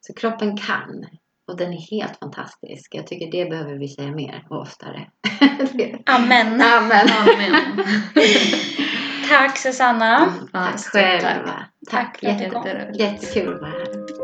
Så 0.00 0.14
kroppen 0.14 0.56
kan. 0.56 1.06
Och 1.48 1.56
den 1.56 1.72
är 1.72 1.90
helt 1.90 2.16
fantastisk. 2.18 2.94
Jag 2.94 3.06
tycker 3.06 3.30
det 3.44 3.50
behöver 3.50 3.74
vi 3.74 3.88
säga 3.88 4.10
mer 4.10 4.46
och 4.50 4.60
oftare. 4.60 5.06
Amen. 6.06 6.46
Amen. 6.62 7.06
Amen. 7.22 7.84
Tack 9.28 9.58
Susanna. 9.58 10.32
Tack 10.52 10.78
stort 10.78 10.92
tack. 10.92 11.22
själva. 11.22 11.64
Tack 11.90 12.20
kom. 12.20 12.28
Jätte- 12.28 12.92
Jättekul 12.94 13.54
att 13.54 13.60
vara 13.60 13.70
här. 13.70 14.19